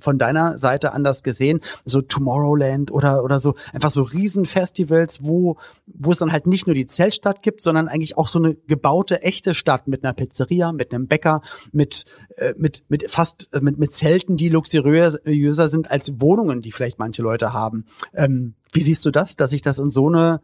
von 0.00 0.18
deiner 0.18 0.58
Seite 0.58 0.92
anders 0.92 1.22
gesehen, 1.22 1.60
so 1.84 2.00
Tomorrowland 2.02 2.90
oder 2.90 3.24
oder 3.24 3.38
so 3.38 3.54
einfach 3.72 3.90
so 3.90 4.02
Riesenfestivals, 4.02 5.22
wo 5.22 5.56
wo 5.86 6.10
es 6.10 6.18
dann 6.18 6.32
halt 6.32 6.46
nicht 6.46 6.66
nur 6.66 6.74
die 6.74 6.86
Zeltstadt 6.86 7.42
gibt, 7.42 7.62
sondern 7.62 7.88
eigentlich 7.88 8.16
auch 8.16 8.28
so 8.28 8.38
eine 8.38 8.54
gebaute 8.54 9.22
echte 9.22 9.54
Stadt 9.54 9.88
mit 9.88 10.04
einer 10.04 10.12
Pizzeria, 10.12 10.72
mit 10.72 10.92
einem 10.92 11.06
Bäcker, 11.06 11.42
mit 11.72 12.04
äh, 12.36 12.54
mit 12.56 12.84
mit 12.88 13.10
fast 13.10 13.48
äh, 13.52 13.60
mit 13.60 13.78
mit 13.78 13.92
Zelten, 13.92 14.36
die 14.36 14.48
luxuriöser 14.48 15.68
sind 15.68 15.90
als 15.90 16.20
Wohnungen, 16.20 16.62
die 16.62 16.72
vielleicht 16.72 16.98
manche 16.98 17.22
Leute 17.22 17.52
haben. 17.52 17.86
Ähm, 18.14 18.54
wie 18.72 18.80
siehst 18.80 19.04
du 19.04 19.10
das, 19.10 19.36
dass 19.36 19.50
sich 19.50 19.62
das 19.62 19.78
in 19.78 19.90
so 19.90 20.08
eine 20.08 20.40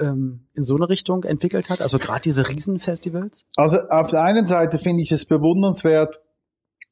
ähm, 0.00 0.46
in 0.54 0.64
so 0.64 0.76
eine 0.76 0.88
Richtung 0.88 1.24
entwickelt 1.24 1.70
hat? 1.70 1.80
Also 1.80 1.98
gerade 1.98 2.22
diese 2.22 2.48
Riesenfestivals? 2.48 3.44
Also 3.56 3.78
auf 3.88 4.10
der 4.10 4.22
einen 4.22 4.46
Seite 4.46 4.78
finde 4.78 5.02
ich 5.02 5.12
es 5.12 5.24
bewundernswert, 5.24 6.20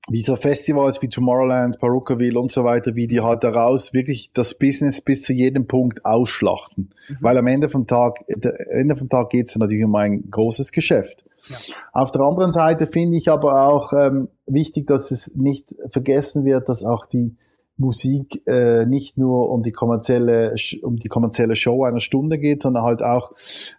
wie 0.08 0.22
so 0.22 0.36
Festivals 0.36 1.02
wie 1.02 1.08
Tomorrowland, 1.08 1.78
Perukaville 1.78 2.38
und 2.38 2.50
so 2.50 2.64
weiter, 2.64 2.94
wie 2.94 3.06
die 3.06 3.20
halt 3.20 3.44
daraus 3.44 3.92
wirklich 3.92 4.32
das 4.32 4.54
Business 4.54 5.00
bis 5.00 5.22
zu 5.22 5.32
jedem 5.32 5.66
Punkt 5.66 6.04
ausschlachten. 6.04 6.90
Mhm. 7.08 7.16
Weil 7.20 7.38
am 7.38 7.46
Ende 7.46 7.68
vom 7.68 7.86
Tag, 7.86 8.24
Ende 8.26 8.96
vom 8.96 9.08
Tag 9.08 9.30
geht 9.30 9.48
es 9.48 9.56
natürlich 9.56 9.84
um 9.84 9.94
ein 9.94 10.30
großes 10.30 10.72
Geschäft. 10.72 11.24
Ja. 11.48 11.56
Auf 11.92 12.12
der 12.12 12.22
anderen 12.22 12.50
Seite 12.50 12.86
finde 12.86 13.18
ich 13.18 13.28
aber 13.28 13.66
auch 13.68 13.92
ähm, 13.92 14.28
wichtig, 14.46 14.86
dass 14.86 15.10
es 15.10 15.34
nicht 15.34 15.74
vergessen 15.88 16.44
wird, 16.44 16.68
dass 16.68 16.84
auch 16.84 17.06
die 17.06 17.36
Musik 17.76 18.46
äh, 18.46 18.84
nicht 18.84 19.16
nur 19.16 19.48
um 19.50 19.62
die 19.62 19.72
kommerzielle 19.72 20.54
um 20.82 20.96
die 20.96 21.08
kommerzielle 21.08 21.56
Show 21.56 21.84
einer 21.84 22.00
Stunde 22.00 22.38
geht, 22.38 22.62
sondern 22.62 22.84
halt 22.84 23.02
auch, 23.02 23.32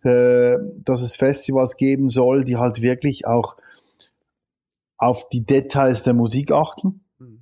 äh, 0.03 0.57
dass 0.84 1.03
es 1.03 1.15
Festivals 1.15 1.77
geben 1.77 2.10
soll, 2.10 2.43
die 2.43 2.57
halt 2.57 2.81
wirklich 2.81 3.27
auch 3.27 3.57
auf 5.01 5.27
die 5.29 5.43
Details 5.43 6.03
der 6.03 6.13
Musik 6.13 6.51
achten. 6.51 7.01
Mhm. 7.17 7.41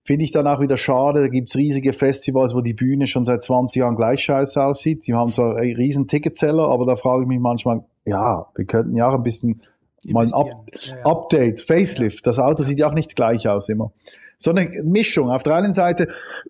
Finde 0.00 0.24
ich 0.24 0.30
dann 0.30 0.46
auch 0.46 0.60
wieder 0.60 0.76
schade. 0.76 1.22
Da 1.22 1.28
gibt's 1.28 1.56
riesige 1.56 1.92
Festivals, 1.92 2.54
wo 2.54 2.60
die 2.60 2.72
Bühne 2.72 3.06
schon 3.08 3.24
seit 3.24 3.42
20 3.42 3.80
Jahren 3.80 3.96
gleich 3.96 4.22
scheiße 4.22 4.62
aussieht. 4.62 5.06
Die 5.06 5.12
haben 5.12 5.32
zwar 5.32 5.56
einen 5.56 5.74
riesen 5.74 6.06
Ticketseller, 6.06 6.68
aber 6.68 6.86
da 6.86 6.94
frage 6.94 7.22
ich 7.22 7.28
mich 7.28 7.40
manchmal, 7.40 7.84
ja, 8.06 8.46
wir 8.54 8.64
könnten 8.64 8.94
ja 8.94 9.08
auch 9.08 9.14
ein 9.14 9.24
bisschen 9.24 9.60
mal 10.06 10.24
ein 10.24 10.32
Up 10.34 10.46
ja, 10.46 10.96
ja. 10.96 11.04
Update, 11.04 11.60
Facelift. 11.60 12.26
Das 12.26 12.38
Auto 12.38 12.62
sieht 12.62 12.78
ja 12.78 12.88
auch 12.88 12.94
nicht 12.94 13.16
gleich 13.16 13.48
aus 13.48 13.68
immer. 13.68 13.92
So 14.38 14.50
eine 14.50 14.68
Mischung. 14.84 15.30
Auf 15.30 15.42
der 15.42 15.56
einen 15.56 15.72
Seite 15.72 16.08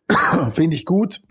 finde 0.52 0.76
ich 0.76 0.84
gut, 0.84 1.22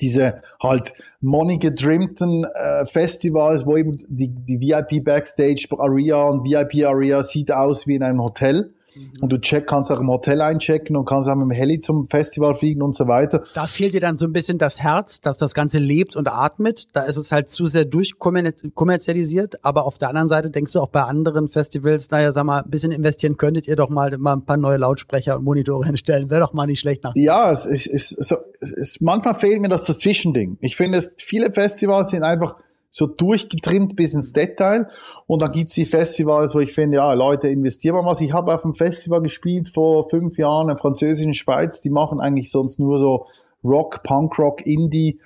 diese 0.00 0.42
halt 0.62 0.92
money 1.20 1.58
gedrimmten 1.58 2.44
äh, 2.44 2.86
Festivals, 2.86 3.66
wo 3.66 3.76
eben 3.76 3.98
die, 4.08 4.28
die 4.28 4.60
VIP 4.60 5.04
Backstage 5.04 5.66
Area 5.78 6.22
und 6.22 6.44
VIP 6.44 6.84
Area 6.86 7.22
sieht 7.22 7.50
aus 7.50 7.86
wie 7.86 7.94
in 7.94 8.02
einem 8.02 8.22
Hotel. 8.22 8.74
Und 9.20 9.32
du 9.32 9.40
check, 9.40 9.66
kannst 9.66 9.90
auch 9.90 10.00
im 10.00 10.08
Hotel 10.08 10.40
einchecken 10.40 10.96
und 10.96 11.04
kannst 11.04 11.28
auch 11.28 11.34
mit 11.34 11.44
dem 11.44 11.50
Heli 11.50 11.80
zum 11.80 12.06
Festival 12.06 12.54
fliegen 12.54 12.82
und 12.82 12.94
so 12.94 13.08
weiter. 13.08 13.42
Da 13.54 13.66
fehlt 13.66 13.94
dir 13.94 14.00
dann 14.00 14.16
so 14.16 14.26
ein 14.26 14.32
bisschen 14.32 14.58
das 14.58 14.82
Herz, 14.82 15.20
dass 15.20 15.36
das 15.36 15.54
Ganze 15.54 15.78
lebt 15.78 16.16
und 16.16 16.28
atmet. 16.28 16.86
Da 16.92 17.02
ist 17.02 17.16
es 17.16 17.32
halt 17.32 17.48
zu 17.48 17.66
sehr 17.66 17.84
durchkommerzialisiert. 17.84 19.64
Aber 19.64 19.84
auf 19.84 19.98
der 19.98 20.08
anderen 20.08 20.28
Seite 20.28 20.50
denkst 20.50 20.72
du 20.72 20.80
auch 20.80 20.88
bei 20.88 21.02
anderen 21.02 21.48
Festivals, 21.48 22.10
naja, 22.10 22.32
sag 22.32 22.44
mal, 22.44 22.62
ein 22.62 22.70
bisschen 22.70 22.92
investieren 22.92 23.36
könntet 23.36 23.66
ihr 23.66 23.76
doch 23.76 23.88
mal, 23.88 24.16
mal 24.18 24.34
ein 24.34 24.44
paar 24.44 24.56
neue 24.56 24.76
Lautsprecher 24.76 25.36
und 25.36 25.44
Monitore 25.44 25.86
hinstellen. 25.86 26.30
Wäre 26.30 26.40
doch 26.40 26.52
mal 26.52 26.66
nicht 26.66 26.80
schlecht 26.80 27.04
nach. 27.04 27.12
Ja, 27.16 27.50
es 27.50 27.66
ist, 27.66 27.86
es, 27.86 28.12
ist, 28.12 28.34
es 28.60 28.72
ist, 28.72 29.02
manchmal 29.02 29.34
fehlt 29.34 29.60
mir 29.60 29.68
das 29.68 29.84
Zwischending. 29.84 30.58
Ich 30.60 30.76
finde, 30.76 30.98
es, 30.98 31.14
viele 31.18 31.52
Festivals 31.52 32.10
sind 32.10 32.22
einfach 32.22 32.56
so 32.90 33.06
durchgetrimmt 33.06 33.96
bis 33.96 34.14
ins 34.14 34.32
Detail. 34.32 34.88
Und 35.26 35.42
dann 35.42 35.52
gibt's 35.52 35.74
die 35.74 35.84
Festivals, 35.84 36.54
wo 36.54 36.60
ich 36.60 36.72
finde, 36.72 36.96
ja, 36.96 37.12
Leute, 37.12 37.48
investieren 37.48 37.96
mal 37.96 38.04
was. 38.04 38.20
Ich 38.20 38.32
habe 38.32 38.54
auf 38.54 38.64
einem 38.64 38.74
Festival 38.74 39.20
gespielt 39.22 39.68
vor 39.68 40.08
fünf 40.08 40.38
Jahren 40.38 40.68
in 40.68 40.76
französischen 40.76 41.34
Schweiz. 41.34 41.80
Die 41.80 41.90
machen 41.90 42.20
eigentlich 42.20 42.50
sonst 42.50 42.80
nur 42.80 42.98
so 42.98 43.26
Rock, 43.64 44.02
Punkrock, 44.04 44.64
Indie 44.66 45.18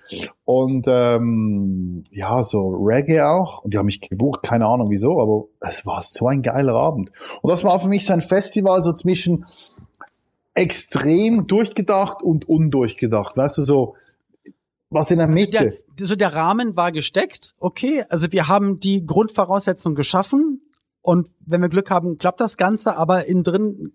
und 0.44 0.86
ähm, 0.88 2.02
ja, 2.10 2.42
so 2.42 2.68
Reggae 2.70 3.20
auch. 3.20 3.62
Und 3.62 3.74
die 3.74 3.78
haben 3.78 3.86
mich 3.86 4.00
gebucht, 4.00 4.42
keine 4.42 4.66
Ahnung 4.66 4.88
wieso, 4.90 5.20
aber 5.20 5.44
es 5.60 5.84
war 5.84 6.00
so 6.02 6.26
ein 6.26 6.42
geiler 6.42 6.74
Abend. 6.74 7.12
Und 7.42 7.50
das 7.50 7.62
war 7.62 7.78
für 7.78 7.88
mich 7.88 8.06
so 8.06 8.14
ein 8.14 8.22
Festival 8.22 8.82
so 8.82 8.92
zwischen 8.92 9.44
extrem 10.54 11.46
durchgedacht 11.46 12.22
und 12.22 12.48
undurchgedacht. 12.48 13.36
Weißt 13.36 13.58
du, 13.58 13.62
so 13.62 13.94
was 14.92 15.10
in 15.10 15.18
der 15.18 15.28
Mitte. 15.28 15.58
Also 15.58 15.76
der, 15.98 16.06
so 16.06 16.16
der 16.16 16.34
Rahmen 16.34 16.76
war 16.76 16.92
gesteckt, 16.92 17.54
okay. 17.58 18.04
Also 18.08 18.30
wir 18.32 18.48
haben 18.48 18.80
die 18.80 19.04
Grundvoraussetzung 19.04 19.94
geschaffen 19.94 20.62
und 21.00 21.28
wenn 21.40 21.60
wir 21.60 21.68
Glück 21.68 21.90
haben, 21.90 22.18
klappt 22.18 22.40
das 22.40 22.56
Ganze, 22.56 22.96
aber 22.96 23.26
innen 23.26 23.42
drin 23.44 23.92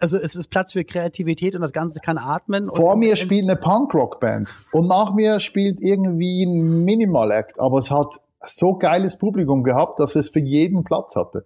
also 0.00 0.18
es 0.18 0.34
ist 0.34 0.48
Platz 0.48 0.72
für 0.72 0.84
Kreativität 0.84 1.54
und 1.54 1.60
das 1.62 1.72
Ganze 1.72 2.00
kann 2.00 2.18
atmen. 2.18 2.66
Vor 2.66 2.96
mir 2.96 3.16
spielt 3.16 3.44
eine 3.44 3.56
Punkrock-Band 3.56 4.48
und 4.72 4.88
nach 4.88 5.14
mir 5.14 5.40
spielt 5.40 5.80
irgendwie 5.80 6.44
ein 6.44 6.84
Minimal-Act, 6.84 7.60
aber 7.60 7.78
es 7.78 7.90
hat 7.90 8.20
so 8.44 8.74
geiles 8.74 9.18
Publikum 9.18 9.62
gehabt, 9.62 10.00
dass 10.00 10.16
es 10.16 10.28
für 10.28 10.40
jeden 10.40 10.84
Platz 10.84 11.16
hatte. 11.16 11.44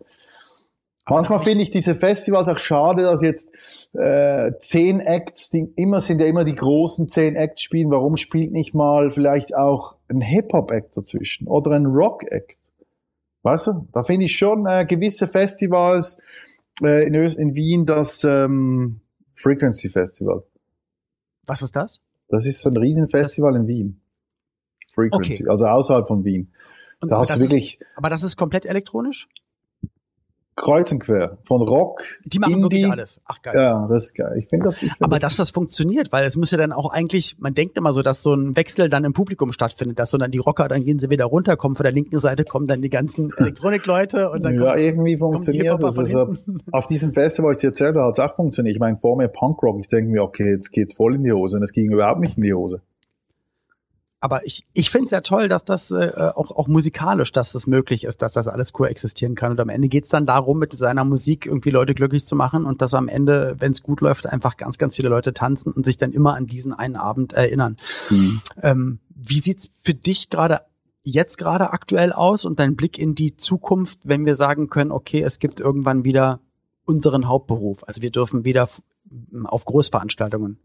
Manchmal 1.10 1.38
finde 1.38 1.62
ich 1.62 1.70
diese 1.70 1.94
Festivals 1.94 2.48
auch 2.48 2.58
schade, 2.58 3.02
dass 3.02 3.22
jetzt 3.22 3.50
äh, 3.94 4.52
zehn 4.58 5.00
Acts, 5.00 5.50
die 5.50 5.72
immer 5.76 6.00
sind 6.00 6.20
ja 6.20 6.26
immer 6.26 6.44
die 6.44 6.54
großen 6.54 7.08
zehn 7.08 7.36
Acts 7.36 7.62
spielen. 7.62 7.90
Warum 7.90 8.16
spielt 8.16 8.52
nicht 8.52 8.74
mal 8.74 9.10
vielleicht 9.10 9.56
auch 9.56 9.96
ein 10.08 10.20
Hip-Hop-Act 10.20 10.96
dazwischen 10.96 11.46
oder 11.48 11.72
ein 11.72 11.86
Rock-Act? 11.86 12.58
Weißt 13.42 13.68
du? 13.68 13.88
Da 13.92 14.02
finde 14.02 14.26
ich 14.26 14.36
schon 14.36 14.66
äh, 14.66 14.84
gewisse 14.84 15.28
Festivals 15.28 16.18
äh, 16.82 17.06
in, 17.06 17.14
in 17.14 17.54
Wien 17.54 17.86
das 17.86 18.24
ähm, 18.24 19.00
Frequency 19.34 19.88
Festival. 19.88 20.42
Was 21.46 21.62
ist 21.62 21.74
das? 21.74 22.00
Das 22.28 22.44
ist 22.44 22.60
so 22.60 22.68
ein 22.68 22.76
Riesenfestival 22.76 23.56
in 23.56 23.66
Wien. 23.66 24.00
Frequency, 24.92 25.44
okay. 25.44 25.50
also 25.50 25.66
außerhalb 25.66 26.06
von 26.06 26.24
Wien. 26.24 26.52
Und 27.00 27.10
da 27.10 27.18
hast 27.18 27.34
du 27.34 27.40
wirklich. 27.40 27.80
Ist, 27.80 27.86
aber 27.96 28.10
das 28.10 28.22
ist 28.22 28.36
komplett 28.36 28.66
elektronisch? 28.66 29.28
Kreuz 30.58 30.92
und 30.92 30.98
quer. 31.00 31.38
Von 31.44 31.62
Rock, 31.62 32.02
Die 32.24 32.38
machen 32.38 32.54
Indie. 32.54 32.62
wirklich 32.64 32.90
alles. 32.90 33.20
Ach 33.26 33.40
geil. 33.42 33.54
Ja, 33.56 33.86
das 33.88 34.06
ist 34.06 34.14
geil. 34.16 34.34
Ich 34.38 34.46
finde 34.48 34.66
das. 34.66 34.82
Ich 34.82 34.90
find 34.90 35.02
Aber 35.02 35.18
das, 35.18 35.36
dass 35.36 35.48
das 35.48 35.50
funktioniert, 35.52 36.12
weil 36.12 36.24
es 36.24 36.36
muss 36.36 36.50
ja 36.50 36.58
dann 36.58 36.72
auch 36.72 36.90
eigentlich, 36.92 37.36
man 37.38 37.54
denkt 37.54 37.76
immer 37.78 37.92
so, 37.92 38.02
dass 38.02 38.22
so 38.22 38.34
ein 38.34 38.56
Wechsel 38.56 38.88
dann 38.88 39.04
im 39.04 39.12
Publikum 39.12 39.52
stattfindet, 39.52 39.98
dass 39.98 40.10
so 40.10 40.18
dann 40.18 40.30
die 40.30 40.38
Rocker, 40.38 40.68
dann 40.68 40.84
gehen 40.84 40.98
sie 40.98 41.10
wieder 41.10 41.24
runter, 41.26 41.56
kommen 41.56 41.74
von 41.76 41.84
der 41.84 41.92
linken 41.92 42.18
Seite, 42.18 42.44
kommen 42.44 42.66
dann 42.66 42.82
die 42.82 42.90
ganzen 42.90 43.30
Elektronikleute 43.36 44.30
und 44.30 44.44
dann 44.44 44.54
Ja, 44.54 44.70
kommen, 44.72 44.78
irgendwie 44.78 45.16
funktioniert 45.16 45.82
das. 45.82 45.98
Also, 45.98 46.34
auf 46.72 46.86
diesem 46.86 47.12
Festival, 47.14 47.52
ich 47.52 47.58
dir 47.58 47.68
erzählt 47.68 47.96
habe, 47.96 48.06
hat 48.06 48.18
es 48.18 48.24
auch 48.24 48.34
funktioniert. 48.34 48.74
Ich 48.74 48.80
meine, 48.80 48.96
vor 48.98 49.16
mir 49.16 49.28
Punkrock, 49.28 49.80
ich 49.80 49.88
denke 49.88 50.10
mir, 50.10 50.22
okay, 50.22 50.50
jetzt 50.50 50.72
geht's 50.72 50.94
voll 50.94 51.14
in 51.14 51.22
die 51.24 51.32
Hose 51.32 51.56
und 51.58 51.62
es 51.62 51.72
ging 51.72 51.92
überhaupt 51.92 52.20
nicht 52.20 52.36
in 52.36 52.42
die 52.42 52.54
Hose 52.54 52.80
aber 54.20 54.44
ich, 54.46 54.66
ich 54.72 54.90
finde 54.90 55.04
es 55.04 55.10
ja 55.12 55.20
toll, 55.20 55.48
dass 55.48 55.64
das 55.64 55.92
äh, 55.92 56.12
auch, 56.34 56.50
auch 56.50 56.66
musikalisch, 56.66 57.30
dass 57.30 57.52
das 57.52 57.66
möglich 57.66 58.04
ist, 58.04 58.20
dass 58.20 58.32
das 58.32 58.48
alles 58.48 58.72
koexistieren 58.72 59.36
kann. 59.36 59.52
Und 59.52 59.60
am 59.60 59.68
Ende 59.68 59.88
geht's 59.88 60.08
dann 60.08 60.26
darum, 60.26 60.58
mit 60.58 60.76
seiner 60.76 61.04
Musik 61.04 61.46
irgendwie 61.46 61.70
Leute 61.70 61.94
glücklich 61.94 62.24
zu 62.24 62.34
machen 62.34 62.64
und 62.64 62.82
dass 62.82 62.94
am 62.94 63.08
Ende, 63.08 63.54
wenn 63.58 63.72
es 63.72 63.82
gut 63.82 64.00
läuft, 64.00 64.26
einfach 64.26 64.56
ganz, 64.56 64.76
ganz 64.76 64.96
viele 64.96 65.08
Leute 65.08 65.32
tanzen 65.32 65.72
und 65.72 65.84
sich 65.84 65.98
dann 65.98 66.12
immer 66.12 66.34
an 66.34 66.46
diesen 66.46 66.72
einen 66.72 66.96
Abend 66.96 67.32
erinnern. 67.32 67.76
Mhm. 68.10 68.40
Ähm, 68.60 68.98
wie 69.14 69.38
sieht's 69.38 69.70
für 69.80 69.94
dich 69.94 70.30
gerade 70.30 70.62
jetzt 71.04 71.38
gerade 71.38 71.72
aktuell 71.72 72.12
aus 72.12 72.44
und 72.44 72.58
dein 72.58 72.76
Blick 72.76 72.98
in 72.98 73.14
die 73.14 73.36
Zukunft, 73.36 74.00
wenn 74.02 74.26
wir 74.26 74.34
sagen 74.34 74.68
können, 74.68 74.90
okay, 74.90 75.22
es 75.22 75.38
gibt 75.38 75.60
irgendwann 75.60 76.04
wieder 76.04 76.40
unseren 76.84 77.28
Hauptberuf. 77.28 77.86
Also 77.86 78.02
wir 78.02 78.10
dürfen 78.10 78.44
wieder 78.44 78.68
auf 79.44 79.64
Großveranstaltungen 79.64 80.58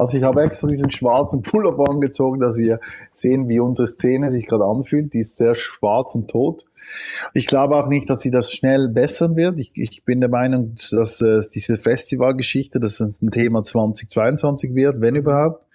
also 0.00 0.16
ich 0.16 0.24
habe 0.24 0.42
extra 0.42 0.66
diesen 0.66 0.90
schwarzen 0.90 1.42
Pullover 1.42 1.90
angezogen, 1.90 2.40
dass 2.40 2.56
wir 2.56 2.80
sehen, 3.12 3.48
wie 3.48 3.60
unsere 3.60 3.86
Szene 3.86 4.30
sich 4.30 4.46
gerade 4.46 4.64
anfühlt. 4.64 5.12
Die 5.12 5.20
ist 5.20 5.36
sehr 5.36 5.54
schwarz 5.54 6.14
und 6.14 6.30
tot. 6.30 6.64
Ich 7.34 7.46
glaube 7.46 7.76
auch 7.76 7.88
nicht, 7.88 8.08
dass 8.08 8.20
sie 8.20 8.30
das 8.30 8.50
schnell 8.50 8.88
bessern 8.88 9.36
wird. 9.36 9.60
Ich, 9.60 9.72
ich 9.74 10.04
bin 10.04 10.20
der 10.20 10.30
Meinung, 10.30 10.74
dass 10.90 11.20
äh, 11.20 11.42
diese 11.54 11.76
Festivalgeschichte, 11.76 12.80
dass 12.80 13.00
es 13.00 13.20
ein 13.20 13.30
Thema 13.30 13.62
2022 13.62 14.74
wird, 14.74 15.02
wenn 15.02 15.16
überhaupt. 15.16 15.66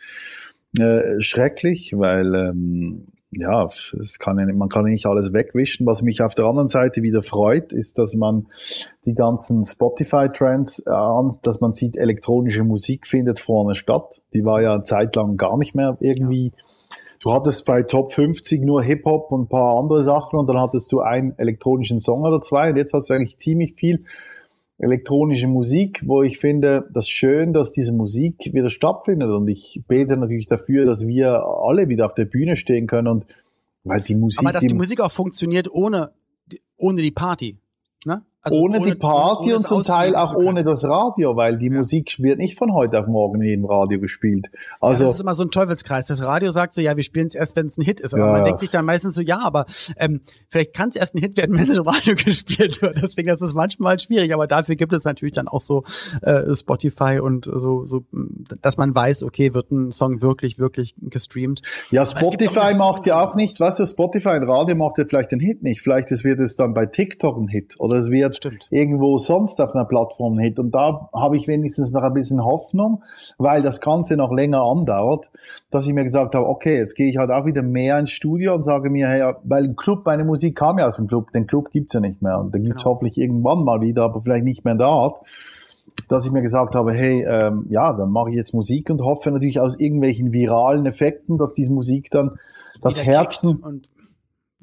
Äh, 0.80 1.22
schrecklich, 1.22 1.94
weil 1.96 2.34
ähm, 2.36 3.06
ja, 3.38 3.66
es 3.66 4.20
kann, 4.20 4.36
man 4.58 4.70
kann 4.70 4.86
nicht 4.86 5.06
alles 5.06 5.34
wegwischen. 5.34 5.86
Was 5.86 6.02
mich 6.02 6.22
auf 6.22 6.36
der 6.36 6.46
anderen 6.46 6.68
Seite 6.68 7.02
wieder 7.02 7.22
freut, 7.22 7.74
ist, 7.74 7.98
dass 7.98 8.16
man 8.16 8.48
die 9.06 9.14
ganzen 9.14 9.64
Spotify-Trends, 9.64 10.80
äh, 10.80 11.38
dass 11.42 11.62
man 11.62 11.74
sieht, 11.74 11.98
elektronische 11.98 12.64
Musik 12.64 13.08
findet 13.08 13.40
vorne 13.40 13.76
statt. 13.76 14.22
Die 14.34 14.46
war 14.46 14.62
ja 14.62 14.74
eine 14.74 14.84
Zeit 14.84 15.16
lang 15.16 15.38
gar 15.38 15.58
nicht 15.58 15.76
mehr 15.76 15.98
irgendwie. 16.00 16.52
Du 17.22 17.34
hattest 17.34 17.66
bei 17.66 17.84
Top 17.84 18.12
50 18.12 18.62
nur 18.62 18.84
Hip-Hop 18.84 19.32
und 19.32 19.44
ein 19.44 19.48
paar 19.48 19.80
andere 19.80 20.04
Sachen 20.04 20.38
und 20.38 20.48
dann 20.48 20.60
hattest 20.60 20.92
du 20.92 21.00
einen 21.00 21.34
elektronischen 21.38 22.00
Song 22.00 22.22
oder 22.22 22.42
zwei 22.42 22.70
und 22.70 22.78
jetzt 22.78 22.94
hast 22.94 23.10
du 23.10 23.14
eigentlich 23.14 23.38
ziemlich 23.38 23.74
viel 23.76 24.04
elektronische 24.78 25.48
Musik, 25.48 26.02
wo 26.06 26.24
ich 26.24 26.38
finde, 26.38 26.88
das 26.94 27.08
schön, 27.10 27.54
dass 27.54 27.72
diese 27.72 27.94
Musik 27.94 28.52
wieder 28.54 28.70
stattfindet 28.70 29.30
und 29.30 29.48
ich 29.48 29.82
bete 29.88 30.18
natürlich 30.18 30.48
dafür, 30.48 30.86
dass 30.86 31.08
wir 31.08 31.46
alle 31.46 31.88
wieder 31.88 32.06
auf 32.06 32.14
der 32.14 32.26
Bühne 32.26 32.58
stehen 32.58 32.88
können 32.88 33.08
und 33.08 33.26
weil 33.84 34.02
die 34.02 34.16
Musik. 34.16 34.40
Aber 34.40 34.52
dass 34.52 34.62
die, 34.62 34.68
die 34.68 34.76
Musik 34.76 35.00
auch 35.00 35.12
funktioniert 35.12 35.72
ohne, 35.72 36.12
ohne 36.78 37.02
die 37.02 37.12
Party. 37.12 37.58
Ne? 38.06 38.24
Also 38.46 38.60
ohne, 38.60 38.80
ohne, 38.80 38.92
die 38.92 38.96
Party 38.96 39.48
ohne 39.50 39.56
und 39.56 39.68
zum 39.68 39.84
Teil 39.84 40.16
auch 40.16 40.36
ohne 40.36 40.64
das 40.64 40.84
Radio, 40.84 41.36
weil 41.36 41.58
die 41.58 41.66
ja. 41.66 41.78
Musik 41.78 42.16
wird 42.20 42.38
nicht 42.38 42.60
von 42.60 42.72
heute 42.74 43.00
auf 43.00 43.08
morgen 43.08 43.42
in 43.42 43.48
jedem 43.48 43.66
Radio 43.66 44.00
gespielt. 44.00 44.46
Also 44.80 45.02
ja, 45.02 45.08
das 45.08 45.16
ist 45.16 45.22
immer 45.22 45.34
so 45.34 45.42
ein 45.42 45.50
Teufelskreis. 45.50 46.06
Das 46.06 46.22
Radio 46.22 46.52
sagt 46.52 46.76
so, 46.76 46.82
ja, 46.82 46.96
wir 46.96 47.04
spielen 47.04 47.26
es 47.26 47.34
erst, 47.34 47.56
wenn 47.56 47.66
es 47.66 47.80
ein 47.80 47.82
Hit 47.82 48.02
ist. 48.02 48.14
Aber 48.14 48.28
ja. 48.28 48.32
man 48.34 48.44
denkt 48.44 48.60
sich 48.60 48.70
dann 48.70 48.86
meistens 48.86 49.16
so, 49.16 49.22
ja, 49.24 49.40
aber 49.44 49.66
ähm, 49.98 50.22
vielleicht 50.48 50.76
kann 50.76 50.90
es 50.90 50.96
erst 50.96 51.16
ein 51.16 51.22
Hit 51.22 51.38
werden, 51.38 51.58
wenn 51.58 51.68
es 51.68 51.76
im 51.76 51.86
Radio 51.88 52.14
gespielt 52.24 52.84
wird. 52.84 53.02
Deswegen 53.02 53.30
ist 53.30 53.42
es 53.42 53.56
manchmal 53.56 54.00
schwierig. 54.00 54.32
Aber 54.32 54.46
dafür 54.46 54.76
gibt 54.76 54.94
es 54.94 55.06
natürlich 55.06 55.34
dann 55.34 55.48
auch 55.48 55.62
so 55.62 55.84
äh, 56.22 56.54
Spotify 56.54 57.20
und 57.20 57.46
so, 57.46 57.88
so, 57.88 58.04
dass 58.62 58.78
man 58.78 58.94
weiß, 58.94 59.24
okay, 59.24 59.56
wird 59.56 59.72
ein 59.72 59.92
Song 59.92 60.22
wirklich, 60.22 60.60
wirklich 60.60 60.94
gestreamt. 61.02 61.64
Ja, 61.90 62.06
Spotify 62.06 62.76
macht 62.76 63.08
ja 63.08 63.20
auch 63.20 63.34
nichts. 63.34 63.60
Weißt 63.60 63.80
du, 63.80 63.86
Spotify 63.88 64.30
ein 64.30 64.44
Radio 64.44 64.76
macht 64.76 65.00
ja 65.00 65.06
vielleicht 65.08 65.32
den 65.32 65.40
Hit 65.40 65.64
nicht. 65.64 65.82
Vielleicht 65.82 66.12
wird 66.12 66.40
es 66.40 66.56
dann 66.56 66.76
bei 66.76 66.86
TikTok 66.86 67.38
ein 67.38 67.48
Hit 67.48 67.74
oder 67.80 67.98
es 67.98 68.12
wird 68.12 68.35
Stimmt. 68.36 68.68
irgendwo 68.70 69.18
sonst 69.18 69.60
auf 69.62 69.76
einer 69.76 69.86
Plattform 69.86 70.38
hit. 70.40 70.60
Und 70.60 70.72
da 70.72 71.10
habe 71.14 71.38
ich 71.38 71.48
wenigstens 71.48 71.92
noch 71.92 72.04
ein 72.04 72.14
bisschen 72.14 72.44
Hoffnung, 72.44 73.04
weil 73.38 73.62
das 73.62 73.82
Ganze 73.82 74.18
noch 74.18 74.32
länger 74.32 74.62
andauert, 74.62 75.30
dass 75.72 75.88
ich 75.88 75.94
mir 75.94 76.04
gesagt 76.04 76.36
habe, 76.36 76.48
okay, 76.48 76.78
jetzt 76.78 76.96
gehe 76.96 77.10
ich 77.10 77.18
halt 77.18 77.32
auch 77.32 77.46
wieder 77.46 77.64
mehr 77.64 78.00
ins 78.00 78.12
Studio 78.12 78.54
und 78.54 78.64
sage 78.64 78.90
mir, 78.90 79.08
hey, 79.08 79.34
weil 79.44 79.64
ein 79.66 79.76
Club, 79.76 80.06
meine 80.06 80.24
Musik 80.24 80.56
kam 80.56 80.78
ja 80.78 80.88
aus 80.88 80.96
dem 80.98 81.08
Club, 81.08 81.32
den 81.32 81.48
Club 81.48 81.72
gibt's 81.72 81.94
ja 81.94 82.00
nicht 82.00 82.22
mehr. 82.22 82.40
Und 82.40 82.54
den 82.54 82.64
gibt's 82.64 82.84
genau. 82.84 82.96
hoffentlich 82.96 83.18
irgendwann 83.18 83.64
mal 83.64 83.82
wieder, 83.82 84.04
aber 84.04 84.22
vielleicht 84.22 84.44
nicht 84.44 84.66
mehr 84.66 84.74
in 84.74 84.80
der 84.80 84.88
Art 84.88 85.20
dass 86.10 86.26
ich 86.26 86.32
mir 86.32 86.42
gesagt 86.42 86.76
habe, 86.76 86.94
hey, 86.94 87.24
ähm, 87.24 87.68
ja, 87.70 87.94
dann 87.94 88.12
mache 88.12 88.30
ich 88.30 88.36
jetzt 88.36 88.54
Musik 88.54 88.90
und 88.90 89.02
hoffe 89.02 89.32
natürlich 89.32 89.60
aus 89.60 89.80
irgendwelchen 89.80 90.34
viralen 90.34 90.86
Effekten, 90.86 91.38
dass 91.38 91.54
diese 91.54 91.72
Musik 91.72 92.10
dann 92.12 92.38
das 92.82 93.02
Herzen 93.02 93.64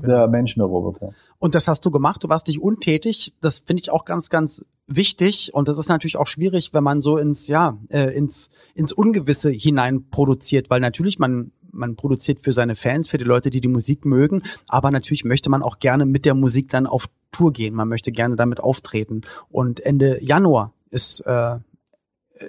der 0.07 0.29
Menschen 0.29 0.61
erobert. 0.61 1.01
Ja. 1.01 1.09
Und 1.39 1.55
das 1.55 1.69
hast 1.69 1.85
du 1.85 1.91
gemacht. 1.91 2.23
Du 2.25 2.29
warst 2.29 2.47
nicht 2.47 2.61
untätig. 2.61 3.35
Das 3.41 3.61
finde 3.61 3.83
ich 3.83 3.91
auch 3.91 4.05
ganz, 4.05 4.31
ganz 4.31 4.65
wichtig. 4.87 5.55
Und 5.55 5.69
das 5.69 5.79
ist 5.79 5.89
natürlich 5.89 6.17
auch 6.17 6.27
schwierig, 6.27 6.75
wenn 6.75 6.85
man 6.85 7.01
so 7.01 7.19
ins, 7.19 7.49
ja, 7.49 7.79
äh, 7.89 8.17
ins, 8.17 8.51
ins 8.75 8.93
Ungewisse 8.93 9.51
hinein 9.51 10.09
produziert, 10.11 10.71
weil 10.71 10.81
natürlich 10.81 11.19
man 11.19 11.53
man 11.75 11.97
produziert 11.97 12.41
für 12.41 12.53
seine 12.53 12.77
Fans, 12.77 13.09
für 13.09 13.17
die 13.17 13.25
Leute, 13.25 13.49
die 13.49 13.63
die 13.63 13.69
Musik 13.69 14.05
mögen, 14.05 14.43
aber 14.69 14.91
natürlich 14.91 15.25
möchte 15.25 15.49
man 15.49 15.63
auch 15.63 15.79
gerne 15.79 16.05
mit 16.05 16.27
der 16.27 16.35
Musik 16.35 16.69
dann 16.69 16.87
auf 16.87 17.07
Tour 17.33 17.53
gehen. 17.53 17.75
Man 17.75 17.89
möchte 17.89 18.13
gerne 18.13 18.37
damit 18.37 18.61
auftreten. 18.61 19.23
Und 19.51 19.81
Ende 19.81 20.23
Januar 20.23 20.75
ist 20.91 21.21
äh, 21.21 21.57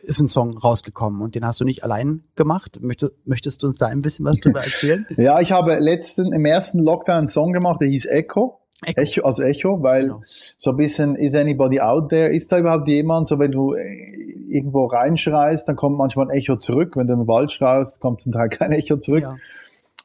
ist 0.02 0.20
ein 0.20 0.28
Song 0.28 0.58
rausgekommen 0.58 1.22
und 1.22 1.36
den 1.36 1.46
hast 1.46 1.60
du 1.60 1.66
nicht 1.66 1.84
allein 1.84 2.24
gemacht. 2.36 2.80
Möchtest, 2.82 3.14
möchtest 3.26 3.64
du 3.64 3.68
uns 3.68 3.78
da 3.78 3.88
ein 3.88 4.02
bisschen 4.02 4.26
was 4.26 4.38
drüber 4.40 4.62
erzählen? 4.62 5.06
ja, 5.18 5.40
ich 5.40 5.52
habe 5.52 5.76
letzten, 5.76 6.34
im 6.34 6.46
ersten 6.46 6.80
Lockdown 6.80 7.18
einen 7.18 7.28
Song 7.28 7.54
gemacht, 7.54 7.82
der 7.82 7.88
hieß 7.88 8.06
Echo. 8.06 8.60
Echo, 8.86 9.02
Echo 9.02 9.26
also 9.26 9.44
Echo, 9.44 9.84
weil 9.84 10.04
genau. 10.04 10.22
so 10.58 10.72
ein 10.72 10.78
bisschen, 10.78 11.16
is 11.16 11.36
anybody 11.36 11.80
out 11.80 12.10
there? 12.10 12.30
Ist 12.30 12.52
da 12.52 12.60
überhaupt 12.60 12.88
jemand? 12.88 13.28
So 13.28 13.40
wenn 13.40 13.52
du 13.52 13.74
äh, 13.74 13.84
irgendwo 14.50 14.86
reinschreist, 14.86 15.68
dann 15.68 15.76
kommt 15.76 15.98
manchmal 15.98 16.28
ein 16.28 16.38
Echo 16.38 16.58
zurück. 16.58 16.96
Wenn 16.96 17.08
du 17.08 17.14
in 17.14 17.20
den 17.20 17.28
Wald 17.28 17.52
schreist, 17.52 18.02
kommt 18.02 18.22
zum 18.22 18.32
Teil 18.32 18.50
kein 18.50 18.72
Echo 18.72 18.98
zurück. 18.98 19.24
Ja. 19.24 19.36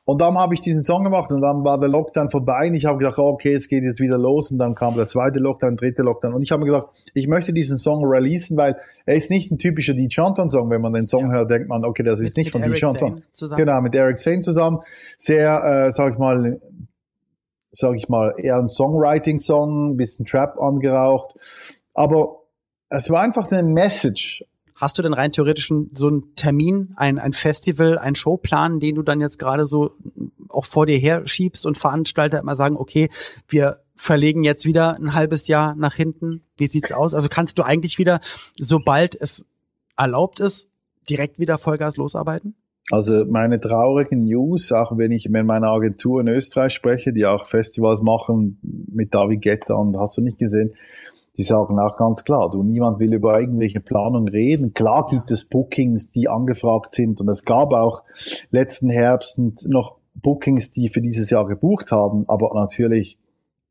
Und 0.09 0.23
dann 0.23 0.39
habe 0.39 0.55
ich 0.55 0.63
diesen 0.63 0.83
Song 0.83 1.05
gemacht 1.05 1.31
und 1.33 1.43
dann 1.43 1.65
war 1.65 1.79
der 1.79 1.91
Lockdown 1.91 2.31
vorbei 2.31 2.69
und 2.69 2.75
ich 2.75 2.87
habe 2.87 2.97
gedacht, 2.97 3.19
okay, 3.19 3.53
es 3.53 3.69
geht 3.69 3.85
jetzt 3.85 4.01
wieder 4.01 4.17
los 4.17 4.51
und 4.51 4.57
dann 4.57 4.75
kam 4.75 4.95
der 4.95 5.07
zweite 5.07 5.39
Lockdown, 5.39 5.77
dritte 5.77 6.01
Lockdown 6.01 6.33
und 6.33 6.41
ich 6.41 6.51
habe 6.51 6.65
mir 6.65 6.73
gedacht, 6.73 6.87
ich 7.13 7.29
möchte 7.29 7.53
diesen 7.53 7.77
Song 7.77 8.07
releasen, 8.07 8.57
weil 8.57 8.79
er 9.05 9.17
ist 9.17 9.29
nicht 9.29 9.51
ein 9.51 9.59
typischer 9.59 9.93
Dean 9.93 10.09
Chanton 10.09 10.49
Song. 10.49 10.71
Wenn 10.71 10.81
man 10.81 10.95
den 10.95 11.07
Song 11.09 11.27
ja. 11.27 11.33
hört, 11.33 11.51
denkt 11.51 11.69
man, 11.69 11.85
okay, 11.85 12.05
das 12.05 12.21
ist 12.21 12.29
mit, 12.29 12.37
nicht 12.39 12.47
mit 12.47 12.53
von 12.53 12.63
Dean 12.63 12.75
Chanton. 12.75 13.23
Genau, 13.55 13.83
mit 13.83 13.95
Eric 13.95 14.17
Zane 14.17 14.41
zusammen. 14.41 14.79
Sehr, 15.19 15.63
äh, 15.63 15.91
sag 15.91 16.15
ich 16.15 16.19
mal, 16.19 16.59
sag 17.71 17.95
ich 17.95 18.09
mal, 18.09 18.33
eher 18.39 18.57
ein 18.57 18.71
Songwriting-Song, 18.71 19.91
ein 19.91 19.97
bisschen 19.99 20.25
Trap 20.25 20.59
angeraucht. 20.59 21.35
Aber 21.93 22.45
es 22.89 23.11
war 23.11 23.21
einfach 23.21 23.53
eine 23.53 23.63
Message 23.63 24.43
Hast 24.79 24.97
du 24.97 25.03
denn 25.03 25.13
rein 25.13 25.33
theoretisch 25.33 25.73
so 25.93 26.07
einen 26.07 26.37
Termin, 26.37 26.93
ein, 26.95 27.19
ein 27.19 27.33
Festival, 27.33 27.99
ein 27.99 28.15
Showplan, 28.15 28.79
den 28.79 28.95
du 28.95 29.03
dann 29.03 29.21
jetzt 29.21 29.41
gerade 29.41 29.67
so 29.67 29.91
auch 30.49 30.65
vor 30.65 30.87
dir 30.87 30.97
her 30.97 31.27
schiebst 31.27 31.67
und 31.67 31.77
Veranstalter 31.77 32.39
immer 32.39 32.55
sagen, 32.55 32.77
okay, 32.77 33.11
wir 33.49 33.81
verlegen 33.97 34.45
jetzt 34.45 34.67
wieder 34.67 34.95
ein 34.95 35.15
halbes 35.15 35.49
Jahr 35.49 35.75
nach 35.75 35.95
hinten. 35.95 36.43
Wie 36.57 36.69
sieht's 36.69 36.93
aus? 36.93 37.13
Also 37.13 37.29
kannst 37.29 37.59
du 37.59 37.65
eigentlich 37.65 37.99
wieder, 37.99 38.21
sobald 38.57 39.21
es 39.21 39.45
erlaubt 39.97 40.39
ist, 40.39 40.69
direkt 41.11 41.41
wieder 41.41 41.59
Vollgas 41.59 41.97
losarbeiten? 41.97 42.55
Also 42.93 43.25
meine 43.27 43.61
traurigen 43.61 44.25
News, 44.27 44.71
auch 44.71 44.97
wenn 44.97 45.11
ich 45.11 45.29
mit 45.29 45.45
meiner 45.45 45.71
Agentur 45.71 46.21
in 46.21 46.29
Österreich 46.29 46.73
spreche, 46.73 47.13
die 47.13 47.27
auch 47.27 47.47
Festivals 47.47 48.01
machen 48.01 48.61
mit 48.63 49.13
David 49.13 49.43
Guetta 49.43 49.75
und 49.75 49.97
hast 49.99 50.17
du 50.17 50.21
nicht 50.21 50.39
gesehen, 50.39 50.73
die 51.39 51.45
sagen 51.45 51.79
auch 51.79 51.97
ganz 51.97 52.25
klar, 52.25 52.51
du, 52.51 52.65
niemand 52.65 52.99
will 52.99 53.15
über 53.15 53.41
irgendwelche 53.41 53.81
Planungen 53.81 54.29
reden. 54.29 54.75
Klar 54.75 55.07
gibt 55.09 55.31
es 55.31 55.45
Bookings, 55.45 56.11
die 56.11 56.29
angefragt 56.29 56.93
sind 56.93 57.21
und 57.21 57.29
es 57.29 57.45
gab 57.45 57.73
auch 57.73 58.03
letzten 58.51 58.91
Herbst 58.91 59.39
noch 59.67 59.97
Bookings, 60.17 60.73
die 60.73 60.89
für 60.89 61.01
dieses 61.01 61.31
Jahr 61.31 61.47
gebucht 61.47 61.93
haben, 61.93 62.25
aber 62.29 62.51
natürlich 62.55 63.19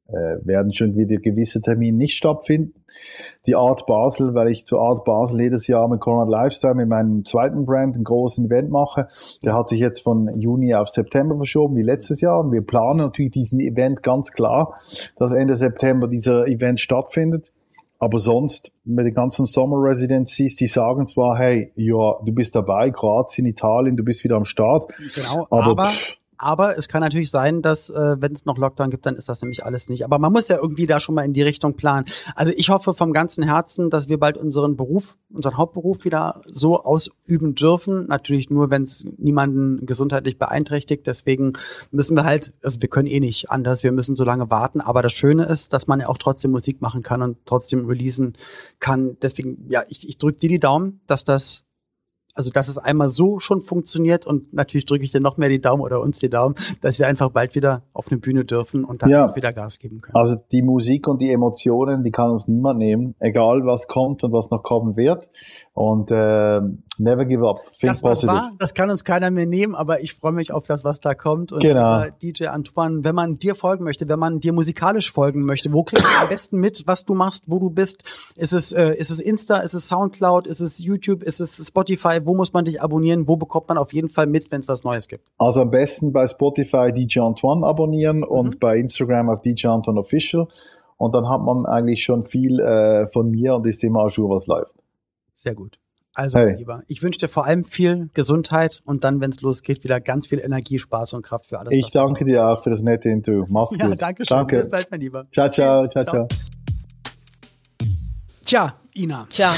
äh, 0.09 0.45
werden 0.45 0.73
schon 0.73 0.95
wieder 0.95 1.17
gewisse 1.17 1.61
Termine 1.61 1.97
nicht 1.97 2.15
stattfinden. 2.15 2.73
Die 3.45 3.55
Art 3.55 3.85
Basel, 3.85 4.33
weil 4.33 4.49
ich 4.49 4.65
zur 4.65 4.81
Art 4.81 5.03
Basel 5.03 5.41
jedes 5.41 5.67
Jahr 5.67 5.87
mit 5.87 5.99
Conrad 5.99 6.29
Lifestyle 6.29 6.75
mit 6.75 6.87
meinem 6.87 7.25
zweiten 7.25 7.65
Brand 7.65 7.97
ein 7.97 8.03
großes 8.03 8.45
Event 8.45 8.69
mache, 8.69 9.07
der 9.43 9.53
hat 9.53 9.67
sich 9.67 9.79
jetzt 9.79 10.01
von 10.01 10.29
Juni 10.39 10.73
auf 10.73 10.87
September 10.89 11.35
verschoben, 11.37 11.75
wie 11.75 11.81
letztes 11.81 12.21
Jahr. 12.21 12.39
Und 12.39 12.51
wir 12.51 12.61
planen 12.61 12.99
natürlich 12.99 13.31
diesen 13.31 13.59
Event 13.59 14.03
ganz 14.03 14.31
klar, 14.31 14.77
dass 15.17 15.31
Ende 15.31 15.55
September 15.55 16.07
dieser 16.07 16.47
Event 16.47 16.79
stattfindet. 16.79 17.51
Aber 17.99 18.19
sonst, 18.19 18.71
mit 18.85 19.05
den 19.07 19.13
ganzen 19.15 19.45
Summer 19.45 19.77
Residencies, 19.77 20.55
die 20.55 20.67
sagen 20.67 21.07
zwar, 21.07 21.37
hey, 21.37 21.71
ja, 21.75 22.13
du 22.23 22.31
bist 22.31 22.55
dabei, 22.55 22.91
Kroatien, 22.91 23.47
Italien, 23.47 23.97
du 23.97 24.03
bist 24.03 24.23
wieder 24.23 24.35
am 24.35 24.45
Start. 24.45 24.93
Genau, 25.15 25.47
aber, 25.49 25.71
aber 25.71 25.91
aber 26.37 26.77
es 26.77 26.87
kann 26.87 27.01
natürlich 27.01 27.31
sein, 27.31 27.61
dass, 27.61 27.89
äh, 27.89 28.15
wenn 28.19 28.33
es 28.33 28.45
noch 28.45 28.57
Lockdown 28.57 28.89
gibt, 28.89 29.05
dann 29.05 29.15
ist 29.15 29.29
das 29.29 29.41
nämlich 29.41 29.65
alles 29.65 29.89
nicht. 29.89 30.03
Aber 30.03 30.19
man 30.19 30.31
muss 30.31 30.47
ja 30.47 30.57
irgendwie 30.57 30.85
da 30.85 30.99
schon 30.99 31.15
mal 31.15 31.23
in 31.23 31.33
die 31.33 31.41
Richtung 31.41 31.75
planen. 31.75 32.05
Also 32.35 32.53
ich 32.55 32.69
hoffe 32.69 32.93
vom 32.93 33.13
ganzen 33.13 33.43
Herzen, 33.43 33.89
dass 33.89 34.09
wir 34.09 34.19
bald 34.19 34.37
unseren 34.37 34.75
Beruf, 34.75 35.17
unseren 35.29 35.57
Hauptberuf 35.57 36.05
wieder 36.05 36.41
so 36.45 36.83
ausüben 36.83 37.55
dürfen. 37.55 38.07
Natürlich 38.07 38.49
nur, 38.49 38.69
wenn 38.69 38.83
es 38.83 39.05
niemanden 39.17 39.85
gesundheitlich 39.85 40.37
beeinträchtigt. 40.37 41.07
Deswegen 41.07 41.53
müssen 41.91 42.15
wir 42.15 42.23
halt, 42.23 42.53
also 42.63 42.81
wir 42.81 42.89
können 42.89 43.07
eh 43.07 43.19
nicht 43.19 43.49
anders, 43.49 43.83
wir 43.83 43.91
müssen 43.91 44.15
so 44.15 44.23
lange 44.23 44.49
warten. 44.51 44.81
Aber 44.81 45.01
das 45.01 45.13
Schöne 45.13 45.45
ist, 45.45 45.73
dass 45.73 45.87
man 45.87 45.99
ja 45.99 46.09
auch 46.09 46.17
trotzdem 46.17 46.51
Musik 46.51 46.81
machen 46.81 47.03
kann 47.03 47.21
und 47.21 47.37
trotzdem 47.45 47.85
releasen 47.85 48.33
kann. 48.79 49.17
Deswegen, 49.21 49.65
ja, 49.69 49.83
ich, 49.87 50.07
ich 50.07 50.17
drücke 50.17 50.39
dir 50.39 50.49
die 50.49 50.59
Daumen, 50.59 51.01
dass 51.07 51.23
das 51.23 51.66
also 52.37 52.51
dass 52.51 52.67
es 52.67 52.77
einmal 52.77 53.09
so 53.09 53.39
schon 53.39 53.61
funktioniert 53.61 54.25
und 54.25 54.53
natürlich 54.53 54.85
drücke 54.85 55.03
ich 55.03 55.11
dir 55.11 55.19
noch 55.19 55.37
mehr 55.37 55.49
die 55.49 55.59
Daumen 55.59 55.81
oder 55.81 56.01
uns 56.01 56.19
die 56.19 56.29
Daumen, 56.29 56.55
dass 56.81 56.99
wir 56.99 57.07
einfach 57.07 57.31
bald 57.31 57.55
wieder 57.55 57.83
auf 57.93 58.09
eine 58.09 58.19
Bühne 58.19 58.45
dürfen 58.45 58.83
und 58.83 59.01
dann 59.01 59.09
ja. 59.09 59.35
wieder 59.35 59.51
Gas 59.51 59.79
geben 59.79 60.01
können. 60.01 60.15
Also 60.15 60.35
die 60.51 60.61
Musik 60.61 61.07
und 61.07 61.21
die 61.21 61.31
Emotionen, 61.31 62.03
die 62.03 62.11
kann 62.11 62.29
uns 62.29 62.47
niemand 62.47 62.79
nehmen, 62.79 63.15
egal 63.19 63.65
was 63.65 63.87
kommt 63.87 64.23
und 64.23 64.31
was 64.31 64.49
noch 64.51 64.63
kommen 64.63 64.95
wird. 64.95 65.29
Und 65.77 66.09
äh, 66.09 66.59
never 66.97 67.25
give 67.25 67.47
up. 67.47 67.59
Think 67.79 67.93
das, 67.93 68.01
was 68.01 68.25
war, 68.25 68.51
das 68.57 68.73
kann 68.73 68.89
uns 68.89 69.03
keiner 69.03 69.29
mehr 69.29 69.45
nehmen, 69.45 69.75
aber 69.75 70.01
ich 70.01 70.15
freue 70.15 70.31
mich 70.31 70.51
auf 70.51 70.63
das, 70.65 70.83
was 70.83 71.01
da 71.01 71.13
kommt. 71.13 71.51
Und 71.51 71.61
genau. 71.61 72.03
DJ 72.19 72.47
Antoine, 72.47 73.03
wenn 73.03 73.13
man 73.13 73.37
dir 73.37 73.53
folgen 73.53 73.83
möchte, 73.83 74.09
wenn 74.09 74.17
man 74.17 74.39
dir 74.39 74.53
musikalisch 74.53 75.11
folgen 75.11 75.43
möchte, 75.45 75.71
wo 75.71 75.83
kriegt 75.83 76.01
man 76.01 76.23
am 76.23 76.29
besten 76.29 76.57
mit, 76.57 76.81
was 76.87 77.05
du 77.05 77.13
machst, 77.13 77.43
wo 77.45 77.59
du 77.59 77.69
bist? 77.69 78.03
Ist 78.35 78.53
es, 78.53 78.71
äh, 78.71 78.89
ist 78.95 79.11
es 79.11 79.19
Insta, 79.19 79.57
ist 79.57 79.75
es 79.75 79.87
Soundcloud, 79.87 80.47
ist 80.47 80.61
es 80.61 80.83
YouTube, 80.83 81.21
ist 81.21 81.39
es 81.39 81.63
Spotify? 81.67 82.21
Wo 82.23 82.33
muss 82.33 82.53
man 82.53 82.65
dich 82.65 82.81
abonnieren? 82.81 83.27
Wo 83.27 83.35
bekommt 83.35 83.69
man 83.69 83.77
auf 83.77 83.93
jeden 83.93 84.09
Fall 84.09 84.25
mit, 84.25 84.49
wenn 84.49 84.61
es 84.61 84.67
was 84.67 84.83
Neues 84.83 85.07
gibt? 85.07 85.25
Also 85.37 85.61
am 85.61 85.69
besten 85.69 86.11
bei 86.11 86.25
Spotify 86.25 86.91
DJ 86.91 87.19
Antoine 87.19 87.63
abonnieren 87.63 88.21
mhm. 88.21 88.23
und 88.23 88.59
bei 88.59 88.77
Instagram 88.77 89.29
auf 89.29 89.41
DJ 89.41 89.67
Antoine 89.67 89.99
Official. 89.99 90.47
Und 90.97 91.13
dann 91.13 91.29
hat 91.29 91.41
man 91.41 91.67
eigentlich 91.67 92.01
schon 92.01 92.23
viel 92.23 92.59
äh, 92.59 93.05
von 93.05 93.29
mir 93.29 93.53
und 93.53 93.67
ist 93.67 93.83
immer 93.83 93.99
auch 93.99 94.17
was 94.17 94.47
läuft. 94.47 94.73
Sehr 95.47 95.55
gut. 95.55 95.79
Also, 96.13 96.39
hey. 96.39 96.57
lieber, 96.57 96.81
ich 96.89 97.01
wünsche 97.01 97.19
dir 97.19 97.29
vor 97.29 97.45
allem 97.45 97.63
viel 97.63 98.09
Gesundheit 98.13 98.81
und 98.83 99.05
dann, 99.05 99.21
wenn 99.21 99.31
es 99.31 99.39
losgeht, 99.39 99.85
wieder 99.85 100.01
ganz 100.01 100.27
viel 100.27 100.39
Energie, 100.39 100.77
Spaß 100.77 101.13
und 101.13 101.21
Kraft 101.21 101.45
für 101.45 101.57
alles. 101.57 101.73
Ich 101.73 101.87
danke 101.93 102.25
dir 102.25 102.45
auch 102.45 102.61
für 102.61 102.69
das 102.69 102.81
nette 102.81 103.07
Interview. 103.07 103.45
Mach's 103.47 103.71
gut. 103.71 103.79
Ja, 103.79 103.95
danke 103.95 104.25
schön. 104.25 104.35
Danke. 104.35 104.57
Bis 104.57 104.69
bald, 104.69 104.91
mein 104.91 104.99
Lieber. 104.99 105.25
Ciao, 105.31 105.49
ciao, 105.49 105.87
ciao, 105.87 106.03
ciao. 106.03 106.27
Tja, 108.43 108.73
Ina. 108.93 109.25
Tja. 109.29 109.55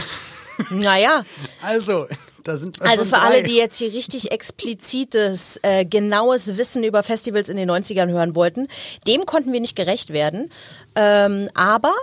Naja. 0.70 1.24
Also, 1.64 2.06
da 2.44 2.56
sind 2.58 2.80
wir 2.80 2.88
Also 2.88 3.06
für 3.06 3.12
drei. 3.16 3.20
alle, 3.20 3.44
die 3.44 3.56
jetzt 3.56 3.78
hier 3.78 3.92
richtig 3.92 4.32
explizites, 4.32 5.60
äh, 5.64 5.86
genaues 5.86 6.56
Wissen 6.58 6.84
über 6.84 7.02
Festivals 7.02 7.50
in 7.50 7.58
den 7.58 7.72
90ern 7.72 8.10
hören 8.10 8.36
wollten, 8.36 8.68
dem 9.08 9.26
konnten 9.26 9.54
wir 9.54 9.62
nicht 9.62 9.76
gerecht 9.76 10.14
werden. 10.14 10.52
Ähm, 10.96 11.50
aber 11.56 11.94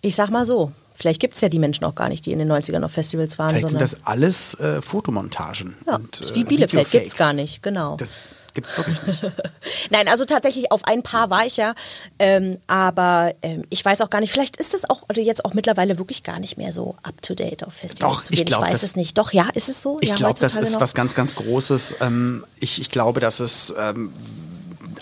ich 0.00 0.14
sag 0.14 0.30
mal 0.30 0.46
so, 0.46 0.72
Vielleicht 0.96 1.20
gibt 1.20 1.34
es 1.34 1.42
ja 1.42 1.48
die 1.48 1.58
Menschen 1.58 1.84
auch 1.84 1.94
gar 1.94 2.08
nicht, 2.08 2.24
die 2.24 2.32
in 2.32 2.38
den 2.38 2.50
90ern 2.50 2.82
auf 2.82 2.92
Festivals 2.92 3.38
waren. 3.38 3.50
Vielleicht 3.50 3.68
sind 3.68 3.80
das 3.80 3.98
alles 4.04 4.54
äh, 4.54 4.80
Fotomontagen. 4.80 5.76
Ja, 5.86 5.96
und, 5.96 6.22
äh, 6.22 6.34
wie 6.34 6.44
Bielefeld 6.44 6.90
gibt 6.90 7.06
es 7.06 7.16
gar 7.16 7.34
nicht, 7.34 7.62
genau. 7.62 7.96
Das 7.96 8.16
gibt 8.54 8.70
es 8.70 8.76
wirklich 8.78 9.02
nicht. 9.02 9.22
Nein, 9.90 10.08
also 10.08 10.24
tatsächlich 10.24 10.72
auf 10.72 10.84
ein 10.84 11.02
paar 11.02 11.28
war 11.28 11.44
ich 11.44 11.58
ja, 11.58 11.74
ähm, 12.18 12.58
aber 12.66 13.34
ähm, 13.42 13.64
ich 13.68 13.84
weiß 13.84 14.00
auch 14.00 14.08
gar 14.08 14.20
nicht, 14.20 14.32
vielleicht 14.32 14.56
ist 14.56 14.72
es 14.72 14.88
auch 14.88 15.02
oder 15.10 15.20
jetzt 15.20 15.44
auch 15.44 15.52
mittlerweile 15.52 15.98
wirklich 15.98 16.22
gar 16.22 16.40
nicht 16.40 16.56
mehr 16.56 16.72
so 16.72 16.96
up 17.02 17.20
to 17.20 17.34
date 17.34 17.62
auf 17.64 17.74
Festivals 17.74 18.14
Doch, 18.14 18.22
zu 18.24 18.32
gehen. 18.32 18.40
Ich, 18.40 18.46
glaub, 18.46 18.64
ich 18.64 18.72
weiß 18.72 18.82
es 18.82 18.96
nicht. 18.96 19.18
Doch, 19.18 19.32
ja, 19.32 19.48
ist 19.52 19.68
es 19.68 19.82
so? 19.82 19.98
Ich 20.00 20.08
ja, 20.08 20.16
glaube, 20.16 20.40
das 20.40 20.56
ist 20.56 20.72
noch? 20.72 20.80
was 20.80 20.94
ganz, 20.94 21.14
ganz 21.14 21.36
Großes. 21.36 21.96
Ähm, 22.00 22.44
ich, 22.58 22.80
ich 22.80 22.90
glaube, 22.90 23.20
dass 23.20 23.40
es 23.40 23.74
ähm, 23.78 24.12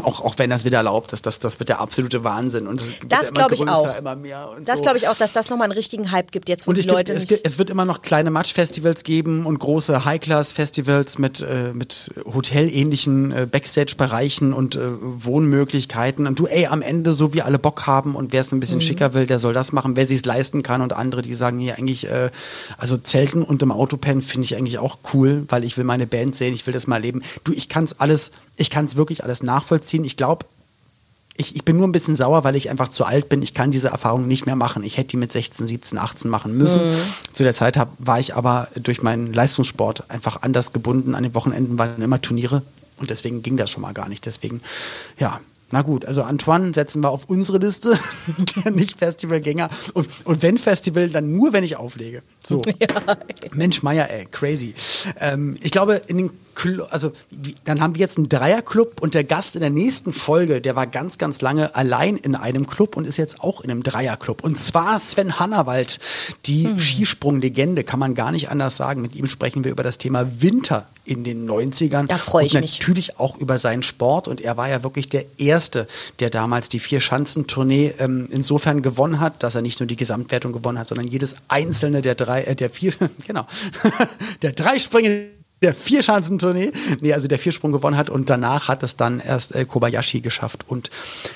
auch, 0.02 0.20
auch 0.20 0.38
wenn 0.38 0.50
das 0.50 0.64
wieder 0.64 0.78
erlaubt 0.78 1.12
ist, 1.12 1.26
das, 1.26 1.38
das 1.38 1.58
wird 1.58 1.68
der 1.68 1.80
absolute 1.80 2.24
Wahnsinn. 2.24 2.66
Und 2.66 2.82
das 3.08 3.32
glaube 3.32 3.54
ich 3.54 3.66
auch. 3.68 3.88
das 4.64 4.78
so. 4.78 4.82
glaube 4.82 4.98
ich 4.98 5.08
auch, 5.08 5.16
dass 5.16 5.32
das 5.32 5.50
nochmal 5.50 5.66
einen 5.66 5.72
richtigen 5.72 6.10
Hype 6.10 6.32
gibt 6.32 6.48
jetzt, 6.48 6.66
wo 6.66 6.70
und 6.70 6.78
die 6.78 6.82
Leute 6.82 7.14
gibt, 7.14 7.30
es, 7.30 7.40
es, 7.42 7.58
wird 7.58 7.70
immer 7.70 7.84
noch 7.84 8.02
kleine 8.02 8.30
Match-Festivals 8.30 9.04
geben 9.04 9.46
und 9.46 9.58
große 9.58 10.04
High-Class-Festivals 10.04 11.18
mit, 11.18 11.40
äh, 11.40 11.72
mit 11.72 12.10
hotelähnlichen 12.24 13.32
äh, 13.32 13.46
Backstage-Bereichen 13.50 14.52
und 14.52 14.76
äh, 14.76 14.80
Wohnmöglichkeiten. 15.00 16.26
Und 16.26 16.38
du, 16.38 16.46
ey, 16.46 16.66
am 16.66 16.82
Ende, 16.82 17.12
so 17.12 17.32
wie 17.32 17.42
alle 17.42 17.58
Bock 17.58 17.86
haben 17.86 18.16
und 18.16 18.32
wer 18.32 18.40
es 18.40 18.52
ein 18.52 18.60
bisschen 18.60 18.78
mhm. 18.78 18.82
schicker 18.82 19.14
will, 19.14 19.26
der 19.26 19.38
soll 19.38 19.54
das 19.54 19.72
machen, 19.72 19.96
wer 19.96 20.06
sich 20.06 20.24
leisten 20.24 20.62
kann 20.62 20.82
und 20.82 20.92
andere, 20.92 21.22
die 21.22 21.34
sagen 21.34 21.58
hier 21.58 21.78
eigentlich, 21.78 22.08
äh, 22.08 22.30
also 22.78 22.96
Zelten 22.96 23.42
und 23.42 23.62
im 23.62 23.72
Autopen 23.72 24.22
finde 24.22 24.44
ich 24.44 24.56
eigentlich 24.56 24.78
auch 24.78 24.98
cool, 25.12 25.44
weil 25.48 25.64
ich 25.64 25.76
will 25.76 25.84
meine 25.84 26.06
Band 26.06 26.34
sehen, 26.34 26.54
ich 26.54 26.66
will 26.66 26.74
das 26.74 26.86
mal 26.86 26.96
erleben. 26.96 27.22
Du, 27.44 27.52
ich 27.52 27.68
kann 27.68 27.84
es 27.84 28.00
alles, 28.00 28.30
ich 28.56 28.70
kann 28.70 28.84
es 28.84 28.96
wirklich 28.96 29.22
alles 29.24 29.42
nachvollziehen 29.42 29.83
nachvollziehen. 29.84 30.04
Ich 30.04 30.16
glaube, 30.16 30.46
ich, 31.36 31.56
ich 31.56 31.64
bin 31.64 31.76
nur 31.76 31.86
ein 31.86 31.92
bisschen 31.92 32.14
sauer, 32.14 32.44
weil 32.44 32.54
ich 32.54 32.70
einfach 32.70 32.88
zu 32.88 33.04
alt 33.04 33.28
bin. 33.28 33.42
Ich 33.42 33.54
kann 33.54 33.72
diese 33.72 33.88
Erfahrung 33.88 34.28
nicht 34.28 34.46
mehr 34.46 34.54
machen. 34.54 34.84
Ich 34.84 34.96
hätte 34.96 35.08
die 35.10 35.16
mit 35.16 35.32
16, 35.32 35.66
17, 35.66 35.98
18 35.98 36.30
machen 36.30 36.56
müssen. 36.56 36.92
Mhm. 36.92 36.98
Zu 37.32 37.42
der 37.42 37.54
Zeit 37.54 37.76
hab, 37.76 37.92
war 37.98 38.20
ich 38.20 38.36
aber 38.36 38.68
durch 38.76 39.02
meinen 39.02 39.32
Leistungssport 39.32 40.08
einfach 40.08 40.42
anders 40.42 40.72
gebunden. 40.72 41.14
An 41.14 41.24
den 41.24 41.34
Wochenenden 41.34 41.76
waren 41.76 42.00
immer 42.00 42.20
Turniere 42.22 42.62
und 42.98 43.10
deswegen 43.10 43.42
ging 43.42 43.56
das 43.56 43.70
schon 43.70 43.82
mal 43.82 43.92
gar 43.92 44.08
nicht. 44.08 44.26
Deswegen, 44.26 44.60
ja, 45.18 45.40
na 45.72 45.82
gut, 45.82 46.04
also 46.04 46.22
Antoine 46.22 46.72
setzen 46.72 47.02
wir 47.02 47.10
auf 47.10 47.24
unsere 47.24 47.58
Liste, 47.58 47.98
der 48.64 48.70
Nicht-Festivalgänger. 48.70 49.70
Und, 49.92 50.08
und 50.24 50.40
wenn 50.42 50.56
Festival, 50.56 51.10
dann 51.10 51.32
nur, 51.32 51.52
wenn 51.52 51.64
ich 51.64 51.74
auflege. 51.74 52.22
So. 52.46 52.62
Ja. 52.78 53.16
Mensch, 53.52 53.82
Meier, 53.82 54.08
ey, 54.08 54.26
crazy. 54.30 54.74
Ähm, 55.18 55.56
ich 55.60 55.72
glaube, 55.72 56.00
in 56.06 56.18
den 56.18 56.30
also 56.90 57.12
dann 57.64 57.80
haben 57.80 57.94
wir 57.94 58.00
jetzt 58.00 58.16
einen 58.16 58.28
Dreierclub 58.28 59.00
und 59.00 59.14
der 59.14 59.24
Gast 59.24 59.54
in 59.54 59.60
der 59.60 59.70
nächsten 59.70 60.12
Folge, 60.12 60.60
der 60.60 60.76
war 60.76 60.86
ganz, 60.86 61.18
ganz 61.18 61.40
lange 61.42 61.74
allein 61.74 62.16
in 62.16 62.34
einem 62.34 62.66
Club 62.66 62.96
und 62.96 63.06
ist 63.06 63.18
jetzt 63.18 63.40
auch 63.40 63.60
in 63.60 63.70
einem 63.70 63.82
Dreierclub. 63.82 64.42
Und 64.42 64.58
zwar 64.58 65.00
Sven 65.00 65.38
Hannawald, 65.38 65.98
die 66.46 66.68
mhm. 66.68 66.78
Skisprunglegende, 66.78 67.84
kann 67.84 67.98
man 67.98 68.14
gar 68.14 68.32
nicht 68.32 68.48
anders 68.48 68.76
sagen. 68.76 69.02
Mit 69.02 69.14
ihm 69.14 69.26
sprechen 69.26 69.64
wir 69.64 69.72
über 69.72 69.82
das 69.82 69.98
Thema 69.98 70.26
Winter 70.40 70.86
in 71.04 71.24
den 71.24 71.48
90ern. 71.48 72.06
Da 72.06 72.16
freue 72.16 72.46
ich 72.46 72.54
und 72.54 72.62
mich. 72.62 72.78
Natürlich 72.78 73.18
auch 73.18 73.36
über 73.36 73.58
seinen 73.58 73.82
Sport. 73.82 74.28
Und 74.28 74.40
er 74.40 74.56
war 74.56 74.68
ja 74.68 74.82
wirklich 74.82 75.08
der 75.08 75.24
Erste, 75.38 75.86
der 76.20 76.30
damals 76.30 76.68
die 76.68 76.80
Vier-Schanzentournee 76.80 77.94
ähm, 77.98 78.28
insofern 78.30 78.82
gewonnen 78.82 79.20
hat, 79.20 79.42
dass 79.42 79.54
er 79.54 79.62
nicht 79.62 79.80
nur 79.80 79.86
die 79.86 79.96
Gesamtwertung 79.96 80.52
gewonnen 80.52 80.78
hat, 80.78 80.88
sondern 80.88 81.06
jedes 81.06 81.36
einzelne 81.48 82.02
der 82.02 82.14
drei, 82.14 82.42
äh, 82.42 82.56
der 82.56 82.70
vier, 82.70 82.94
genau, 83.26 83.46
der 84.42 84.52
drei 84.52 84.78
Sprünge 84.78 85.28
der 85.64 85.74
Vierschanzentournee, 85.74 86.72
nee, 87.00 87.12
also 87.12 87.26
der 87.26 87.38
Viersprung 87.38 87.72
gewonnen 87.72 87.96
hat 87.96 88.10
und 88.10 88.30
danach 88.30 88.68
hat 88.68 88.82
es 88.82 88.96
dann 88.96 89.20
erst 89.20 89.54
äh, 89.54 89.64
Kobayashi 89.64 90.20
geschafft 90.20 90.64
und 90.68 90.90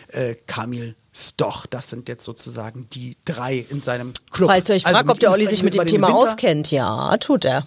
äh, 0.09 0.35
Kamil 0.47 0.95
Stoch. 1.15 1.67
Das 1.67 1.91
sind 1.91 2.09
jetzt 2.09 2.25
sozusagen 2.25 2.87
die 2.93 3.17
drei 3.25 3.65
in 3.71 3.81
seinem 3.81 4.13
Club. 4.31 4.51
Falls 4.51 4.69
ihr 4.69 4.77
euch 4.77 4.87
also 4.87 4.99
fragt, 4.99 5.11
ob 5.11 5.19
der 5.19 5.33
Olli 5.33 5.47
sich 5.47 5.63
mit 5.63 5.75
dem 5.75 5.87
Thema 5.87 6.09
Winter, 6.09 6.19
auskennt, 6.19 6.71
ja, 6.71 7.17
tut 7.17 7.45
er. 7.45 7.67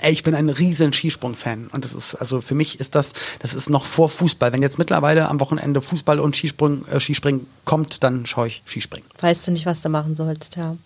Ey, 0.00 0.12
ich 0.12 0.22
bin 0.22 0.34
ein 0.34 0.48
riesen 0.48 0.92
Skisprung-Fan 0.92 1.70
und 1.72 1.84
das 1.84 1.92
ist, 1.92 2.14
also 2.14 2.40
für 2.40 2.54
mich 2.54 2.78
ist 2.78 2.94
das, 2.94 3.14
das 3.40 3.54
ist 3.54 3.68
noch 3.68 3.84
vor 3.84 4.08
Fußball. 4.08 4.52
Wenn 4.52 4.62
jetzt 4.62 4.78
mittlerweile 4.78 5.28
am 5.28 5.40
Wochenende 5.40 5.80
Fußball 5.80 6.20
und 6.20 6.36
Skisprung, 6.36 6.86
äh, 6.86 7.00
Skispringen 7.00 7.48
kommt, 7.64 8.04
dann 8.04 8.26
schaue 8.26 8.48
ich 8.48 8.62
Skispringen. 8.64 9.08
Weißt 9.20 9.46
du 9.46 9.50
nicht, 9.50 9.66
was 9.66 9.80
du 9.80 9.88
machen 9.88 10.14
sollst, 10.14 10.56
ja? 10.56 10.76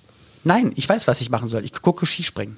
Nein, 0.44 0.72
ich 0.76 0.88
weiß, 0.88 1.07
was 1.09 1.20
ich 1.20 1.28
machen 1.28 1.48
soll. 1.48 1.64
Ich 1.64 1.72
gucke 1.72 2.07
Skispringen. 2.07 2.57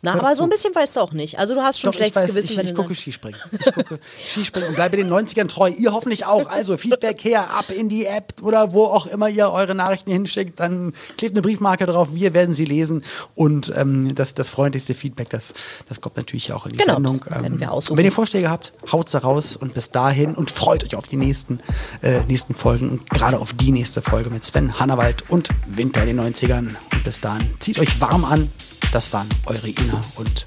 Na, 0.00 0.14
aber 0.14 0.36
so 0.36 0.44
ein 0.44 0.48
bisschen 0.48 0.72
weißt 0.72 0.94
du 0.94 1.00
auch 1.00 1.12
nicht. 1.12 1.40
Also 1.40 1.54
du 1.56 1.60
hast 1.62 1.80
schon 1.80 1.90
Doch, 1.90 1.96
schlechtes 1.96 2.22
ich 2.22 2.28
weiß, 2.28 2.34
Gewissen, 2.34 2.52
ich, 2.52 2.56
wenn 2.58 2.66
ich 2.66 2.72
du 2.72 2.82
gucke 2.82 2.94
Skispringen. 2.94 3.40
Ich 3.50 3.74
gucke 3.74 3.98
Skispringen 4.28 4.68
und 4.68 4.74
bleibe 4.76 4.96
den 4.96 5.10
90ern 5.12 5.48
treu. 5.48 5.70
Ihr 5.76 5.92
hoffentlich 5.92 6.24
auch. 6.24 6.46
Also 6.48 6.76
Feedback 6.76 7.24
her, 7.24 7.50
ab 7.50 7.72
in 7.76 7.88
die 7.88 8.06
App 8.06 8.34
oder 8.42 8.72
wo 8.72 8.84
auch 8.84 9.06
immer 9.08 9.28
ihr 9.28 9.50
eure 9.50 9.74
Nachrichten 9.74 10.12
hinschickt. 10.12 10.60
Dann 10.60 10.92
klebt 11.16 11.34
eine 11.34 11.42
Briefmarke 11.42 11.86
drauf. 11.86 12.10
Wir 12.12 12.32
werden 12.32 12.54
sie 12.54 12.64
lesen. 12.64 13.02
Und 13.34 13.72
ähm, 13.76 14.14
das, 14.14 14.34
das 14.34 14.48
freundlichste 14.48 14.94
Feedback, 14.94 15.30
das, 15.30 15.52
das 15.88 16.00
kommt 16.00 16.16
natürlich 16.16 16.52
auch 16.52 16.66
in 16.66 16.74
die 16.74 16.78
Genau, 16.78 16.94
Sendung. 16.94 17.20
das 17.24 17.42
werden 17.42 17.58
wir 17.58 17.66
Ähm, 17.66 17.72
aussuchen. 17.72 17.92
und 17.94 17.98
wenn 17.98 18.04
ihr 18.04 18.12
Vorschläge 18.12 18.50
habt, 18.50 18.72
haut 18.92 19.08
sie 19.08 19.20
raus. 19.20 19.56
Und 19.56 19.74
bis 19.74 19.90
dahin 19.90 20.36
und 20.36 20.52
freut 20.52 20.84
euch 20.84 20.94
auf 20.94 21.08
die 21.08 21.16
nächsten, 21.16 21.58
äh, 22.02 22.20
nächsten 22.28 22.54
Folgen. 22.54 22.88
Und 22.90 23.10
gerade 23.10 23.40
auf 23.40 23.52
die 23.52 23.72
nächste 23.72 24.00
Folge 24.00 24.30
mit 24.30 24.44
Sven 24.44 24.78
Hannawald 24.78 25.24
und 25.28 25.48
Winter 25.66 26.02
in 26.04 26.16
den 26.16 26.20
90ern. 26.20 26.76
Und 26.92 27.02
bis 27.04 27.20
dahin 27.20 27.50
zieht 27.58 27.80
euch 27.80 28.00
warm 28.00 28.24
an. 28.24 28.52
Das 28.92 29.12
waren 29.12 29.28
eure 29.46 29.68
Ina 29.68 30.00
und 30.16 30.46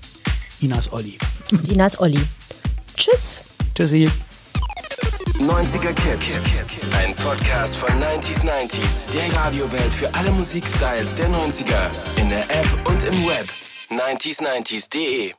Inas 0.62 0.92
Olli. 0.92 1.18
Dinas 1.52 2.00
Olli. 2.00 2.22
Tschüss. 2.96 3.42
Tschüssi. 3.76 4.10
90er 5.40 5.94
Kids. 5.94 6.38
Ein 6.94 7.16
Podcast 7.16 7.78
von 7.78 7.90
90s 7.90 8.46
90s. 8.46 9.12
Der 9.12 9.36
Radiowelt 9.38 9.94
für 9.94 10.14
alle 10.14 10.32
Musikstyles 10.32 11.16
der 11.16 11.30
90er. 11.30 11.90
In 12.18 12.30
der 12.30 12.44
App 12.50 12.68
und 12.88 13.04
im 13.04 13.26
Web. 13.26 13.50
90s90s.de 13.90 15.34